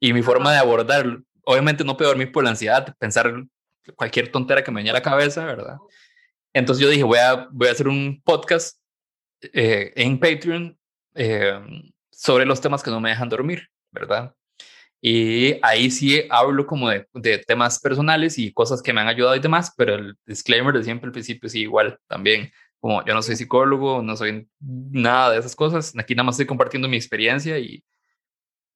y 0.00 0.12
mi 0.12 0.22
forma 0.22 0.52
de 0.52 0.58
abordar, 0.58 1.18
obviamente 1.44 1.84
no 1.84 1.96
puedo 1.96 2.10
dormir 2.10 2.32
por 2.32 2.44
la 2.44 2.50
ansiedad, 2.50 2.94
pensar 2.98 3.44
cualquier 3.94 4.32
tontera 4.32 4.64
que 4.64 4.70
me 4.70 4.80
venía 4.80 4.92
a 4.92 4.94
la 4.94 5.02
cabeza, 5.02 5.44
¿verdad? 5.44 5.76
Entonces 6.52 6.82
yo 6.82 6.90
dije, 6.90 7.02
voy 7.02 7.18
a, 7.18 7.48
voy 7.50 7.68
a 7.68 7.72
hacer 7.72 7.88
un 7.88 8.20
podcast 8.24 8.78
eh, 9.40 9.92
en 9.96 10.18
Patreon 10.18 10.78
eh, 11.14 11.60
sobre 12.10 12.46
los 12.46 12.60
temas 12.60 12.82
que 12.82 12.90
no 12.90 13.00
me 13.00 13.10
dejan 13.10 13.28
dormir, 13.28 13.68
¿verdad? 13.90 14.34
Y 15.00 15.58
ahí 15.62 15.90
sí 15.90 16.24
hablo 16.30 16.66
como 16.66 16.88
de, 16.88 17.06
de, 17.12 17.38
temas 17.38 17.78
personales 17.78 18.38
y 18.38 18.52
cosas 18.52 18.82
que 18.82 18.92
me 18.92 19.00
han 19.02 19.08
ayudado 19.08 19.36
y 19.36 19.40
demás, 19.40 19.72
pero 19.76 19.94
el 19.94 20.16
disclaimer 20.24 20.74
de 20.74 20.84
siempre 20.84 21.06
al 21.06 21.12
principio 21.12 21.48
sí 21.48 21.60
igual 21.60 21.98
también, 22.08 22.50
como 22.80 23.04
yo 23.04 23.14
no 23.14 23.22
soy 23.22 23.36
psicólogo, 23.36 24.02
no 24.02 24.16
soy 24.16 24.48
nada 24.58 25.32
de 25.32 25.38
esas 25.38 25.54
cosas, 25.54 25.92
aquí 25.98 26.14
nada 26.14 26.24
más 26.24 26.34
estoy 26.34 26.46
compartiendo 26.46 26.88
mi 26.88 26.96
experiencia 26.96 27.58
y 27.58 27.84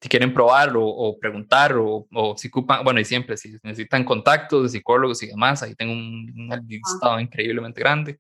si 0.01 0.09
quieren 0.09 0.33
probar 0.33 0.73
o, 0.75 1.19
preguntar 1.21 1.77
o, 1.77 2.07
o, 2.13 2.37
si 2.37 2.49
ocupan, 2.49 2.83
bueno, 2.83 3.01
y 3.01 3.05
siempre, 3.05 3.37
si 3.37 3.59
necesitan 3.63 4.05
contactos 4.05 4.63
de 4.63 4.69
psicólogos 4.71 5.23
y 5.23 5.27
demás, 5.27 5.63
ahí 5.63 5.75
tengo 5.75 5.93
un, 5.93 6.33
un 6.35 6.67
listado 6.67 7.21
increíblemente 7.21 7.81
grande. 7.81 8.19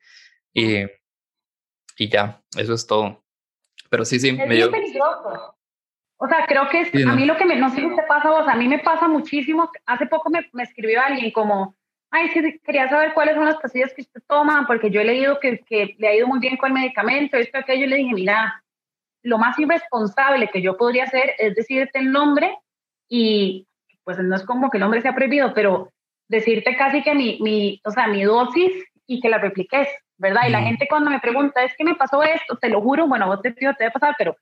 Y, 0.52 0.82
y 1.96 2.08
ya, 2.08 2.42
eso 2.56 2.74
es 2.74 2.86
todo. 2.86 3.24
Pero 3.88 4.04
sí, 4.04 4.20
sí, 4.20 4.28
es 4.28 4.36
me 4.36 4.54
dio... 4.54 4.70
peligroso. 4.70 5.56
O 6.22 6.28
sea, 6.28 6.44
creo 6.46 6.68
que 6.68 6.82
es, 6.82 7.06
a 7.06 7.14
mí 7.14 7.24
lo 7.24 7.38
que 7.38 7.46
me, 7.46 7.56
no 7.56 7.70
sé 7.70 7.76
si 7.76 7.96
te 7.96 8.02
pasa 8.02 8.28
a 8.28 8.32
vos, 8.32 8.46
a 8.46 8.54
mí 8.54 8.68
me 8.68 8.80
pasa 8.80 9.08
muchísimo. 9.08 9.70
Hace 9.86 10.04
poco 10.04 10.28
me, 10.28 10.50
me 10.52 10.64
escribió 10.64 11.00
alguien 11.00 11.30
como, 11.30 11.76
ay, 12.10 12.28
sí, 12.28 12.60
quería 12.62 12.90
saber 12.90 13.14
cuáles 13.14 13.36
son 13.36 13.46
las 13.46 13.56
pastillas 13.56 13.94
que 13.94 14.02
usted 14.02 14.20
toma, 14.28 14.66
porque 14.66 14.90
yo 14.90 15.00
he 15.00 15.04
leído 15.04 15.40
que, 15.40 15.60
que 15.60 15.96
le 15.98 16.08
ha 16.08 16.14
ido 16.14 16.26
muy 16.26 16.38
bien 16.38 16.58
con 16.58 16.68
el 16.68 16.74
medicamento, 16.74 17.38
esto, 17.38 17.56
aquello. 17.56 17.86
Le 17.86 17.96
dije, 17.96 18.12
mira, 18.12 18.62
lo 19.22 19.38
más 19.38 19.58
irresponsable 19.58 20.48
que 20.48 20.62
yo 20.62 20.76
podría 20.76 21.04
hacer 21.04 21.34
es 21.38 21.54
decirte 21.54 21.98
el 21.98 22.12
nombre 22.12 22.56
y 23.08 23.66
pues 24.04 24.18
no 24.18 24.34
es 24.34 24.44
como 24.44 24.70
que 24.70 24.78
el 24.78 24.82
nombre 24.82 25.02
sea 25.02 25.14
prohibido, 25.14 25.52
pero 25.54 25.92
decirte 26.28 26.76
casi 26.76 27.02
que 27.02 27.14
mi, 27.14 27.38
mi, 27.40 27.80
o 27.84 27.90
sea, 27.90 28.06
mi 28.06 28.22
dosis 28.22 28.72
y 29.06 29.20
que 29.20 29.28
la 29.28 29.38
repliques, 29.38 29.88
¿verdad? 30.16 30.42
Y 30.46 30.50
la 30.50 30.62
gente 30.62 30.86
cuando 30.88 31.10
me 31.10 31.20
pregunta, 31.20 31.62
es 31.64 31.76
que 31.76 31.84
me 31.84 31.96
pasó 31.96 32.22
esto, 32.22 32.56
te 32.56 32.68
lo 32.68 32.80
juro, 32.80 33.06
bueno, 33.08 33.26
vos 33.26 33.42
te 33.42 33.52
pido, 33.52 33.74
te 33.74 33.84
va 33.84 33.90
a 33.90 33.92
pasar, 33.92 34.14
pero 34.16 34.36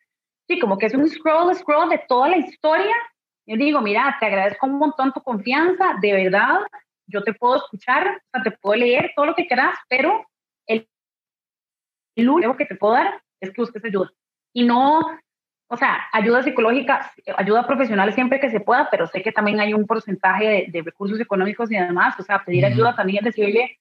sí, 0.46 0.58
como 0.58 0.78
que 0.78 0.86
es 0.86 0.94
un 0.94 1.08
scroll, 1.08 1.54
scroll 1.54 1.88
de 1.88 2.02
toda 2.06 2.28
la 2.28 2.36
historia. 2.36 2.94
Yo 3.46 3.56
digo, 3.56 3.80
mira, 3.80 4.16
te 4.20 4.26
agradezco 4.26 4.66
un 4.66 4.78
montón 4.78 5.12
tu 5.12 5.22
confianza, 5.22 5.94
de 6.00 6.12
verdad, 6.12 6.60
yo 7.06 7.22
te 7.22 7.32
puedo 7.32 7.56
escuchar, 7.56 8.06
o 8.06 8.30
sea, 8.30 8.42
te 8.42 8.50
puedo 8.50 8.78
leer 8.78 9.12
todo 9.16 9.26
lo 9.26 9.34
que 9.34 9.46
quieras, 9.46 9.74
pero 9.88 10.26
el, 10.66 10.86
el 12.16 12.28
único 12.28 12.56
que 12.56 12.66
te 12.66 12.76
puedo 12.76 12.94
dar 12.94 13.22
es 13.40 13.50
que 13.50 13.62
busques 13.62 13.84
ayuda 13.84 14.10
y 14.52 14.64
no, 14.64 15.00
o 15.68 15.76
sea, 15.76 16.06
ayuda 16.12 16.42
psicológica, 16.42 17.12
ayuda 17.36 17.66
profesional 17.66 18.12
siempre 18.14 18.40
que 18.40 18.50
se 18.50 18.60
pueda, 18.60 18.88
pero 18.90 19.06
sé 19.06 19.22
que 19.22 19.32
también 19.32 19.60
hay 19.60 19.74
un 19.74 19.86
porcentaje 19.86 20.66
de, 20.68 20.82
recursos 20.82 21.20
económicos 21.20 21.70
y 21.70 21.76
demás, 21.76 22.18
o 22.18 22.22
sea, 22.22 22.44
pedir 22.44 22.64
ayuda 22.64 22.96
también 22.96 23.18
es 23.18 23.34
decirle 23.34 23.78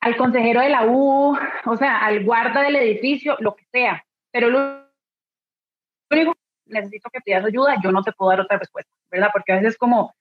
al 0.00 0.16
consejero 0.16 0.60
de 0.60 0.68
la 0.68 0.86
U, 0.86 1.36
o 1.64 1.76
sea, 1.76 1.98
al 1.98 2.24
guarda 2.24 2.62
del 2.62 2.76
edificio, 2.76 3.36
lo 3.40 3.54
que 3.54 3.64
sea, 3.72 4.04
pero 4.32 4.48
lo 4.50 4.88
único 6.10 6.34
necesito 6.66 7.10
que 7.10 7.20
pidas 7.20 7.44
ayuda, 7.44 7.76
yo 7.82 7.92
no 7.92 8.02
te 8.02 8.12
puedo 8.12 8.30
dar 8.30 8.40
otra 8.40 8.58
respuesta, 8.58 8.90
¿verdad? 9.10 9.30
Porque 9.32 9.52
a 9.52 9.56
veces 9.56 9.72
es 9.72 9.78
como, 9.78 10.14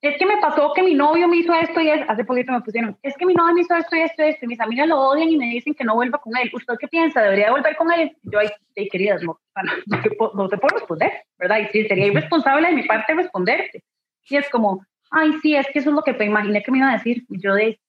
es 0.00 0.16
que 0.16 0.26
me 0.26 0.36
pasó 0.38 0.72
que 0.74 0.82
mi 0.82 0.94
novio 0.94 1.26
me 1.26 1.38
hizo 1.38 1.52
esto 1.54 1.80
y 1.80 1.90
es, 1.90 2.08
hace 2.08 2.24
poquito 2.24 2.52
me 2.52 2.60
pusieron, 2.60 2.96
es 3.02 3.16
que 3.16 3.26
mi 3.26 3.34
novio 3.34 3.54
me 3.54 3.62
hizo 3.62 3.74
esto 3.74 3.96
y 3.96 4.00
esto 4.00 4.22
y 4.22 4.28
esto, 4.28 4.44
y 4.44 4.48
mis 4.48 4.60
amigas 4.60 4.86
lo 4.86 4.98
odian 5.00 5.28
y 5.28 5.36
me 5.36 5.46
dicen 5.46 5.74
que 5.74 5.84
no 5.84 5.96
vuelva 5.96 6.18
con 6.18 6.36
él. 6.36 6.50
¿Usted 6.52 6.74
qué 6.78 6.86
piensa? 6.86 7.20
¿Debería 7.20 7.50
volver 7.50 7.76
con 7.76 7.90
él? 7.92 8.16
Yo, 8.22 8.38
ahí, 8.38 8.48
hey, 8.76 8.88
queridas, 8.90 9.22
no, 9.22 9.40
no, 9.86 10.00
te 10.00 10.10
puedo, 10.12 10.32
no, 10.34 10.48
te 10.48 10.56
puedo, 10.56 10.76
responder, 10.76 11.12
¿verdad? 11.38 11.58
Y 11.58 11.66
sí, 11.68 11.88
sería 11.88 12.06
irresponsable 12.06 12.68
de 12.68 12.74
mi 12.74 12.84
parte 12.84 13.14
responderte. 13.14 13.82
Y 14.28 14.36
es 14.36 14.48
como, 14.50 14.84
ay, 15.10 15.32
sí, 15.42 15.56
es 15.56 15.66
que 15.72 15.80
eso 15.80 15.90
es 15.90 15.96
lo 15.96 16.02
que 16.02 16.14
te 16.14 16.24
imaginé 16.24 16.62
que 16.62 16.70
me 16.70 16.78
iba 16.78 16.90
a 16.90 16.98
decir. 16.98 17.24
Y 17.28 17.40
yo 17.40 17.54
de, 17.54 17.80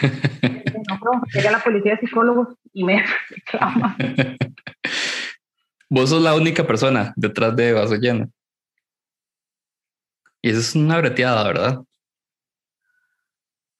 no, 0.00 0.98
pero 1.00 1.22
llega 1.34 1.50
la 1.50 1.58
policía 1.58 1.92
de 1.92 1.98
psicólogos 1.98 2.48
y 2.72 2.84
me 2.84 3.04
reclama. 3.28 3.96
Vos 5.90 6.10
sos 6.10 6.22
la 6.22 6.34
única 6.34 6.66
persona 6.66 7.12
detrás 7.16 7.56
de 7.56 7.72
Vaso 7.72 7.96
Lleno. 7.96 8.30
Y 10.42 10.50
eso 10.50 10.60
es 10.60 10.74
una 10.74 10.98
breteada, 10.98 11.44
¿verdad? 11.44 11.78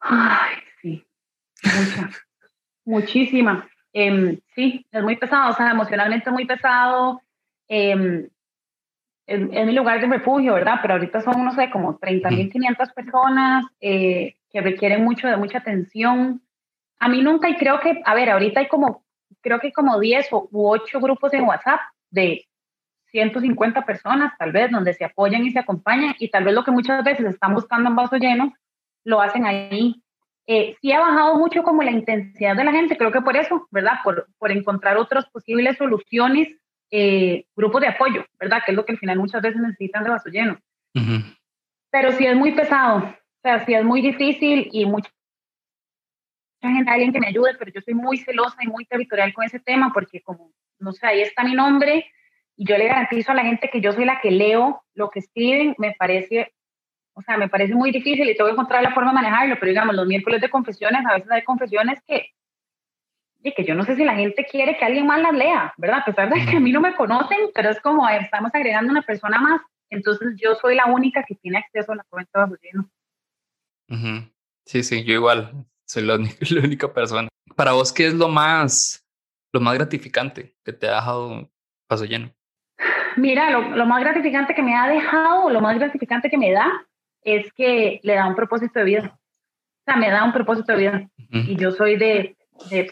Ay, 0.01 0.57
sí, 0.83 1.07
mucha, 1.63 2.11
muchísima. 2.85 3.69
Em, 3.93 4.39
sí, 4.55 4.87
es 4.91 5.03
muy 5.03 5.17
pesado, 5.17 5.53
o 5.53 5.55
sea, 5.55 5.71
emocionalmente 5.71 6.31
muy 6.31 6.47
pesado. 6.47 7.21
Eh, 7.69 8.29
es, 9.29 9.67
mi 9.67 9.73
lugar 9.73 10.01
de 10.01 10.07
refugio, 10.07 10.55
¿verdad? 10.55 10.79
Pero 10.81 10.95
ahorita 10.95 11.21
son, 11.21 11.45
no 11.45 11.53
sé, 11.53 11.71
como 11.71 11.99
30.500 12.01 12.95
personas 12.95 13.67
eh, 13.81 14.37
que 14.51 14.61
requieren 14.61 15.05
mucho 15.05 15.29
de 15.29 15.37
mucha 15.37 15.59
atención. 15.59 16.43
A 16.99 17.09
mí 17.09 17.23
nunca, 17.23 17.49
y 17.49 17.57
creo 17.57 17.79
que, 17.81 18.01
a 18.05 18.15
ver, 18.15 18.31
ahorita 18.31 18.61
hay 18.61 18.69
como, 18.69 19.05
creo 19.43 19.61
que 19.61 19.73
como 19.73 20.01
10 20.01 20.29
u 20.33 20.69
8 20.69 20.99
grupos 20.99 21.35
en 21.35 21.45
WhatsApp 21.45 21.81
de 22.11 22.48
150 23.11 23.85
personas, 23.85 24.33
tal 24.39 24.53
vez, 24.53 24.71
donde 24.71 24.95
se 24.95 25.05
apoyan 25.05 25.45
y 25.45 25.51
se 25.51 25.59
acompañan, 25.59 26.15
y 26.19 26.29
tal 26.29 26.45
vez 26.45 26.55
lo 26.55 26.65
que 26.65 26.71
muchas 26.71 27.03
veces 27.05 27.27
están 27.27 27.55
buscando 27.55 27.89
en 27.89 27.97
vaso 27.97 28.17
lleno, 28.17 28.55
lo 29.05 29.21
hacen 29.21 29.47
ahí. 29.47 30.03
Eh, 30.47 30.77
sí 30.81 30.93
ha 30.93 31.01
bajado 31.01 31.37
mucho 31.37 31.63
como 31.63 31.83
la 31.83 31.91
intensidad 31.91 32.57
de 32.57 32.65
la 32.65 32.73
gente, 32.73 32.97
creo 32.97 33.13
que 33.13 33.21
por 33.21 33.37
eso, 33.37 33.67
¿verdad? 33.71 33.99
Por, 34.03 34.29
por 34.39 34.51
encontrar 34.51 34.97
otras 34.97 35.27
posibles 35.27 35.77
soluciones, 35.77 36.49
eh, 36.91 37.45
grupos 37.55 37.83
de 37.83 37.89
apoyo, 37.89 38.25
¿verdad? 38.41 38.63
Que 38.65 38.73
es 38.73 38.77
lo 38.77 38.85
que 38.85 38.93
al 38.93 38.99
final 38.99 39.19
muchas 39.19 39.43
veces 39.43 39.61
necesitan 39.61 40.05
de 40.05 40.11
vaso 40.11 40.31
lleno. 40.31 40.59
Pero 41.91 42.13
sí 42.13 42.27
es 42.27 42.35
muy 42.35 42.53
pesado, 42.53 42.99
o 42.99 43.41
sea, 43.43 43.65
sí 43.65 43.75
es 43.75 43.85
muy 43.85 44.01
difícil 44.01 44.69
y 44.73 44.85
mucha 44.85 45.11
gente, 46.61 46.91
alguien 46.91 47.13
que 47.13 47.21
me 47.21 47.29
ayude, 47.29 47.55
pero 47.59 47.71
yo 47.73 47.81
soy 47.81 47.95
muy 47.95 48.19
celosa 48.19 48.57
y 48.63 48.67
muy 48.67 48.85
territorial 48.85 49.33
con 49.33 49.45
ese 49.45 49.61
tema 49.61 49.93
porque 49.93 50.21
como, 50.23 50.53
no 50.79 50.93
sé, 50.93 51.07
ahí 51.07 51.21
está 51.21 51.45
mi 51.45 51.55
nombre, 51.55 52.11
y 52.59 52.67
yo 52.67 52.77
le 52.77 52.89
garantizo 52.89 53.31
a 53.31 53.37
la 53.37 53.45
gente 53.45 53.71
que 53.71 53.81
yo 53.81 53.93
soy 53.93 54.05
la 54.05 54.21
que 54.21 54.33
leo 54.33 54.83
lo 54.95 55.11
que 55.11 55.21
escriben, 55.21 55.77
me 55.79 55.95
parece, 55.97 56.53
o 57.15 57.23
sea, 57.23 57.37
me 57.37 57.49
parece 57.49 57.73
muy 57.77 57.93
difícil 57.93 58.29
y 58.29 58.37
tengo 58.37 58.49
que 58.49 58.55
encontrar 58.55 58.83
la 58.83 58.93
forma 58.93 59.13
de 59.13 59.15
manejarlo, 59.15 59.55
pero 59.61 59.71
digamos, 59.71 59.95
los 59.95 60.09
miércoles 60.09 60.41
de 60.41 60.51
confesiones, 60.51 61.07
a 61.07 61.15
veces 61.15 61.31
hay 61.31 61.45
confesiones 61.45 62.01
que, 62.05 62.33
que 63.55 63.65
yo 63.65 63.77
no 63.77 63.85
sé 63.85 63.95
si 63.95 64.05
la 64.05 64.17
gente 64.17 64.45
quiere 64.45 64.77
que 64.77 64.85
alguien 64.85 65.07
más 65.07 65.23
las 65.23 65.35
lea, 65.35 65.73
¿verdad? 65.77 66.01
A 66.01 66.05
pesar 66.05 66.29
de 66.35 66.45
que 66.47 66.57
a 66.57 66.61
mí 66.61 66.73
no 66.73 66.81
me 66.81 66.97
conocen, 66.97 67.39
pero 67.55 67.71
es 67.71 67.81
como, 67.81 68.09
estamos 68.09 68.51
agregando 68.53 68.91
una 68.91 69.03
persona 69.03 69.39
más, 69.39 69.61
entonces 69.89 70.35
yo 70.37 70.57
soy 70.57 70.75
la 70.75 70.87
única 70.87 71.23
que 71.23 71.37
tiene 71.37 71.59
acceso 71.59 71.93
a 71.93 71.97
la 71.97 72.05
cuenta 72.11 72.45
de 72.45 72.57
lleno. 72.61 72.91
Sí, 74.65 74.83
sí, 74.83 75.05
yo 75.05 75.15
igual, 75.15 75.65
soy 75.87 76.03
la 76.03 76.17
única, 76.17 76.35
la 76.51 76.61
única 76.61 76.93
persona. 76.93 77.29
Para 77.55 77.71
vos, 77.73 77.93
¿qué 77.93 78.09
es 78.09 78.15
lo 78.15 78.27
más, 78.27 79.07
lo 79.53 79.61
más 79.61 79.75
gratificante 79.75 80.57
que 80.65 80.73
te 80.73 80.89
ha 80.89 80.97
dejado 80.97 81.49
paso 81.87 82.05
lleno? 82.05 82.35
Mira, 83.19 83.51
lo, 83.51 83.87
más 83.87 84.01
gratificante 84.01 84.55
que 84.55 84.63
me 84.63 84.77
ha 84.77 84.89
dejado, 84.89 85.51
lo 85.51 85.61
más 85.61 85.77
gratificante 85.79 86.31
que 86.31 86.39
me 86.39 86.53
da, 86.53 86.87
es 87.23 87.53
que 87.53 88.01
le 88.03 88.15
da 88.15 88.27
un 88.27 88.37
propósito 88.37 88.79
de 88.79 88.85
vida. 88.85 89.19
O 89.81 89.85
sea, 89.85 89.97
me 89.97 90.11
da 90.11 90.25
un 90.25 90.33
propósito 90.33 90.73
de 90.73 90.79
vida. 90.79 91.11
Y 91.31 91.57
yo 91.57 91.73
soy 91.73 91.97
de, 91.97 92.37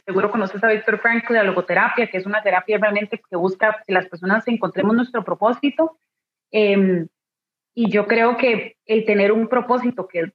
seguro 0.04 0.30
conoces 0.30 0.62
a 0.62 0.68
Víctor 0.68 0.98
Frankl, 0.98 1.32
de 1.32 1.38
la 1.38 1.44
logoterapia, 1.44 2.08
que 2.08 2.18
es 2.18 2.26
una 2.26 2.42
terapia 2.42 2.78
realmente 2.78 3.20
que 3.30 3.36
busca 3.36 3.82
que 3.86 3.92
las 3.92 4.06
personas 4.08 4.46
encontremos 4.48 4.96
nuestro 4.96 5.24
propósito. 5.24 5.96
Em, 6.50 7.06
y 7.74 7.90
yo 7.90 8.06
creo 8.06 8.36
que 8.36 8.76
el 8.84 9.04
tener 9.04 9.32
un 9.32 9.48
propósito 9.48 10.08
que, 10.08 10.32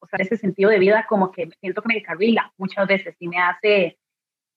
o 0.00 0.06
sea, 0.06 0.18
ese 0.18 0.36
sentido 0.36 0.70
de 0.70 0.78
vida, 0.78 1.06
como 1.08 1.30
que 1.30 1.48
siento 1.60 1.82
que 1.82 1.88
me 1.88 1.98
encarrila 1.98 2.52
muchas 2.56 2.86
veces 2.88 3.14
y 3.20 3.28
me 3.28 3.38
hace 3.38 3.98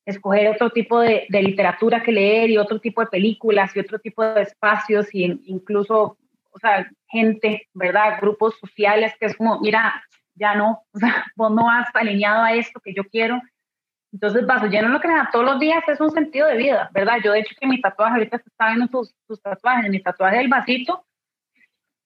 escoger 0.07 0.47
otro 0.47 0.69
tipo 0.69 1.01
de, 1.01 1.27
literatura 1.29 2.01
que 2.01 2.13
leer 2.13 2.49
y 2.49 2.57
otro 2.57 2.79
tipo 2.79 3.01
de 3.01 3.07
películas 3.07 3.75
y 3.75 3.79
otro 3.79 3.99
tipo 3.99 4.23
de 4.23 4.41
espacios 4.41 5.13
y 5.13 5.25
incluso, 5.45 6.17
o 6.51 6.59
sea, 6.59 6.89
gente, 7.09 7.67
¿verdad? 7.73 8.17
Grupos 8.21 8.57
sociales 8.57 9.13
que 9.19 9.25
es 9.25 9.35
como, 9.35 9.59
mira, 9.59 10.01
ya 10.33 10.55
no, 10.55 10.83
o 10.93 10.99
sea, 10.99 11.25
vos 11.35 11.51
no 11.51 11.69
has 11.69 11.93
alineado 11.93 12.41
a 12.43 12.53
esto 12.53 12.79
que 12.79 12.93
yo 12.93 13.03
quiero. 13.03 13.41
Entonces, 14.13 14.47
vaso 14.47 14.67
lleno 14.67 14.87
lo 14.87 15.01
que 15.01 15.09
da 15.09 15.29
todos 15.29 15.43
los 15.43 15.59
días 15.59 15.83
es 15.87 15.99
un 15.99 16.11
sentido 16.11 16.47
de 16.47 16.55
vida, 16.55 16.89
¿verdad? 16.93 17.17
Yo, 17.21 17.33
de 17.33 17.41
hecho, 17.41 17.53
que 17.59 17.67
mi 17.67 17.81
tatuaje, 17.81 18.13
ahorita 18.13 18.37
se 18.37 18.49
está 18.49 18.67
viendo 18.67 18.87
tus 18.87 19.41
tatuajes, 19.41 19.89
mi 19.89 20.01
tatuaje 20.01 20.37
del 20.37 20.47
vasito, 20.47 21.05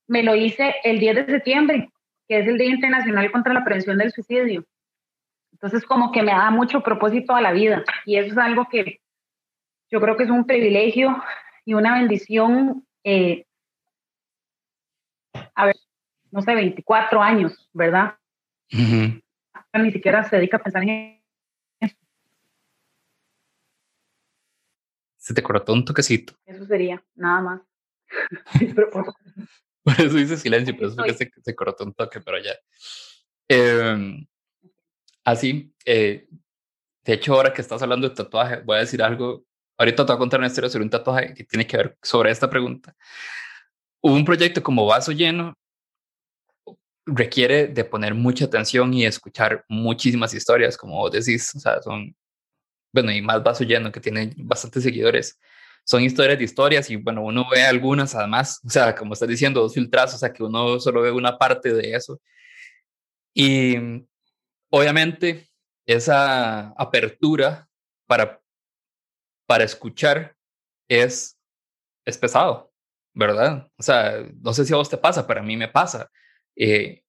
me 0.07 0.23
lo 0.23 0.35
hice 0.35 0.73
el 0.83 0.99
10 0.99 1.15
de 1.17 1.25
septiembre, 1.25 1.89
que 2.27 2.39
es 2.39 2.47
el 2.47 2.57
Día 2.57 2.71
Internacional 2.71 3.31
contra 3.31 3.53
la 3.53 3.63
Prevención 3.63 3.99
del 3.99 4.11
Suicidio. 4.11 4.65
Entonces, 5.61 5.87
como 5.87 6.11
que 6.11 6.23
me 6.23 6.31
da 6.31 6.49
mucho 6.49 6.81
propósito 6.81 7.35
a 7.35 7.41
la 7.41 7.51
vida 7.51 7.83
y 8.05 8.17
eso 8.17 8.31
es 8.31 8.37
algo 8.39 8.67
que 8.67 8.99
yo 9.91 10.01
creo 10.01 10.17
que 10.17 10.23
es 10.23 10.29
un 10.31 10.47
privilegio 10.47 11.21
y 11.65 11.75
una 11.75 11.93
bendición. 11.93 12.87
Eh, 13.03 13.45
a 15.53 15.67
ver, 15.67 15.75
no 16.31 16.41
sé, 16.41 16.55
24 16.55 17.21
años, 17.21 17.69
¿verdad? 17.73 18.17
Ni 18.71 19.91
siquiera 19.91 20.23
se 20.23 20.37
dedica 20.37 20.57
a 20.57 20.63
pensar 20.63 20.81
en 20.81 21.21
eso. 21.79 21.95
Se 25.17 25.35
te 25.35 25.43
cortó 25.43 25.73
un 25.73 25.85
toquecito. 25.85 26.33
Eso 26.45 26.65
sería, 26.65 27.03
nada 27.13 27.41
más. 27.41 27.61
Por 29.83 29.93
eso 29.99 30.15
dice 30.15 30.37
silencio, 30.37 30.75
pero 30.75 30.89
eso 30.89 31.03
que 31.03 31.13
se, 31.13 31.31
se, 31.43 31.55
cortó 31.55 31.83
un 31.83 31.93
toque, 31.93 32.19
pero 32.19 32.39
ya. 32.39 32.53
Em, 33.47 34.25
así, 35.23 35.73
eh, 35.85 36.27
de 37.03 37.13
hecho, 37.13 37.33
ahora 37.33 37.53
que 37.53 37.61
estás 37.61 37.81
hablando 37.81 38.07
de 38.07 38.15
tatuaje, 38.15 38.61
voy 38.61 38.77
a 38.77 38.81
decir 38.81 39.01
algo. 39.01 39.45
Ahorita 39.77 40.05
te 40.05 40.11
voy 40.11 40.15
a 40.17 40.19
contar 40.19 40.39
una 40.39 40.47
historia 40.47 40.69
sobre 40.69 40.83
un 40.83 40.89
tatuaje 40.89 41.33
que 41.33 41.43
tiene 41.43 41.65
que 41.65 41.77
ver 41.77 41.97
sobre 42.01 42.31
esta 42.31 42.49
pregunta. 42.49 42.95
Un 44.01 44.23
proyecto 44.25 44.61
como 44.61 44.85
Vaso 44.85 45.11
Lleno 45.11 45.55
requiere 47.05 47.67
de 47.67 47.83
poner 47.83 48.13
mucha 48.13 48.45
atención 48.45 48.93
y 48.93 49.05
escuchar 49.05 49.65
muchísimas 49.69 50.33
historias, 50.33 50.77
como 50.77 50.97
vos 50.97 51.11
decís, 51.11 51.53
o 51.55 51.59
sea, 51.59 51.81
son, 51.81 52.15
bueno, 52.93 53.11
y 53.11 53.21
más 53.21 53.43
Vaso 53.43 53.63
Lleno, 53.63 53.91
que 53.91 53.99
tiene 53.99 54.33
bastantes 54.37 54.83
seguidores, 54.83 55.39
son 55.83 56.03
historias 56.03 56.37
de 56.37 56.45
historias 56.45 56.89
y 56.89 56.95
bueno, 56.97 57.23
uno 57.23 57.45
ve 57.49 57.63
algunas 57.63 58.13
además, 58.15 58.61
o 58.65 58.69
sea, 58.69 58.95
como 58.95 59.13
estás 59.13 59.29
diciendo, 59.29 59.61
dos 59.61 59.73
filtrazos, 59.73 60.15
o 60.15 60.19
sea, 60.19 60.33
que 60.33 60.43
uno 60.43 60.79
solo 60.79 61.01
ve 61.01 61.11
una 61.11 61.37
parte 61.37 61.73
de 61.73 61.93
eso. 61.93 62.21
Y 63.33 63.75
obviamente 64.71 65.47
esa 65.85 66.69
apertura 66.69 67.67
para, 68.07 68.41
para 69.45 69.63
escuchar 69.63 70.35
es, 70.89 71.37
es 72.05 72.17
pesado, 72.17 72.71
¿verdad? 73.13 73.69
O 73.77 73.83
sea, 73.83 74.25
no 74.41 74.53
sé 74.53 74.65
si 74.65 74.73
a 74.73 74.77
vos 74.77 74.89
te 74.89 74.97
pasa, 74.97 75.27
pero 75.27 75.41
a 75.41 75.43
mí 75.43 75.55
me 75.55 75.67
pasa. 75.67 76.09
Eh, 76.55 77.03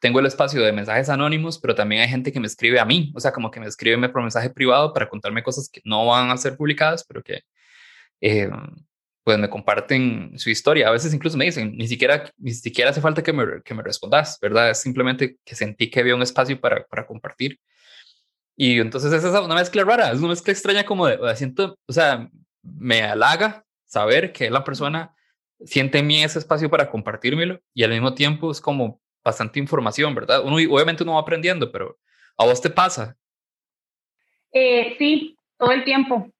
tengo 0.00 0.20
el 0.20 0.26
espacio 0.26 0.62
de 0.62 0.72
mensajes 0.72 1.08
anónimos, 1.08 1.58
pero 1.58 1.74
también 1.74 2.02
hay 2.02 2.08
gente 2.08 2.32
que 2.32 2.40
me 2.40 2.46
escribe 2.46 2.80
a 2.80 2.84
mí, 2.84 3.12
o 3.14 3.20
sea, 3.20 3.32
como 3.32 3.50
que 3.50 3.60
me 3.60 3.66
escribe 3.66 4.08
por 4.08 4.22
mensaje 4.22 4.50
privado 4.50 4.92
para 4.92 5.08
contarme 5.08 5.42
cosas 5.42 5.68
que 5.68 5.80
no 5.84 6.06
van 6.06 6.30
a 6.30 6.36
ser 6.38 6.56
publicadas, 6.56 7.04
pero 7.04 7.22
que 7.22 7.42
eh, 8.20 8.50
pues 9.24 9.38
me 9.38 9.50
comparten 9.50 10.38
su 10.38 10.50
historia. 10.50 10.88
A 10.88 10.92
veces 10.92 11.12
incluso 11.12 11.36
me 11.36 11.44
dicen, 11.44 11.76
ni 11.76 11.86
siquiera, 11.86 12.30
ni 12.38 12.52
siquiera 12.52 12.90
hace 12.90 13.00
falta 13.00 13.22
que 13.22 13.32
me, 13.32 13.62
que 13.62 13.74
me 13.74 13.82
respondas, 13.82 14.38
¿verdad? 14.40 14.70
Es 14.70 14.80
simplemente 14.80 15.36
que 15.44 15.54
sentí 15.54 15.90
que 15.90 16.00
había 16.00 16.14
un 16.14 16.22
espacio 16.22 16.60
para, 16.60 16.84
para 16.86 17.06
compartir. 17.06 17.58
Y 18.56 18.78
entonces 18.78 19.12
es 19.12 19.24
una 19.24 19.54
mezcla 19.54 19.84
rara, 19.84 20.12
es 20.12 20.18
una 20.18 20.28
mezcla 20.28 20.52
extraña 20.52 20.84
como 20.84 21.06
de, 21.06 21.18
siento, 21.36 21.78
o 21.86 21.92
sea, 21.92 22.28
me 22.62 23.02
halaga 23.02 23.64
saber 23.86 24.32
que 24.32 24.50
la 24.50 24.64
persona 24.64 25.14
siente 25.64 25.98
en 25.98 26.06
mí 26.06 26.22
ese 26.22 26.38
espacio 26.38 26.70
para 26.70 26.90
compartírmelo 26.90 27.60
y 27.74 27.84
al 27.84 27.90
mismo 27.90 28.14
tiempo 28.14 28.50
es 28.50 28.60
como 28.60 29.00
bastante 29.24 29.58
información, 29.58 30.14
¿verdad? 30.14 30.42
Uno, 30.44 30.56
obviamente 30.56 31.02
uno 31.02 31.14
va 31.14 31.20
aprendiendo, 31.20 31.70
pero 31.70 31.98
¿a 32.36 32.44
vos 32.44 32.60
te 32.60 32.70
pasa? 32.70 33.16
Eh, 34.52 34.94
sí, 34.98 35.36
todo 35.58 35.72
el 35.72 35.84
tiempo. 35.84 36.30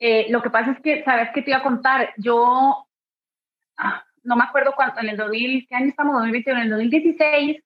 Eh, 0.00 0.26
lo 0.30 0.42
que 0.42 0.48
pasa 0.48 0.72
es 0.72 0.80
que, 0.80 1.04
¿sabes 1.04 1.28
qué 1.34 1.42
te 1.42 1.50
iba 1.50 1.58
a 1.58 1.62
contar? 1.62 2.14
Yo, 2.16 2.88
ah, 3.76 4.04
no 4.22 4.34
me 4.34 4.44
acuerdo 4.44 4.72
cuánto, 4.74 5.00
en 5.00 5.10
el 5.10 5.16
2000, 5.18 5.66
¿qué 5.68 5.74
año 5.74 5.88
estamos? 5.88 6.14
2021, 6.14 6.58
en 6.58 6.64
el 6.64 6.70
2016, 6.70 7.62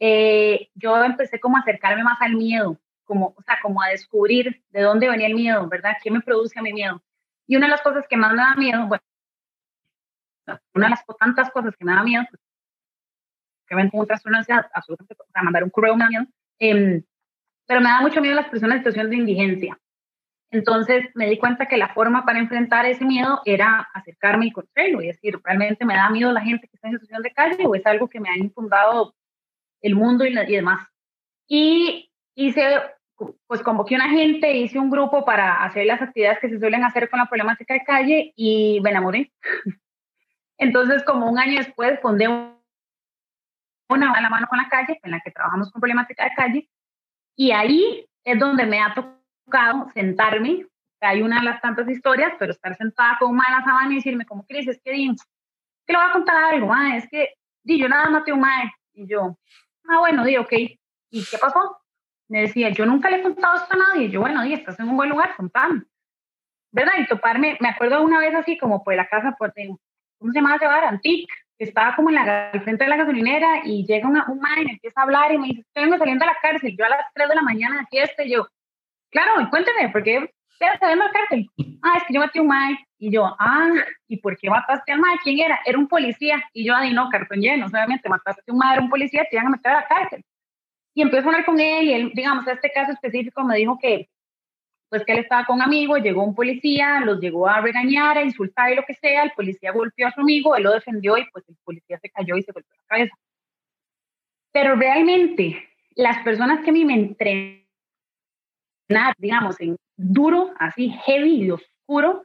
eh, 0.00 0.70
yo 0.74 1.04
empecé 1.04 1.38
como 1.38 1.56
a 1.56 1.60
acercarme 1.60 2.02
más 2.02 2.20
al 2.20 2.34
miedo, 2.34 2.80
como, 3.04 3.34
o 3.36 3.42
sea, 3.42 3.58
como 3.62 3.80
a 3.80 3.88
descubrir 3.88 4.62
de 4.70 4.82
dónde 4.82 5.08
venía 5.08 5.28
el 5.28 5.34
miedo, 5.34 5.68
¿verdad? 5.68 5.96
¿Qué 6.02 6.10
me 6.10 6.20
produce 6.20 6.58
a 6.58 6.62
mi 6.62 6.72
miedo? 6.72 7.00
Y 7.46 7.56
una 7.56 7.66
de 7.66 7.70
las 7.72 7.82
cosas 7.82 8.06
que 8.08 8.16
más 8.16 8.32
me 8.32 8.38
da 8.38 8.54
miedo, 8.56 8.86
bueno, 8.86 9.02
una 10.74 10.86
de 10.86 10.90
las 10.90 11.04
tantas 11.18 11.50
cosas 11.50 11.76
que 11.76 11.84
me 11.84 11.92
da 11.92 12.02
miedo, 12.02 12.24
que 13.68 13.74
ven 13.76 13.88
como 13.90 14.02
un 14.02 14.08
trastorno 14.08 14.38
absolutamente, 14.38 15.14
o 15.18 15.30
sea, 15.32 15.42
mandar 15.42 15.62
un 15.62 15.70
correo 15.70 15.96
me 15.96 16.04
da 16.04 16.10
miedo, 16.10 16.24
em, 16.58 17.04
pero 17.66 17.80
me 17.80 17.88
da 17.88 18.00
mucho 18.00 18.20
miedo 18.20 18.34
las 18.34 18.48
personas 18.48 18.78
en 18.78 18.80
situación 18.80 19.10
de 19.10 19.16
indigencia. 19.16 19.78
Entonces 20.50 21.04
me 21.14 21.28
di 21.28 21.38
cuenta 21.38 21.66
que 21.66 21.76
la 21.76 21.92
forma 21.92 22.24
para 22.24 22.38
enfrentar 22.38 22.86
ese 22.86 23.04
miedo 23.04 23.40
era 23.44 23.86
acercarme 23.92 24.46
y 24.46 24.52
conocerlo 24.52 25.02
y 25.02 25.08
decir, 25.08 25.38
¿realmente 25.44 25.84
me 25.84 25.94
da 25.94 26.08
miedo 26.08 26.32
la 26.32 26.40
gente 26.40 26.66
que 26.68 26.76
está 26.76 26.88
en 26.88 26.94
situación 26.94 27.22
de 27.22 27.32
calle 27.32 27.66
o 27.66 27.74
es 27.74 27.84
algo 27.86 28.08
que 28.08 28.20
me 28.20 28.30
ha 28.30 28.36
infundado 28.36 29.14
el 29.82 29.94
mundo 29.94 30.24
y, 30.24 30.32
demás? 30.32 30.88
Y 31.46 32.10
hice, 32.34 32.80
pues 33.46 33.62
convoqué 33.62 33.96
a 33.96 33.98
una 33.98 34.10
gente, 34.10 34.56
hice 34.56 34.78
un 34.78 34.90
grupo 34.90 35.24
para 35.24 35.62
hacer 35.64 35.84
las 35.84 36.00
actividades 36.00 36.38
que 36.38 36.48
se 36.48 36.58
suelen 36.58 36.82
hacer 36.82 37.10
con 37.10 37.18
la 37.18 37.26
problemática 37.26 37.74
de 37.74 37.84
calle 37.84 38.32
y 38.34 38.80
me 38.80 38.90
enamoré. 38.90 39.32
Entonces, 40.56 41.04
como 41.04 41.30
un 41.30 41.38
año 41.38 41.58
después, 41.58 42.00
fundé 42.00 42.26
una 42.28 44.12
a 44.12 44.20
la 44.20 44.30
mano 44.30 44.46
con 44.48 44.58
la 44.58 44.68
calle, 44.68 44.98
en 45.02 45.10
la 45.10 45.20
que 45.20 45.30
trabajamos 45.30 45.70
con 45.70 45.80
problemática 45.80 46.24
de 46.24 46.34
calle, 46.34 46.70
y 47.36 47.52
ahí 47.52 48.08
es 48.24 48.38
donde 48.38 48.66
me 48.66 48.80
ha 48.80 48.94
tocado 48.94 49.17
sentarme, 49.94 50.66
hay 51.00 51.22
una 51.22 51.38
de 51.38 51.44
las 51.44 51.60
tantas 51.60 51.88
historias, 51.88 52.32
pero 52.38 52.52
estar 52.52 52.76
sentada 52.76 53.16
con 53.18 53.30
una 53.30 53.44
la 53.50 53.64
sabana 53.64 53.92
y 53.92 53.96
decirme, 53.96 54.26
como 54.26 54.44
Cris, 54.46 54.68
es 54.68 54.80
que, 54.82 54.90
que 54.90 55.92
le 55.92 55.98
voy 55.98 56.08
a 56.08 56.12
contar 56.12 56.36
algo, 56.54 56.72
ah, 56.72 56.96
es 56.96 57.08
que 57.08 57.34
di, 57.62 57.78
yo 57.78 57.88
nada 57.88 58.10
maté 58.10 58.32
un 58.32 58.40
mae. 58.40 58.72
Y 58.94 59.06
yo, 59.06 59.38
ah, 59.88 59.98
bueno, 59.98 60.24
di, 60.24 60.36
ok. 60.36 60.52
¿Y 61.10 61.24
qué 61.30 61.38
pasó? 61.38 61.78
Me 62.28 62.42
decía, 62.42 62.70
yo 62.70 62.84
nunca 62.84 63.10
le 63.10 63.18
he 63.18 63.22
contado 63.22 63.56
esto 63.56 63.74
a 63.74 63.76
nadie. 63.76 64.06
Y 64.06 64.10
yo, 64.10 64.20
bueno, 64.20 64.42
di, 64.42 64.54
estás 64.54 64.78
en 64.80 64.88
un 64.88 64.96
buen 64.96 65.10
lugar, 65.10 65.34
contame. 65.36 65.82
¿Verdad? 66.72 66.92
Y 66.98 67.06
toparme, 67.06 67.56
me 67.60 67.68
acuerdo 67.68 68.02
una 68.02 68.18
vez 68.18 68.34
así 68.34 68.58
como 68.58 68.82
por 68.82 68.94
la 68.94 69.08
casa, 69.08 69.34
por, 69.38 69.54
¿cómo 70.18 70.32
se 70.32 70.38
llama? 70.38 70.58
Llevar 70.58 70.84
Antique, 70.84 71.32
que 71.56 71.64
estaba 71.64 71.96
como 71.96 72.10
en 72.10 72.16
la, 72.16 72.50
al 72.50 72.60
frente 72.62 72.84
de 72.84 72.90
la 72.90 72.96
gasolinera 72.96 73.62
y 73.64 73.86
llega 73.86 74.08
una, 74.08 74.26
un 74.28 74.38
mae 74.38 74.62
y 74.62 74.64
me 74.66 74.72
empieza 74.72 75.00
a 75.00 75.04
hablar 75.04 75.32
y 75.32 75.38
me 75.38 75.48
dice, 75.48 75.60
estoy 75.60 75.98
saliendo 75.98 76.24
de 76.24 76.30
la 76.30 76.38
cárcel, 76.42 76.76
yo 76.76 76.84
a 76.84 76.90
las 76.90 77.06
3 77.14 77.28
de 77.28 77.34
la 77.34 77.42
mañana 77.42 77.78
de 77.78 77.86
fiesta, 77.86 78.22
y 78.22 78.32
yo, 78.32 78.46
Claro, 79.10 79.40
y 79.40 79.48
cuénteme, 79.48 79.88
¿por 79.90 80.02
qué 80.02 80.30
te 80.58 80.96
la 80.96 81.10
cárcel? 81.10 81.48
Ah, 81.82 81.94
es 81.98 82.04
que 82.04 82.14
yo 82.14 82.20
maté 82.20 82.38
a 82.38 82.42
un 82.42 82.48
mae. 82.48 82.76
Y 82.98 83.12
yo, 83.12 83.24
ah, 83.38 83.70
¿y 84.08 84.16
por 84.16 84.36
qué 84.36 84.50
mataste 84.50 84.92
al 84.92 85.00
mae? 85.00 85.16
¿Quién 85.22 85.38
era? 85.38 85.60
Era 85.64 85.78
un 85.78 85.86
policía. 85.86 86.42
Y 86.52 86.64
yo, 86.64 86.74
ahí 86.74 86.92
no, 86.92 87.08
cartón 87.10 87.40
lleno. 87.40 87.66
Obviamente, 87.66 88.08
mataste 88.08 88.42
a 88.46 88.52
un 88.52 88.58
mae, 88.58 88.74
era 88.74 88.82
un 88.82 88.90
policía, 88.90 89.24
te 89.30 89.36
iban 89.36 89.46
a 89.46 89.50
meter 89.50 89.72
a 89.72 89.80
la 89.80 89.86
cárcel. 89.86 90.24
Y 90.94 91.02
empecé 91.02 91.22
a 91.22 91.26
hablar 91.26 91.44
con 91.44 91.60
él 91.60 91.84
y 91.84 91.92
él, 91.92 92.10
digamos, 92.12 92.46
este 92.48 92.72
caso 92.72 92.92
específico 92.92 93.44
me 93.44 93.56
dijo 93.56 93.78
que, 93.80 94.08
pues 94.88 95.04
que 95.04 95.12
él 95.12 95.20
estaba 95.20 95.44
con 95.44 95.56
un 95.56 95.62
amigo, 95.62 95.96
llegó 95.98 96.24
un 96.24 96.34
policía, 96.34 97.00
los 97.00 97.20
llegó 97.20 97.46
a 97.46 97.60
regañar, 97.60 98.18
a 98.18 98.24
insultar 98.24 98.72
y 98.72 98.74
lo 98.74 98.82
que 98.84 98.94
sea, 98.94 99.22
el 99.22 99.30
policía 99.32 99.70
golpeó 99.70 100.08
a 100.08 100.12
su 100.12 100.22
amigo, 100.22 100.56
él 100.56 100.64
lo 100.64 100.72
defendió 100.72 101.16
y 101.16 101.24
pues 101.30 101.48
el 101.48 101.56
policía 101.62 101.98
se 101.98 102.10
cayó 102.10 102.36
y 102.36 102.42
se 102.42 102.52
golpeó 102.52 102.74
la 102.74 102.96
cabeza. 102.96 103.14
Pero 104.50 104.74
realmente, 104.74 105.68
las 105.94 106.18
personas 106.24 106.64
que 106.64 106.70
a 106.70 106.72
mí 106.72 106.84
me 106.84 106.94
entrenan 106.94 107.67
digamos, 109.18 109.60
en 109.60 109.76
duro, 109.96 110.52
así 110.58 110.90
heavy 111.04 111.44
y 111.44 111.50
oscuro, 111.50 112.24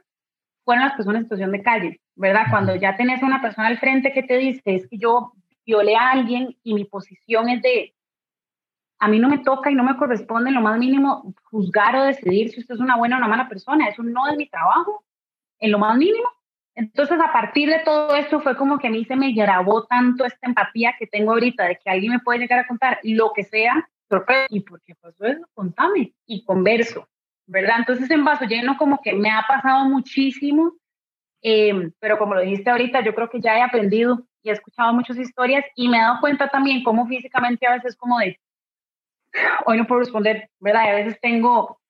fueron 0.64 0.84
las 0.84 0.94
personas 0.94 1.20
en 1.20 1.24
situación 1.24 1.52
de 1.52 1.62
calle, 1.62 2.00
¿verdad? 2.14 2.46
Cuando 2.50 2.74
ya 2.76 2.96
tenés 2.96 3.22
a 3.22 3.26
una 3.26 3.42
persona 3.42 3.68
al 3.68 3.78
frente 3.78 4.12
que 4.12 4.22
te 4.22 4.38
dice, 4.38 4.62
es 4.64 4.88
que 4.88 4.98
yo 4.98 5.32
violé 5.66 5.96
a 5.96 6.12
alguien 6.12 6.56
y 6.62 6.74
mi 6.74 6.84
posición 6.84 7.48
es 7.48 7.62
de, 7.62 7.94
a 8.98 9.08
mí 9.08 9.18
no 9.18 9.28
me 9.28 9.38
toca 9.38 9.70
y 9.70 9.74
no 9.74 9.84
me 9.84 9.96
corresponde 9.96 10.48
en 10.48 10.54
lo 10.54 10.62
más 10.62 10.78
mínimo 10.78 11.34
juzgar 11.44 11.96
o 11.96 12.04
decidir 12.04 12.50
si 12.50 12.60
usted 12.60 12.74
es 12.74 12.80
una 12.80 12.96
buena 12.96 13.16
o 13.16 13.18
una 13.18 13.28
mala 13.28 13.48
persona, 13.48 13.88
eso 13.88 14.02
no 14.02 14.26
es 14.28 14.36
mi 14.36 14.48
trabajo, 14.48 15.04
en 15.58 15.70
lo 15.70 15.78
más 15.78 15.96
mínimo. 15.96 16.28
Entonces, 16.76 17.20
a 17.20 17.32
partir 17.32 17.68
de 17.68 17.80
todo 17.80 18.16
esto 18.16 18.40
fue 18.40 18.56
como 18.56 18.78
que 18.78 18.88
a 18.88 18.90
mí 18.90 19.04
se 19.04 19.14
me 19.14 19.32
grabó 19.32 19.84
tanto 19.84 20.24
esta 20.24 20.46
empatía 20.46 20.94
que 20.98 21.06
tengo 21.06 21.32
ahorita 21.32 21.64
de 21.64 21.76
que 21.76 21.90
alguien 21.90 22.12
me 22.12 22.18
puede 22.18 22.40
llegar 22.40 22.58
a 22.58 22.66
contar 22.66 22.98
lo 23.04 23.32
que 23.32 23.44
sea 23.44 23.88
¿y 24.48 24.60
por 24.60 24.82
qué 24.82 24.94
pasó 24.94 25.24
eso? 25.24 25.46
Contame 25.54 26.14
y 26.26 26.44
converso, 26.44 27.08
¿verdad? 27.46 27.76
Entonces 27.80 28.10
en 28.10 28.24
vaso 28.24 28.44
lleno 28.44 28.76
como 28.76 29.00
que 29.02 29.12
me 29.12 29.30
ha 29.30 29.44
pasado 29.48 29.88
muchísimo, 29.88 30.74
em, 31.42 31.92
pero 31.98 32.18
como 32.18 32.34
lo 32.34 32.40
dijiste 32.40 32.70
ahorita, 32.70 33.02
yo 33.02 33.14
creo 33.14 33.30
que 33.30 33.40
ya 33.40 33.58
he 33.58 33.62
aprendido 33.62 34.26
y 34.42 34.50
he 34.50 34.52
escuchado 34.52 34.92
muchas 34.92 35.18
historias 35.18 35.64
y 35.74 35.88
me 35.88 35.98
he 35.98 36.00
dado 36.00 36.20
cuenta 36.20 36.48
también 36.48 36.82
cómo 36.82 37.06
físicamente 37.06 37.66
a 37.66 37.74
veces 37.74 37.96
como 37.96 38.18
de, 38.18 38.38
hoy 39.66 39.78
no 39.78 39.86
puedo 39.86 40.00
responder, 40.00 40.50
¿verdad? 40.60 40.84
Y 40.84 40.88
a 40.88 40.94
veces 40.96 41.18
tengo 41.20 41.80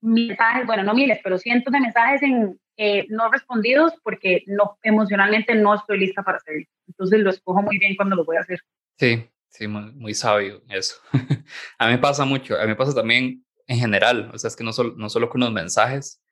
mensajes, 0.00 0.66
bueno, 0.66 0.82
no 0.82 0.94
miles, 0.94 1.20
pero 1.22 1.38
cientos 1.38 1.72
de 1.72 1.80
mensajes 1.80 2.22
en, 2.22 2.58
eh, 2.76 3.06
no 3.10 3.30
respondidos 3.30 3.94
porque 4.02 4.44
no 4.46 4.78
emocionalmente 4.82 5.54
no 5.54 5.74
estoy 5.74 5.98
lista 5.98 6.22
para 6.22 6.38
hacerlo. 6.38 6.66
Entonces 6.88 7.20
lo 7.20 7.30
escojo 7.30 7.62
muy 7.62 7.78
bien 7.78 7.96
cuando 7.96 8.16
lo 8.16 8.24
voy 8.24 8.36
a 8.36 8.40
hacer. 8.40 8.60
Sí, 8.98 9.28
Sí, 9.52 9.68
muy, 9.68 10.14
sabio 10.14 10.62
eso. 10.70 10.96
a 11.78 11.86
mí 11.86 11.92
me 11.92 11.98
pasa 11.98 12.24
mucho, 12.24 12.56
a 12.56 12.62
mí 12.62 12.68
me 12.68 12.76
pasa 12.76 12.94
también 12.94 13.44
en 13.66 13.78
general, 13.78 14.30
o 14.32 14.38
sea, 14.38 14.48
es 14.48 14.56
que 14.56 14.64
no 14.64 14.72
solo, 14.72 14.94
no 14.96 15.10
solo 15.10 15.28
con 15.28 15.42
los 15.42 15.52
mensajes, 15.52 16.22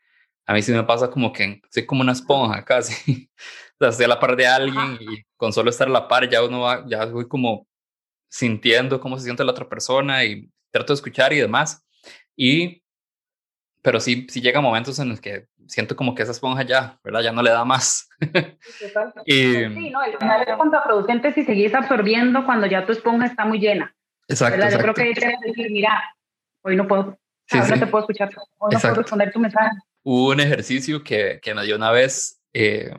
a 0.47 0.55
mí 0.55 0.63
sí 0.63 0.73
me 0.73 0.85
pasa 0.85 1.11
como 1.11 1.31
que 1.31 1.61
soy 1.71 1.85
como 1.85 2.01
una 2.01 2.13
esponja 2.13 2.65
casi, 2.65 3.31
o 3.75 3.77
sea, 3.79 3.89
estoy 3.91 4.07
a 4.07 4.09
la 4.09 4.21
par 4.21 4.37
de 4.37 4.47
alguien 4.47 4.99
y 5.01 5.23
con 5.37 5.53
solo 5.53 5.69
estar 5.69 5.87
a 5.89 5.91
la 5.91 6.09
par 6.09 6.31
ya 6.31 6.43
uno 6.43 6.61
va, 6.61 6.83
ya 6.89 7.05
voy 7.05 7.29
como 7.29 7.69
sintiendo 8.31 9.01
cómo 9.01 9.19
se 9.19 9.25
siente 9.25 9.45
la 9.45 9.53
otra 9.53 9.69
persona 9.69 10.25
y 10.25 10.51
trato 10.71 10.95
de 10.95 10.97
escuchar 10.97 11.33
y 11.35 11.41
demás. 11.41 11.85
Y, 12.37 12.83
pero 13.83 14.01
sí, 14.01 14.27
sí 14.31 14.41
llega 14.41 14.63
momentos 14.63 14.99
en 14.99 15.11
los 15.11 15.21
que 15.21 15.47
siento 15.71 15.95
como 15.95 16.15
que 16.15 16.23
esa 16.23 16.33
esponja 16.33 16.63
ya, 16.63 16.99
¿verdad? 17.05 17.21
Ya 17.23 17.33
no 17.33 17.43
le 17.43 17.51
da 17.51 17.65
más. 17.65 18.09
y, 19.25 19.35
sí, 19.35 19.91
no, 19.91 20.03
el 20.03 20.19
final 20.19 20.45
es 20.47 20.57
contraproducente 20.57 21.33
si 21.33 21.45
seguís 21.45 21.73
absorbiendo 21.75 22.45
cuando 22.45 22.67
ya 22.67 22.85
tu 22.85 22.93
esponja 22.93 23.27
está 23.27 23.45
muy 23.45 23.61
llena. 23.61 23.95
Exacto. 24.29 24.69
Yo 24.69 24.79
creo 24.79 24.95
que 24.95 25.03
hay 25.03 25.15
que 25.15 25.33
decir, 25.45 25.71
mira, 25.71 26.03
hoy 26.63 26.77
no 26.77 26.87
puedo, 26.87 27.19
no 27.53 27.79
te 27.79 27.87
puedo 27.87 28.05
escuchar, 28.05 28.31
hoy 28.59 28.75
no 28.75 28.81
puedo 28.81 28.95
responder 28.95 29.33
tu 29.33 29.41
mensaje. 29.41 29.77
Hubo 30.03 30.31
un 30.31 30.41
ejercicio 30.41 31.03
que, 31.05 31.39
que 31.43 31.55
me 31.55 31.65
dio 31.65 31.77
una 31.77 31.93
vez, 31.93 32.43
eh, 32.53 32.93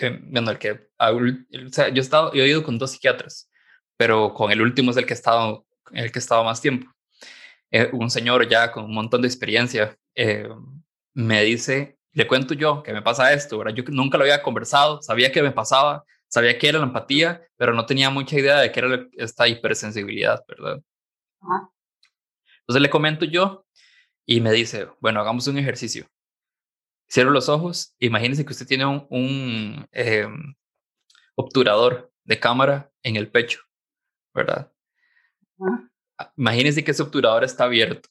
eh, 0.00 0.20
bueno, 0.22 0.50
el 0.50 0.58
que, 0.58 0.72
o 0.72 1.72
sea, 1.72 1.88
yo 1.88 1.96
he, 1.96 2.00
estado, 2.00 2.32
he 2.34 2.46
ido 2.46 2.62
con 2.62 2.78
dos 2.78 2.92
psiquiatras, 2.92 3.50
pero 3.96 4.34
con 4.34 4.50
el 4.50 4.60
último 4.60 4.90
es 4.90 4.96
el 4.98 5.06
que 5.06 5.14
he 5.14 5.16
estado, 5.16 5.66
el 5.92 6.12
que 6.12 6.18
he 6.18 6.20
estado 6.20 6.44
más 6.44 6.60
tiempo. 6.60 6.90
Eh, 7.70 7.90
un 7.92 8.10
señor 8.10 8.48
ya 8.48 8.72
con 8.72 8.84
un 8.84 8.94
montón 8.94 9.20
de 9.20 9.28
experiencia 9.28 9.94
eh, 10.14 10.48
me 11.14 11.42
dice, 11.42 11.98
le 12.12 12.26
cuento 12.26 12.54
yo 12.54 12.82
que 12.82 12.92
me 12.92 13.02
pasa 13.02 13.32
esto, 13.32 13.58
¿verdad? 13.58 13.74
Yo 13.74 13.84
nunca 13.88 14.18
lo 14.18 14.24
había 14.24 14.42
conversado, 14.42 15.00
sabía 15.02 15.32
que 15.32 15.42
me 15.42 15.52
pasaba, 15.52 16.04
sabía 16.26 16.58
que 16.58 16.68
era 16.68 16.78
la 16.78 16.86
empatía, 16.86 17.42
pero 17.56 17.74
no 17.74 17.86
tenía 17.86 18.10
mucha 18.10 18.36
idea 18.38 18.58
de 18.58 18.72
qué 18.72 18.80
era 18.80 19.06
esta 19.12 19.46
hipersensibilidad, 19.48 20.44
¿verdad? 20.48 20.82
Entonces 22.60 22.82
le 22.82 22.90
comento 22.90 23.24
yo 23.24 23.66
y 24.26 24.40
me 24.40 24.52
dice, 24.52 24.88
bueno, 25.00 25.20
hagamos 25.20 25.46
un 25.46 25.58
ejercicio. 25.58 26.06
Cierro 27.10 27.30
los 27.30 27.48
ojos, 27.48 27.94
imagínese 27.98 28.44
que 28.44 28.52
usted 28.52 28.66
tiene 28.66 28.84
un, 28.86 29.88
em, 29.92 30.54
obturador 31.36 32.12
de 32.24 32.38
cámara 32.38 32.90
en 33.02 33.16
el 33.16 33.30
pecho, 33.30 33.60
¿verdad? 34.34 34.70
Imagínese 36.36 36.84
que 36.84 36.90
ese 36.90 37.02
obturador 37.02 37.44
está 37.44 37.64
abierto 37.64 38.08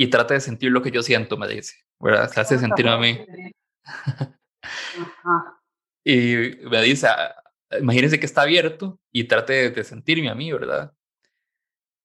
y 0.00 0.06
trate 0.06 0.32
de 0.32 0.40
sentir 0.40 0.72
lo 0.72 0.80
que 0.80 0.90
yo 0.90 1.02
siento, 1.02 1.36
me 1.36 1.46
dice, 1.46 1.74
¿verdad? 2.00 2.30
Se 2.32 2.40
hace 2.40 2.58
sentir 2.58 2.88
a 2.88 2.96
mí. 2.96 3.20
y 6.02 6.56
me 6.70 6.80
dice, 6.80 7.06
ah, 7.06 7.34
imagínese 7.78 8.18
que 8.18 8.24
está 8.24 8.40
abierto 8.40 8.98
y 9.12 9.24
trate 9.24 9.70
de 9.70 9.84
sentirme 9.84 10.30
a 10.30 10.34
mí, 10.34 10.50
¿verdad? 10.50 10.90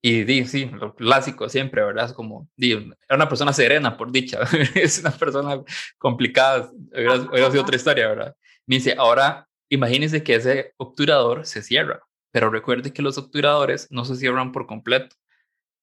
Y 0.03 0.25
di, 0.25 0.45
sí, 0.45 0.65
lo 0.65 0.93
clásico 0.93 1.47
siempre, 1.47 1.85
¿verdad? 1.85 2.07
Es 2.07 2.11
como, 2.11 2.49
di, 2.57 2.73
era 2.73 3.15
una 3.15 3.29
persona 3.29 3.53
serena, 3.53 3.95
por 3.95 4.11
dicha, 4.11 4.41
es 4.75 4.99
una 4.99 5.11
persona 5.11 5.63
complicada, 5.97 6.69
hubiera, 6.91 7.49
sido 7.49 7.61
otra 7.61 7.77
historia, 7.77 8.09
¿verdad? 8.09 8.35
Me 8.67 8.75
dice, 8.75 8.95
ahora 8.97 9.47
imagínese 9.69 10.21
que 10.21 10.35
ese 10.35 10.73
obturador 10.75 11.45
se 11.45 11.61
cierra, 11.61 12.01
pero 12.33 12.49
recuerde 12.49 12.91
que 12.91 13.01
los 13.01 13.17
obturadores 13.17 13.87
no 13.89 14.03
se 14.03 14.17
cierran 14.17 14.51
por 14.51 14.67
completo, 14.67 15.15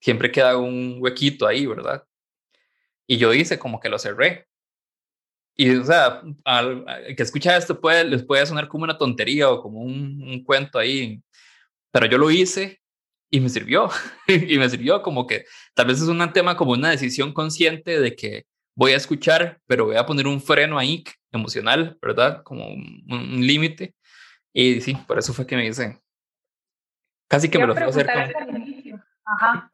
siempre 0.03 0.30
queda 0.30 0.59
un 0.59 0.98
huequito 1.00 1.46
ahí, 1.46 1.64
¿verdad? 1.64 2.05
Y 3.07 3.16
yo 3.16 3.32
hice 3.32 3.59
como 3.59 3.80
que 3.80 3.88
lo 3.88 3.98
cerré. 3.98 4.46
Y, 5.57 5.74
o 5.76 5.84
sea, 5.84 6.22
al, 6.44 6.84
que 7.16 7.22
escucha 7.22 7.57
esto 7.57 7.80
puede, 7.80 8.05
les 8.05 8.24
puede 8.24 8.44
sonar 8.44 8.68
como 8.68 8.84
una 8.84 8.98
tontería 8.98 9.50
o 9.50 9.62
como 9.62 9.80
un, 9.80 10.22
un 10.22 10.44
cuento 10.44 10.78
ahí, 10.78 11.22
pero 11.90 12.07
yo 12.07 12.18
lo 12.18 12.30
hice 12.30 12.80
y 13.30 13.40
me 13.40 13.48
sirvió, 13.48 13.88
y 14.28 14.59
me 14.59 14.68
sirvió 14.68 15.03
como 15.03 15.26
que 15.26 15.44
tal 15.74 15.86
vez 15.86 16.00
es 16.00 16.09
un 16.09 16.32
tema 16.32 16.57
como 16.57 16.72
una 16.72 16.90
decisión 16.90 17.32
consciente 17.32 18.00
de 18.00 18.14
que 18.14 18.46
voy 18.74 18.92
a 18.92 18.96
escuchar, 18.96 19.61
pero 19.66 19.86
voy 19.86 19.96
a 19.96 20.07
poner 20.07 20.26
un 20.26 20.40
freno 20.40 20.78
ahí 20.78 21.05
emocional, 21.30 21.98
¿verdad? 22.00 22.42
Como 22.42 22.68
un, 22.68 23.46
límite. 23.46 23.94
Y 24.53 24.80
sí, 24.80 24.94
por 25.07 25.18
eso 25.18 25.32
fue 25.32 25.46
que 25.46 25.57
me 25.57 25.64
dice, 25.64 25.98
casi 27.28 27.48
que 27.48 27.59
me 27.59 27.66
lo 27.66 27.74
fue 27.74 27.84
a 27.84 27.88
hacer. 27.88 28.07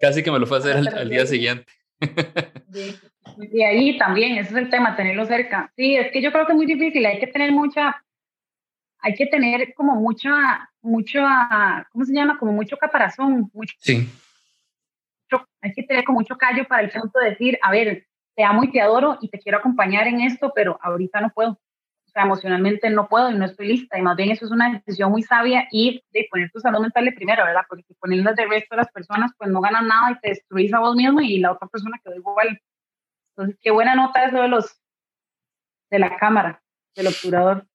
Casi 0.01 0.23
que 0.23 0.31
me 0.31 0.39
lo 0.39 0.47
fue 0.47 0.59
a 0.59 0.61
hacer 0.61 0.77
al, 0.77 1.09
día 1.09 1.27
siguiente. 1.27 1.67
Y 3.53 3.63
ahí 3.63 3.99
también, 3.99 4.39
ese 4.39 4.51
es 4.51 4.57
el 4.57 4.71
tema, 4.71 4.97
tenerlo 4.97 5.25
cerca. 5.27 5.71
Sí, 5.77 5.97
es 5.97 6.11
que 6.11 6.23
yo 6.23 6.33
creo 6.33 6.47
que 6.47 6.53
es 6.53 6.57
muy 6.57 6.67
difícil, 6.67 7.05
hay 7.07 7.21
que 7.21 7.27
tener 7.27 7.53
mucha, 7.53 8.03
hay 9.01 9.15
que 9.15 9.27
tener 9.27 9.75
como 9.75 9.95
mucha, 9.95 10.69
mucho, 10.81 11.21
¿cómo 11.93 12.05
se 12.05 12.15
llama? 12.15 12.39
Como 12.39 12.53
mucho 12.53 12.77
caparazón. 12.77 13.51
Mucho, 13.53 13.75
sí. 13.79 14.09
hay 15.61 15.73
que 15.73 15.83
tener 15.83 16.05
como 16.05 16.21
mucho 16.21 16.37
callo 16.37 16.67
para 16.67 16.83
el 16.83 16.91
punto 16.91 17.21
de 17.21 17.31
decir, 17.31 17.59
a 17.63 17.71
ver, 17.71 18.07
te 18.35 18.45
amo 18.45 18.65
y 18.65 18.73
te 18.73 18.81
adoro 18.81 19.19
y 19.21 19.29
te 19.29 19.39
quiero 19.39 19.59
acompañar 19.59 20.09
en 20.09 20.21
esto, 20.21 20.53
pero 20.55 20.79
ahorita 20.83 21.21
no 21.21 21.31
puedo. 21.31 21.61
O 22.09 22.11
sea, 22.11 22.23
emocionalmente 22.23 22.89
no 22.89 23.07
puedo 23.09 23.31
y 23.31 23.35
no 23.35 23.45
estoy 23.45 23.69
lista. 23.69 23.99
Y 23.99 24.03
más 24.03 24.17
bien 24.17 24.31
eso 24.31 24.47
es 24.47 24.51
una 24.51 24.73
decisión 24.73 25.11
muy 25.11 25.23
sabia 25.23 25.69
y 25.71 26.03
de 26.13 26.27
poner 26.31 26.51
tu 26.51 26.59
salud 26.59 26.81
mental 26.81 27.05
de 27.05 27.13
primero, 27.13 27.45
¿verdad? 27.45 27.63
Porque 27.69 27.85
ponerlas 28.01 28.35
de 28.35 28.47
resto 28.47 28.75
a 28.75 28.79
las 28.79 28.91
personas, 28.91 29.31
pues 29.37 29.51
no 29.51 29.61
ganan 29.61 29.87
nada 29.87 30.13
y 30.13 30.21
te 30.21 30.29
destruís 30.31 30.73
a 30.73 30.81
vos 30.81 30.97
mismo 30.97 31.21
y 31.21 31.39
la 31.39 31.53
otra 31.53 31.69
persona 31.69 32.01
quedó 32.03 32.17
igual. 32.17 32.61
Entonces, 33.37 33.59
qué 33.63 33.71
buena 33.71 33.95
nota 33.95 34.25
eso 34.25 34.41
de 34.41 34.49
los, 34.49 34.81
de 35.91 35.99
la 35.99 36.17
cámara, 36.17 36.63
del 36.97 37.09
obturador. 37.09 37.67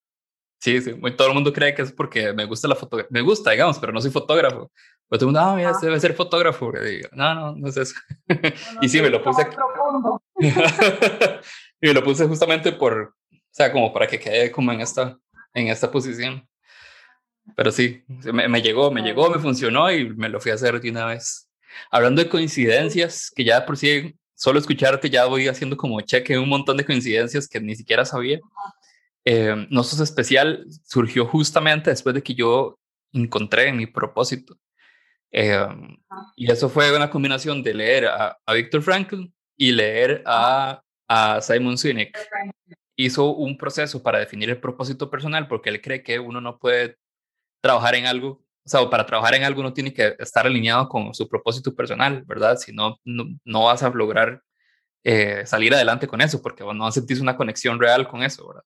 Sí, 0.60 0.82
sí, 0.82 0.96
todo 1.18 1.28
el 1.28 1.34
mundo 1.34 1.52
cree 1.54 1.76
que 1.76 1.82
es 1.82 1.92
porque 1.92 2.34
me 2.34 2.46
gusta 2.46 2.68
la 2.70 2.76
fotografía, 2.76 3.10
me 3.12 3.22
gusta, 3.22 3.52
digamos, 3.52 3.78
pero 3.80 3.92
no 3.92 4.02
soy 4.02 4.12
fotógrafo. 4.12 4.72
Pero 5.10 5.20
todo 5.20 5.30
el 5.30 5.34
mundo, 5.36 5.40
ah, 5.42 5.56
mira, 5.56 5.74
debe 5.82 6.00
ser 6.00 6.14
fotógrafo. 6.14 6.72
digo, 6.72 7.10
no, 7.12 7.36
no, 7.36 7.56
no 7.56 7.68
es 7.68 7.78
eso. 7.78 7.96
y 8.82 8.90
sí, 8.90 9.02
me 9.02 9.10
lo 9.10 9.22
puse. 9.22 9.46
y 11.82 11.88
me 11.88 11.94
lo 11.94 12.04
puse 12.04 12.28
justamente 12.28 12.72
por, 12.72 13.14
o 13.54 13.56
sea, 13.56 13.72
como 13.72 13.94
para 13.94 14.08
que 14.08 14.20
quede 14.20 14.52
como 14.52 14.72
en 14.72 14.82
esta, 14.82 15.16
en 15.54 15.68
esta 15.68 15.92
posición. 15.92 16.48
Pero 17.56 17.72
sí, 17.72 18.04
me, 18.08 18.48
me 18.48 18.64
llegó, 18.64 18.90
me 18.90 19.04
llegó, 19.04 19.30
me 19.30 19.38
funcionó 19.38 19.92
y 19.92 20.10
me 20.10 20.28
lo 20.28 20.40
fui 20.40 20.52
a 20.52 20.56
hacer 20.56 20.82
de 20.82 20.90
una 20.90 21.06
vez. 21.06 21.52
Hablando 21.92 22.24
de 22.24 22.30
coincidencias, 22.30 23.30
que 23.30 23.44
ya 23.44 23.64
por 23.64 23.78
sí, 23.78 24.16
solo 24.34 24.58
escucharte 24.58 25.08
ya 25.08 25.26
voy 25.26 25.48
haciendo 25.48 25.78
como 25.78 26.02
cheque 26.02 26.40
un 26.40 26.50
montón 26.50 26.78
de 26.78 26.86
coincidencias 26.86 27.48
que 27.48 27.60
ni 27.60 27.76
siquiera 27.76 28.06
sabía. 28.06 28.40
Eh, 29.24 29.68
No 29.70 29.84
Sos 29.84 30.00
Especial 30.00 30.66
surgió 30.84 31.28
justamente 31.28 31.92
después 31.92 32.16
de 32.16 32.24
que 32.24 32.34
yo 32.34 32.80
encontré 33.12 33.72
mi 33.72 33.86
propósito. 33.86 34.58
Eh, 35.32 35.68
y 36.36 36.52
eso 36.52 36.70
fue 36.70 36.96
una 36.96 37.12
combinación 37.12 37.62
de 37.62 37.76
leer 37.76 38.08
a, 38.08 38.36
a 38.44 38.54
Viktor 38.54 38.82
Frankl 38.82 39.26
y 39.56 39.72
leer 39.74 40.24
a, 40.26 40.82
a 41.08 41.40
Simon 41.42 41.78
Sinek. 41.78 42.18
Hizo 42.96 43.34
un 43.34 43.58
proceso 43.58 44.04
para 44.04 44.20
definir 44.20 44.50
el 44.50 44.60
propósito 44.60 45.10
personal 45.10 45.48
porque 45.48 45.70
él 45.70 45.82
cree 45.82 46.04
que 46.04 46.20
uno 46.20 46.42
no 46.42 46.60
puede 46.60 46.98
trabajar 47.62 47.96
en 47.96 48.06
algo, 48.06 48.44
o 48.66 48.70
sea, 48.70 48.90
para 48.90 49.06
trabajar 49.06 49.36
en 49.36 49.44
algo 49.44 49.62
uno 49.62 49.74
tiene 49.74 49.94
que 49.94 50.16
estar 50.20 50.46
alineado 50.46 50.88
con 50.90 51.14
su 51.14 51.28
propósito 51.28 51.76
personal, 51.76 52.24
¿verdad? 52.26 52.58
Si 52.58 52.72
no, 52.74 53.00
no, 53.06 53.64
vas 53.64 53.84
a 53.84 53.90
lograr 53.90 54.42
eh, 55.04 55.46
salir 55.46 55.74
adelante 55.74 56.08
con 56.08 56.22
eso 56.22 56.42
porque 56.42 56.64
no 56.64 56.92
sentís 56.92 57.20
una 57.20 57.36
conexión 57.38 57.80
real 57.80 58.08
con 58.08 58.24
eso, 58.24 58.48
¿verdad? 58.48 58.64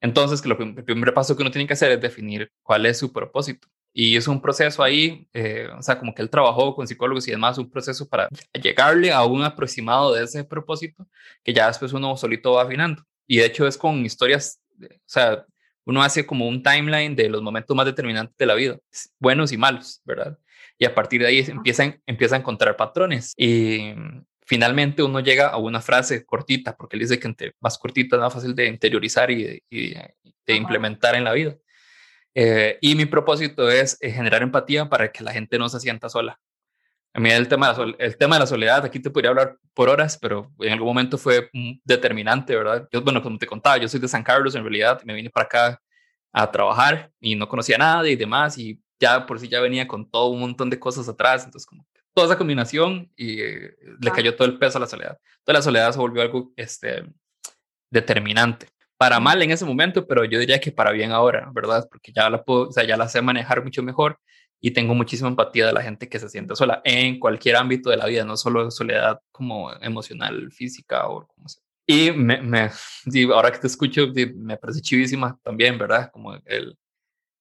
Entonces, 0.00 0.42
que 0.42 0.48
lo, 0.48 0.58
el 0.58 0.84
primer 0.84 1.14
paso 1.14 1.36
que 1.36 1.42
uno 1.42 1.50
tiene 1.50 1.66
que 1.66 1.72
hacer 1.72 1.90
es 1.92 2.00
definir 2.00 2.50
cuál 2.62 2.86
es 2.86 2.98
su 2.98 3.12
propósito. 3.12 3.68
Y 3.92 4.16
es 4.16 4.28
un 4.28 4.42
proceso 4.42 4.82
ahí, 4.82 5.26
eh, 5.32 5.68
o 5.76 5.82
sea, 5.82 5.98
como 5.98 6.14
que 6.14 6.20
él 6.20 6.28
trabajó 6.28 6.74
con 6.74 6.86
psicólogos 6.86 7.26
y 7.28 7.30
demás, 7.30 7.56
un 7.56 7.70
proceso 7.70 8.06
para 8.06 8.28
llegarle 8.52 9.10
a 9.10 9.24
un 9.24 9.42
aproximado 9.42 10.12
de 10.12 10.24
ese 10.24 10.44
propósito 10.44 11.06
que 11.42 11.54
ya 11.54 11.66
después 11.68 11.94
uno 11.94 12.14
solito 12.16 12.52
va 12.52 12.64
afinando. 12.64 13.02
Y 13.26 13.38
de 13.38 13.46
hecho 13.46 13.66
es 13.66 13.76
con 13.76 14.04
historias, 14.04 14.60
o 14.80 14.86
sea, 15.04 15.44
uno 15.84 16.02
hace 16.02 16.26
como 16.26 16.48
un 16.48 16.62
timeline 16.62 17.14
de 17.14 17.28
los 17.28 17.42
momentos 17.42 17.76
más 17.76 17.86
determinantes 17.86 18.36
de 18.36 18.46
la 18.46 18.54
vida, 18.54 18.78
buenos 19.18 19.52
y 19.52 19.56
malos, 19.56 20.00
¿verdad? 20.04 20.38
Y 20.78 20.84
a 20.84 20.94
partir 20.94 21.22
de 21.22 21.28
ahí 21.28 21.44
empiezan, 21.46 22.00
empieza 22.06 22.36
a 22.36 22.38
encontrar 22.40 22.76
patrones. 22.76 23.32
Y 23.36 23.94
finalmente 24.44 25.02
uno 25.02 25.20
llega 25.20 25.48
a 25.48 25.56
una 25.58 25.80
frase 25.80 26.24
cortita, 26.24 26.76
porque 26.76 26.96
él 26.96 27.00
dice 27.00 27.18
que 27.18 27.28
entre 27.28 27.54
más 27.60 27.78
cortita 27.78 28.16
es 28.16 28.20
más 28.20 28.34
fácil 28.34 28.54
de 28.54 28.66
interiorizar 28.66 29.30
y 29.30 29.62
de, 29.70 30.14
implementar 30.48 31.14
en 31.14 31.24
la 31.24 31.32
vida. 31.32 31.56
Eh, 32.34 32.78
y 32.80 32.94
mi 32.94 33.06
propósito 33.06 33.70
es 33.70 33.96
eh, 34.00 34.10
generar 34.10 34.42
empatía 34.42 34.88
para 34.88 35.10
que 35.10 35.24
la 35.24 35.32
gente 35.32 35.58
no 35.58 35.68
se 35.68 35.80
sienta 35.80 36.08
sola. 36.08 36.38
A 37.16 37.18
mí 37.18 37.30
el 37.30 37.48
tema, 37.48 37.72
de 37.72 37.86
la 37.86 37.96
el 37.98 38.18
tema 38.18 38.36
de 38.36 38.40
la 38.40 38.46
soledad, 38.46 38.84
aquí 38.84 39.00
te 39.00 39.08
podría 39.08 39.30
hablar 39.30 39.56
por 39.72 39.88
horas, 39.88 40.18
pero 40.20 40.52
en 40.60 40.74
algún 40.74 40.88
momento 40.88 41.16
fue 41.16 41.48
determinante, 41.82 42.54
¿verdad? 42.54 42.86
Yo, 42.92 43.00
bueno, 43.00 43.22
como 43.22 43.38
te 43.38 43.46
contaba, 43.46 43.78
yo 43.78 43.88
soy 43.88 44.00
de 44.00 44.06
San 44.06 44.22
Carlos 44.22 44.54
en 44.54 44.62
realidad, 44.62 45.00
me 45.02 45.14
vine 45.14 45.30
para 45.30 45.46
acá 45.46 45.82
a 46.30 46.50
trabajar 46.50 47.10
y 47.18 47.34
no 47.34 47.48
conocía 47.48 47.76
a 47.76 47.78
nadie 47.78 48.12
y 48.12 48.16
demás, 48.16 48.58
y 48.58 48.78
ya 49.00 49.24
por 49.24 49.40
si 49.40 49.48
ya 49.48 49.60
venía 49.62 49.88
con 49.88 50.10
todo 50.10 50.26
un 50.26 50.40
montón 50.40 50.68
de 50.68 50.78
cosas 50.78 51.08
atrás, 51.08 51.46
entonces 51.46 51.64
como 51.64 51.86
toda 52.12 52.26
esa 52.26 52.36
combinación 52.36 53.10
y 53.16 53.40
eh, 53.40 53.74
le 53.98 54.10
cayó 54.10 54.36
todo 54.36 54.46
el 54.46 54.58
peso 54.58 54.76
a 54.76 54.82
la 54.82 54.86
soledad. 54.86 55.18
Toda 55.42 55.58
la 55.58 55.62
soledad 55.62 55.92
se 55.92 55.98
volvió 55.98 56.20
algo 56.20 56.52
este, 56.54 57.02
determinante. 57.90 58.68
Para 58.98 59.20
mal 59.20 59.42
en 59.42 59.52
ese 59.52 59.64
momento, 59.64 60.06
pero 60.06 60.26
yo 60.26 60.38
diría 60.38 60.60
que 60.60 60.70
para 60.70 60.92
bien 60.92 61.12
ahora, 61.12 61.50
¿verdad? 61.54 61.88
Porque 61.90 62.12
ya 62.12 62.28
la, 62.28 62.44
puedo, 62.44 62.68
o 62.68 62.72
sea, 62.72 62.84
ya 62.84 62.98
la 62.98 63.08
sé 63.08 63.22
manejar 63.22 63.64
mucho 63.64 63.82
mejor 63.82 64.18
y 64.60 64.72
tengo 64.72 64.94
muchísima 64.94 65.28
empatía 65.28 65.66
de 65.66 65.72
la 65.72 65.82
gente 65.82 66.08
que 66.08 66.18
se 66.18 66.28
siente 66.28 66.56
sola 66.56 66.80
en 66.84 67.18
cualquier 67.20 67.56
ámbito 67.56 67.90
de 67.90 67.96
la 67.96 68.06
vida, 68.06 68.24
no 68.24 68.36
solo 68.36 68.70
soledad 68.70 69.20
como 69.30 69.72
emocional, 69.80 70.50
física 70.52 71.08
o 71.08 71.26
como 71.26 71.48
sea. 71.48 71.62
Y 71.86 72.10
me, 72.10 72.42
me 72.42 72.70
ahora 73.32 73.52
que 73.52 73.58
te 73.58 73.66
escucho, 73.66 74.08
me 74.36 74.56
parece 74.56 74.80
chivísima 74.80 75.38
también, 75.42 75.78
¿verdad? 75.78 76.10
Como 76.12 76.34
el, 76.44 76.76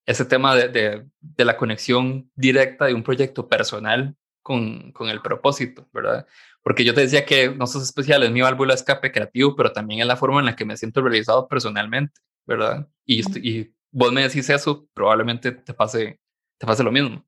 ese 0.05 0.26
tema 0.26 0.55
de, 0.55 0.68
de, 0.70 1.05
de, 1.20 1.45
la 1.45 1.57
conexión 1.57 2.30
directa 2.36 2.86
de 2.86 2.93
un 2.93 3.03
proyecto 3.03 3.47
personal 3.47 4.16
con, 4.43 4.91
con, 4.91 5.09
el 5.09 5.22
propósito, 5.22 5.88
¿verdad? 5.91 6.28
Porque 6.61 6.86
yo 6.86 6.93
te 6.93 7.01
decía 7.01 7.26
que 7.26 7.49
no 7.49 7.66
sos 7.66 7.84
especial, 7.84 8.22
es 8.24 8.32
mi 8.32 8.41
válvula 8.41 8.74
de 8.74 8.80
escape 8.80 9.11
creativo, 9.11 9.55
pero 9.55 9.72
también 9.72 10.01
es 10.01 10.07
la 10.07 10.18
forma 10.18 10.39
en 10.39 10.45
la 10.45 10.55
que 10.55 10.66
me 10.66 10.78
siento 10.78 11.01
realizado 11.01 11.47
personalmente, 11.47 12.13
¿verdad? 12.45 12.88
Y, 13.05 13.22
y 13.39 13.74
vos 13.91 14.11
me 14.11 14.22
decís 14.22 14.49
eso, 14.49 14.88
probablemente 14.93 15.51
te 15.51 15.74
pase, 15.74 16.20
te 16.58 16.66
pase 16.66 16.84
lo 16.84 16.91
mismo. 16.91 17.24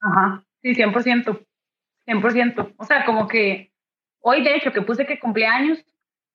Ajá, 0.00 0.44
sí, 0.62 0.74
100%, 0.74 1.46
100%. 2.06 2.74
O 2.76 2.84
sea, 2.84 3.04
como 3.04 3.28
que 3.28 3.72
hoy, 4.20 4.42
de 4.42 4.56
hecho, 4.56 4.72
que 4.72 4.82
puse 4.82 5.06
que 5.06 5.18
cumpleaños, 5.18 5.84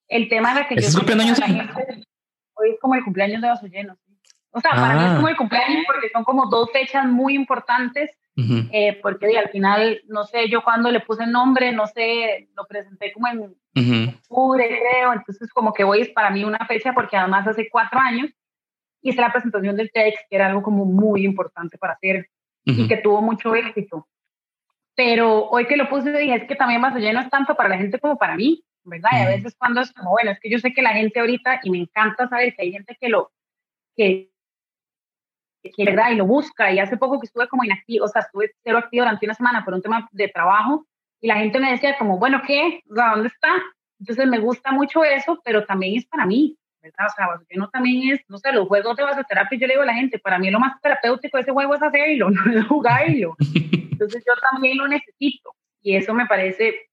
el 0.08 0.30
tema 0.30 0.52
era 0.52 0.68
que 0.68 0.76
yo... 0.76 0.88
cumpleaños? 0.98 1.40
hoy 2.54 2.72
es 2.72 2.80
como 2.80 2.96
el 2.96 3.04
cumpleaños 3.04 3.42
de 3.42 3.48
Vaso 3.48 3.68
Lleno. 3.68 3.98
O 4.52 4.60
sea, 4.60 4.72
para 4.72 4.96
mí 4.96 5.06
es 5.06 5.16
como 5.16 5.28
ah. 5.28 5.32
el 5.32 5.38
cumpleaños 5.38 5.84
porque 5.88 6.10
son 6.10 6.24
como 6.24 6.48
dos 6.48 6.70
fechas 6.72 7.06
muy 7.06 7.36
importantes, 7.36 8.12
eh, 8.36 9.00
porque 9.02 9.38
al 9.38 9.50
final, 9.50 10.02
no 10.08 10.26
sé, 10.26 10.50
yo 10.50 10.64
cuando 10.64 10.90
le 10.90 11.00
puse 11.00 11.24
el 11.24 11.32
nombre, 11.32 11.72
no 11.72 11.86
sé, 11.88 12.50
lo 12.56 12.66
presenté 12.66 13.14
como 13.14 13.28
en 13.28 13.56
octubre, 14.20 14.68
creo, 14.68 15.14
entonces 15.14 15.50
como 15.54 15.74
que 15.74 15.84
hoy 15.84 16.02
es 16.02 16.10
para 16.10 16.32
mí 16.32 16.44
una 16.44 16.66
fecha 16.66 16.94
porque 16.94 17.16
además 17.16 17.48
hace 17.48 17.70
cuatro 17.70 18.00
años 18.00 18.32
hice 19.02 19.22
la 19.22 19.32
presentación 19.32 19.76
del 19.76 19.92
TEDx, 19.92 20.20
que 20.30 20.36
era 20.36 20.48
algo 20.48 20.62
como 20.62 20.86
muy 20.86 21.26
importante 21.26 21.78
para 21.78 21.94
hacer 21.94 22.28
y 22.64 22.88
que 22.88 22.98
tuvo 22.98 23.22
mucho 23.22 23.56
éxito. 23.56 24.08
Pero 24.96 25.48
hoy 25.50 25.66
que 25.66 25.78
lo 25.78 25.90
puse 25.90 26.12
dije, 26.12 26.36
es 26.36 26.48
que 26.48 26.56
también 26.56 26.82
Vaso 26.82 27.00
Lleno 27.00 27.22
es 27.22 27.30
tanto 27.30 27.56
para 27.56 27.70
la 27.70 27.78
gente 27.78 28.00
como 28.00 28.18
para 28.18 28.36
mí, 28.36 28.64
¿verdad? 28.84 29.10
Y 29.14 29.22
a 29.22 29.30
veces 29.30 29.56
cuando 29.58 29.82
es 29.82 29.92
como, 29.94 30.12
bueno, 30.12 30.32
es 30.32 30.40
que 30.40 30.50
yo 30.50 30.60
sé 30.60 30.74
que 30.74 30.82
la 30.82 30.94
gente 30.94 31.20
ahorita, 31.20 31.62
y 31.64 31.70
me 31.70 31.80
encanta 31.80 32.28
saber 32.28 32.54
que 32.56 32.64
hay 32.64 32.72
gente 32.72 32.96
que 33.00 33.10
lo, 33.10 33.32
que 33.96 34.32
que 35.64 35.86
verdad 35.86 36.12
y 36.12 36.16
lo 36.16 36.26
busca 36.26 36.72
y 36.72 36.80
hace 36.80 36.98
poco 36.98 37.20
que 37.20 37.28
estuve 37.28 37.48
como 37.48 37.64
inactivo, 37.64 38.06
o 38.06 38.08
sea, 38.08 38.22
estuve 38.22 38.52
cero 38.64 38.80
activo 38.80 39.04
durante 39.04 39.26
una 39.26 39.36
semana 39.36 39.64
por 39.64 39.74
un 39.74 39.82
tema 39.82 40.10
de 40.12 40.28
trabajo 40.28 40.88
y 41.22 41.28
la 41.28 41.36
gente 41.36 41.60
me 41.60 41.72
decía 41.72 41.98
como, 41.98 42.18
bueno, 42.18 42.42
¿qué? 42.46 42.82
¿dónde 42.86 43.28
está? 43.28 43.50
Entonces 44.00 44.28
me 44.28 44.40
gusta 44.40 44.72
mucho 44.72 45.04
eso, 45.04 45.40
pero 45.46 45.66
también 45.66 45.98
es 45.98 46.06
para 46.08 46.26
mí, 46.26 46.58
¿verdad? 46.82 47.08
O 47.08 47.16
sea, 47.16 47.28
no 47.58 47.70
también 47.70 48.14
es, 48.14 48.22
no 48.28 48.38
sé, 48.38 48.52
los 48.52 48.68
juegos 48.68 48.96
de 48.98 49.04
vasoterapia, 49.04 49.58
yo 49.58 49.68
le 49.68 49.74
digo 49.74 49.84
a 49.84 49.88
la 49.88 49.94
gente, 49.94 50.20
para 50.20 50.40
mí 50.40 50.50
lo 50.50 50.60
más 50.60 50.80
terapéutico 50.82 51.38
de 51.38 51.42
ese 51.42 51.52
juego 51.52 51.76
es 51.76 51.82
hacerlo, 51.82 52.30
no 52.32 52.52
es 52.52 52.66
jugarlo. 52.68 53.36
Entonces 53.92 54.24
yo 54.26 54.34
también 54.52 54.78
lo 54.78 54.88
necesito 54.88 55.56
y 55.82 55.96
eso 55.96 56.14
me 56.14 56.26
parece, 56.26 56.90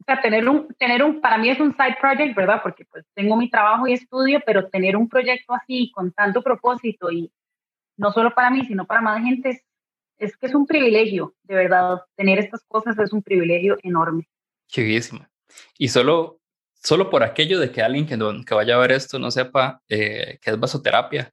o 0.00 0.04
sea, 0.04 0.20
tener 0.20 0.48
un, 0.48 0.68
tener 0.78 1.02
un, 1.02 1.20
para 1.20 1.38
mí 1.38 1.50
es 1.50 1.58
un 1.60 1.72
side 1.72 1.96
project, 2.00 2.36
¿verdad? 2.36 2.60
Porque 2.62 2.84
pues 2.84 3.04
tengo 3.14 3.36
mi 3.36 3.50
trabajo 3.50 3.86
y 3.86 3.92
estudio, 3.92 4.40
pero 4.44 4.68
tener 4.68 4.96
un 4.96 5.08
proyecto 5.08 5.54
así, 5.54 5.90
con 5.92 6.12
tanto 6.12 6.42
propósito 6.42 7.10
y 7.10 7.30
no 7.96 8.12
solo 8.12 8.34
para 8.34 8.50
mí, 8.50 8.64
sino 8.66 8.86
para 8.86 9.00
más 9.00 9.22
gente, 9.22 9.62
es, 10.18 10.36
que 10.36 10.46
es 10.46 10.54
un 10.54 10.66
privilegio, 10.66 11.34
de 11.42 11.54
verdad, 11.54 12.02
tener 12.14 12.38
estas 12.38 12.64
cosas 12.68 12.98
es 12.98 13.12
un 13.12 13.22
privilegio 13.22 13.76
enorme. 13.82 14.28
Chivísima. 14.68 15.30
Y 15.78 15.88
solo, 15.88 16.40
solo 16.86 17.10
por 17.10 17.24
aquello 17.24 17.58
de 17.58 17.72
que 17.72 17.82
alguien 17.82 18.06
que, 18.06 18.16
que 18.46 18.54
vaya 18.54 18.76
a 18.76 18.78
ver 18.78 18.92
esto 18.92 19.18
no 19.18 19.32
sepa 19.32 19.80
eh, 19.88 20.38
qué 20.40 20.50
es 20.50 20.60
vasoterapia, 20.60 21.32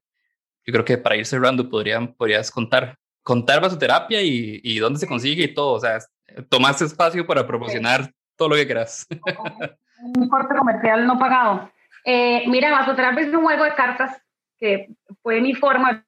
yo 0.66 0.72
creo 0.72 0.84
que 0.84 0.98
para 0.98 1.14
ir 1.14 1.26
cerrando 1.26 1.68
podrían, 1.68 2.12
podrías 2.12 2.50
contar, 2.50 2.96
contar 3.22 3.60
vasoterapia 3.60 4.20
y, 4.20 4.60
y 4.64 4.80
dónde 4.80 4.98
se 4.98 5.06
consigue 5.06 5.44
y 5.44 5.54
todo, 5.54 5.74
o 5.74 5.80
sea, 5.80 6.00
tomas 6.48 6.82
espacio 6.82 7.24
para 7.24 7.46
promocionar 7.46 8.10
todo 8.36 8.48
lo 8.48 8.56
que 8.56 8.66
quieras. 8.66 9.06
Un 10.16 10.28
corte 10.28 10.56
comercial 10.56 11.06
no 11.06 11.20
pagado. 11.20 11.70
Eh, 12.04 12.42
mira, 12.48 12.72
vasoterapia 12.72 13.24
es 13.24 13.32
un 13.32 13.44
juego 13.44 13.62
de 13.62 13.74
cartas 13.74 14.20
que 14.58 14.88
fue 15.22 15.40
mi 15.40 15.54
forma 15.54 16.04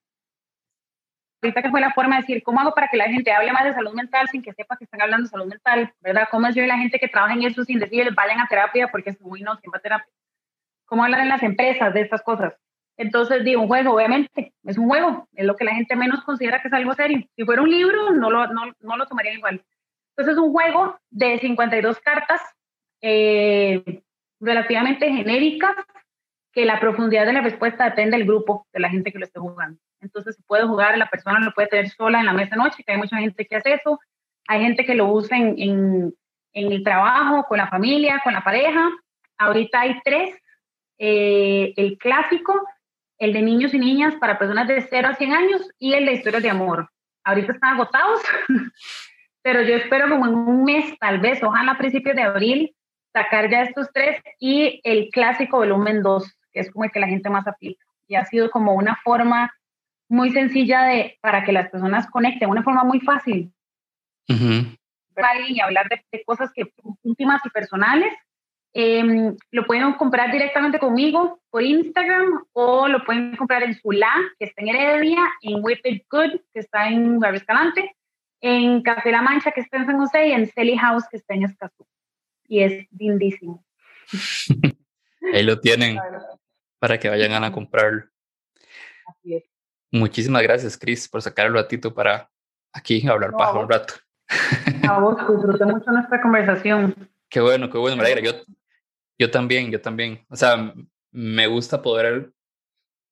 ahorita 1.43 1.63
que 1.63 1.71
fue 1.71 1.81
la 1.81 1.93
forma 1.93 2.17
de 2.17 2.23
decir, 2.23 2.43
¿cómo 2.43 2.61
hago 2.61 2.75
para 2.75 2.89
que 2.89 2.97
la 2.97 3.09
gente 3.09 3.33
hable 3.33 3.53
más 3.53 3.65
de 3.65 3.75
salud 3.75 3.93
mental 3.95 4.29
sin 4.29 4.43
que 4.43 4.53
sepa 4.53 4.77
que 4.77 4.85
están 4.85 5.03
hablando 5.03 5.25
de 5.25 5.31
salud 5.31 5.47
mental? 5.47 5.93
¿Verdad? 6.01 6.29
¿Cómo 6.31 6.47
es 6.47 6.55
yo 6.55 6.63
y 6.63 6.67
la 6.67 6.79
gente 6.79 6.99
que 6.99 7.09
trabaja 7.09 7.35
en 7.35 7.43
eso 7.43 7.65
sin 7.65 7.79
decirles 7.79 8.15
vayan 8.15 8.41
a 8.41 8.49
terapia 8.49 8.89
porque 8.89 9.11
es 9.11 9.21
muy 9.21 9.43
no, 9.43 9.57
siempre 9.57 9.81
terapia? 9.81 10.13
¿Cómo 10.87 11.05
hablar 11.05 11.21
en 11.21 11.29
las 11.29 11.43
empresas 11.43 11.93
de 11.95 12.03
estas 12.03 12.23
cosas? 12.23 12.55
Entonces, 12.97 13.45
digo, 13.45 13.63
un 13.63 13.69
juego, 13.69 13.95
obviamente, 13.95 14.55
es 14.65 14.79
un 14.79 14.89
juego, 14.89 15.29
es 15.35 15.45
lo 15.45 15.57
que 15.57 15.65
la 15.65 15.75
gente 15.75 15.97
menos 15.97 16.25
considera 16.25 16.63
que 16.63 16.69
es 16.69 16.75
algo 16.75 16.95
serio. 16.95 17.27
Si 17.37 17.45
fuera 17.45 17.63
un 17.63 17.71
libro, 17.71 18.13
no 18.13 18.31
lo, 18.31 18.47
no, 18.47 18.73
no 18.81 18.97
lo 18.97 19.07
tomaría 19.07 19.35
igual. 19.35 19.63
Entonces, 20.11 20.33
es 20.33 20.39
un 20.39 20.53
juego 20.53 20.99
de 21.11 21.39
52 21.39 22.01
cartas 22.01 22.41
eh, 23.03 24.03
relativamente 24.41 25.13
genéricas, 25.13 25.77
que 26.53 26.65
la 26.65 26.81
profundidad 26.81 27.27
de 27.27 27.35
la 27.35 27.43
respuesta 27.43 27.85
depende 27.85 28.17
del 28.17 28.27
grupo, 28.27 28.67
de 28.73 28.81
la 28.81 28.89
gente 28.89 29.13
que 29.13 29.19
lo 29.19 29.27
esté 29.27 29.39
jugando. 29.39 29.79
Entonces 30.07 30.37
se 30.37 30.43
puede 30.45 30.65
jugar, 30.65 30.97
la 30.97 31.11
persona 31.11 31.41
lo 31.41 31.53
puede 31.53 31.69
tener 31.69 31.89
sola 31.91 32.21
en 32.21 32.27
la 32.27 32.33
mesa 32.33 32.55
de 32.55 32.63
noche, 32.63 32.83
que 32.85 32.93
hay 32.93 32.99
mucha 32.99 33.19
gente 33.19 33.45
que 33.45 33.57
hace 33.57 33.75
eso. 33.75 34.01
Hay 34.49 34.63
gente 34.63 34.85
que 34.85 34.95
lo 34.95 35.07
usa 35.07 35.37
en, 35.37 35.55
en, 35.59 36.15
el 36.53 36.83
trabajo, 36.85 37.45
con 37.45 37.59
la 37.59 37.69
familia, 37.69 38.21
con 38.23 38.33
la 38.33 38.43
pareja. 38.43 38.89
Ahorita 39.37 39.81
hay 39.81 40.01
tres. 40.05 40.31
Eh, 40.99 41.75
el 41.77 41.99
clásico, 41.99 42.55
el 43.19 43.33
de 43.33 43.43
niños 43.43 43.75
y 43.75 43.79
niñas 43.79 44.15
para 44.17 44.39
personas 44.39 44.69
de 44.69 44.81
0 44.81 45.09
a 45.09 45.15
100 45.15 45.33
años 45.33 45.71
y 45.79 45.93
el 45.93 46.07
de 46.07 46.13
historias 46.13 46.43
de 46.43 46.51
amor. 46.51 46.89
Ahorita 47.25 47.53
están 47.53 47.75
agotados, 47.75 48.23
pero 49.43 49.61
yo 49.63 49.75
espero 49.75 50.09
como 50.09 50.27
en 50.27 50.35
un 50.35 50.65
mes, 50.65 50.97
tal 50.99 51.19
vez, 51.19 51.43
ojalá 51.43 51.73
a 51.73 51.79
principios 51.79 52.17
de 52.17 52.23
abril, 52.23 52.77
sacar 53.13 53.51
ya 53.51 53.63
estos 53.63 53.89
tres 53.93 54.23
y 54.39 54.81
el 54.85 55.11
clásico 55.11 55.59
volumen 55.59 56.03
2, 56.03 56.25
que 56.53 56.61
es 56.61 56.71
como 56.71 56.85
el 56.85 56.93
que 56.93 57.01
la 57.01 57.09
gente 57.09 57.29
más 57.29 57.47
aplica. 57.47 57.85
Y 58.07 58.15
ha 58.15 58.25
sido 58.25 58.51
como 58.51 58.75
una 58.75 58.97
forma 59.03 59.53
muy 60.09 60.31
sencilla 60.31 60.85
de, 60.85 61.19
para 61.21 61.45
que 61.45 61.53
las 61.53 61.71
personas 61.71 62.09
conecten, 62.11 62.49
una 62.49 62.63
forma 62.63 62.85
muy 62.85 63.01
fácil. 63.01 63.53
Y 65.49 65.61
hablar 65.61 65.89
de, 65.89 66.25
cosas 66.25 66.53
que 66.55 66.73
íntimas 67.03 67.41
y 67.45 67.51
personales. 67.51 68.13
Em, 68.79 69.35
lo 69.53 69.65
pueden 69.65 69.95
comprar 69.95 70.31
directamente 70.31 70.79
conmigo 70.79 71.41
por 71.49 71.63
Instagram 71.63 72.45
o 72.53 72.89
lo 72.89 73.03
pueden 73.07 73.35
comprar 73.35 73.63
en 73.63 73.75
Zula, 73.75 74.13
que 74.39 74.45
está 74.45 74.61
en 74.61 74.69
Heredia, 74.69 75.23
en 75.41 75.65
Whip 75.65 75.81
Good, 76.11 76.41
que 76.53 76.61
está 76.61 76.89
en 76.89 77.19
Barrio 77.19 77.39
Escalante, 77.39 77.97
en 78.43 78.83
Café 78.83 79.13
La 79.13 79.23
Mancha, 79.23 79.53
que 79.53 79.63
está 79.63 79.79
en 79.79 79.87
San 79.87 79.99
José, 79.99 80.29
y 80.29 80.33
en 80.33 80.47
Selly 80.47 80.77
House, 80.77 81.05
que 81.11 81.17
está 81.17 81.35
en 81.35 81.45
Escazú. 81.45 81.87
Y 82.49 82.61
es 82.61 82.87
lindísimo. 82.91 83.65
Ahí 85.33 85.43
lo 85.43 85.59
tienen 85.59 85.99
para 86.79 86.99
que 86.99 87.09
vayan 87.09 87.43
a 87.45 87.53
comprarlo. 87.53 88.05
Así 89.07 89.37
es. 89.37 89.56
Muchísimas 89.97 90.43
gracias, 90.43 90.77
Chris, 90.77 91.09
por 91.09 91.23
sacar 91.23 91.47
el 91.47 91.55
ratito 91.55 91.95
para 91.95 92.31
aquí 92.73 93.07
hablar 93.07 93.33
bajo 93.33 93.61
un 93.61 93.69
rato. 93.69 93.95
A 94.89 94.99
vos, 95.01 95.17
disfruté 95.17 95.65
mucho 95.65 95.91
nuestra 95.91 96.21
conversación. 96.21 96.95
Qué 97.29 97.41
bueno, 97.41 97.71
qué 97.71 97.79
bueno, 97.79 97.97
me 97.97 98.03
alegra. 98.03 98.23
Yo, 98.23 98.33
yo 99.19 99.31
también, 99.31 99.71
yo 99.71 99.81
también. 99.81 100.25
O 100.29 100.37
sea, 100.37 100.75
me 101.11 101.47
gusta 101.47 101.81
poder 101.81 102.33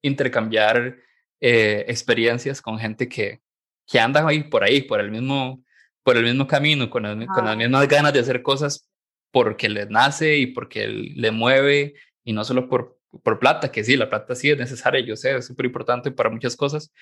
intercambiar 0.02 0.96
eh, 1.40 1.84
experiencias 1.88 2.60
con 2.60 2.78
gente 2.78 3.08
que, 3.08 3.40
que 3.86 3.98
anda 3.98 4.26
ahí 4.26 4.44
por 4.44 4.62
ahí, 4.62 4.82
por 4.82 5.00
el 5.00 5.10
mismo, 5.10 5.64
por 6.02 6.16
el 6.16 6.24
mismo 6.24 6.46
camino, 6.46 6.90
con, 6.90 7.02
con 7.26 7.44
las 7.44 7.56
mismas 7.56 7.88
ganas 7.88 8.12
de 8.12 8.20
hacer 8.20 8.42
cosas 8.42 8.90
porque 9.30 9.68
les 9.68 9.88
nace 9.88 10.36
y 10.36 10.46
porque 10.48 10.86
le 10.86 11.30
mueve 11.30 11.94
y 12.22 12.32
no 12.32 12.44
solo 12.44 12.68
por, 12.68 12.98
por 13.22 13.38
plata, 13.38 13.70
que 13.70 13.84
sí, 13.84 13.96
la 13.96 14.08
plata 14.08 14.34
sí 14.34 14.50
es 14.50 14.58
necesaria, 14.58 15.04
yo 15.04 15.16
sé, 15.16 15.36
es 15.36 15.46
súper 15.46 15.66
importante 15.66 16.10
para 16.10 16.30
muchas 16.30 16.56
cosas, 16.56 16.92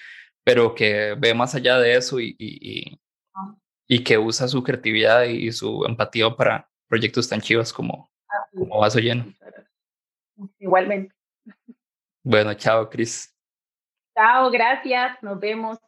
pero 0.45 0.75
que 0.75 1.15
ve 1.19 1.35
más 1.35 1.55
allá 1.55 1.79
de 1.79 1.97
eso 1.97 2.21
y, 2.21 2.37
y, 2.39 2.99
ah. 3.35 3.55
que 4.05 4.19
usa 4.19 4.49
su 4.49 4.63
creatividad 4.63 5.25
y 5.25 5.51
su 5.53 5.85
empatía 5.87 6.31
para 6.35 6.69
proyectos 6.89 7.29
tan 7.29 7.41
chivos 7.41 7.73
como, 7.73 8.11
ah, 8.29 8.47
como 8.55 8.79
Vaso 8.79 8.99
Lleno. 8.99 9.33
Mm, 10.37 10.47
igualmente. 10.59 11.15
Bueno, 12.23 12.55
chao, 12.55 12.89
Cris. 12.89 13.35
Chao, 14.15 14.51
gracias, 14.51 15.23
nos 15.23 15.41
vemos. 15.41 15.79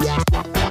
Yeah. 0.00 0.63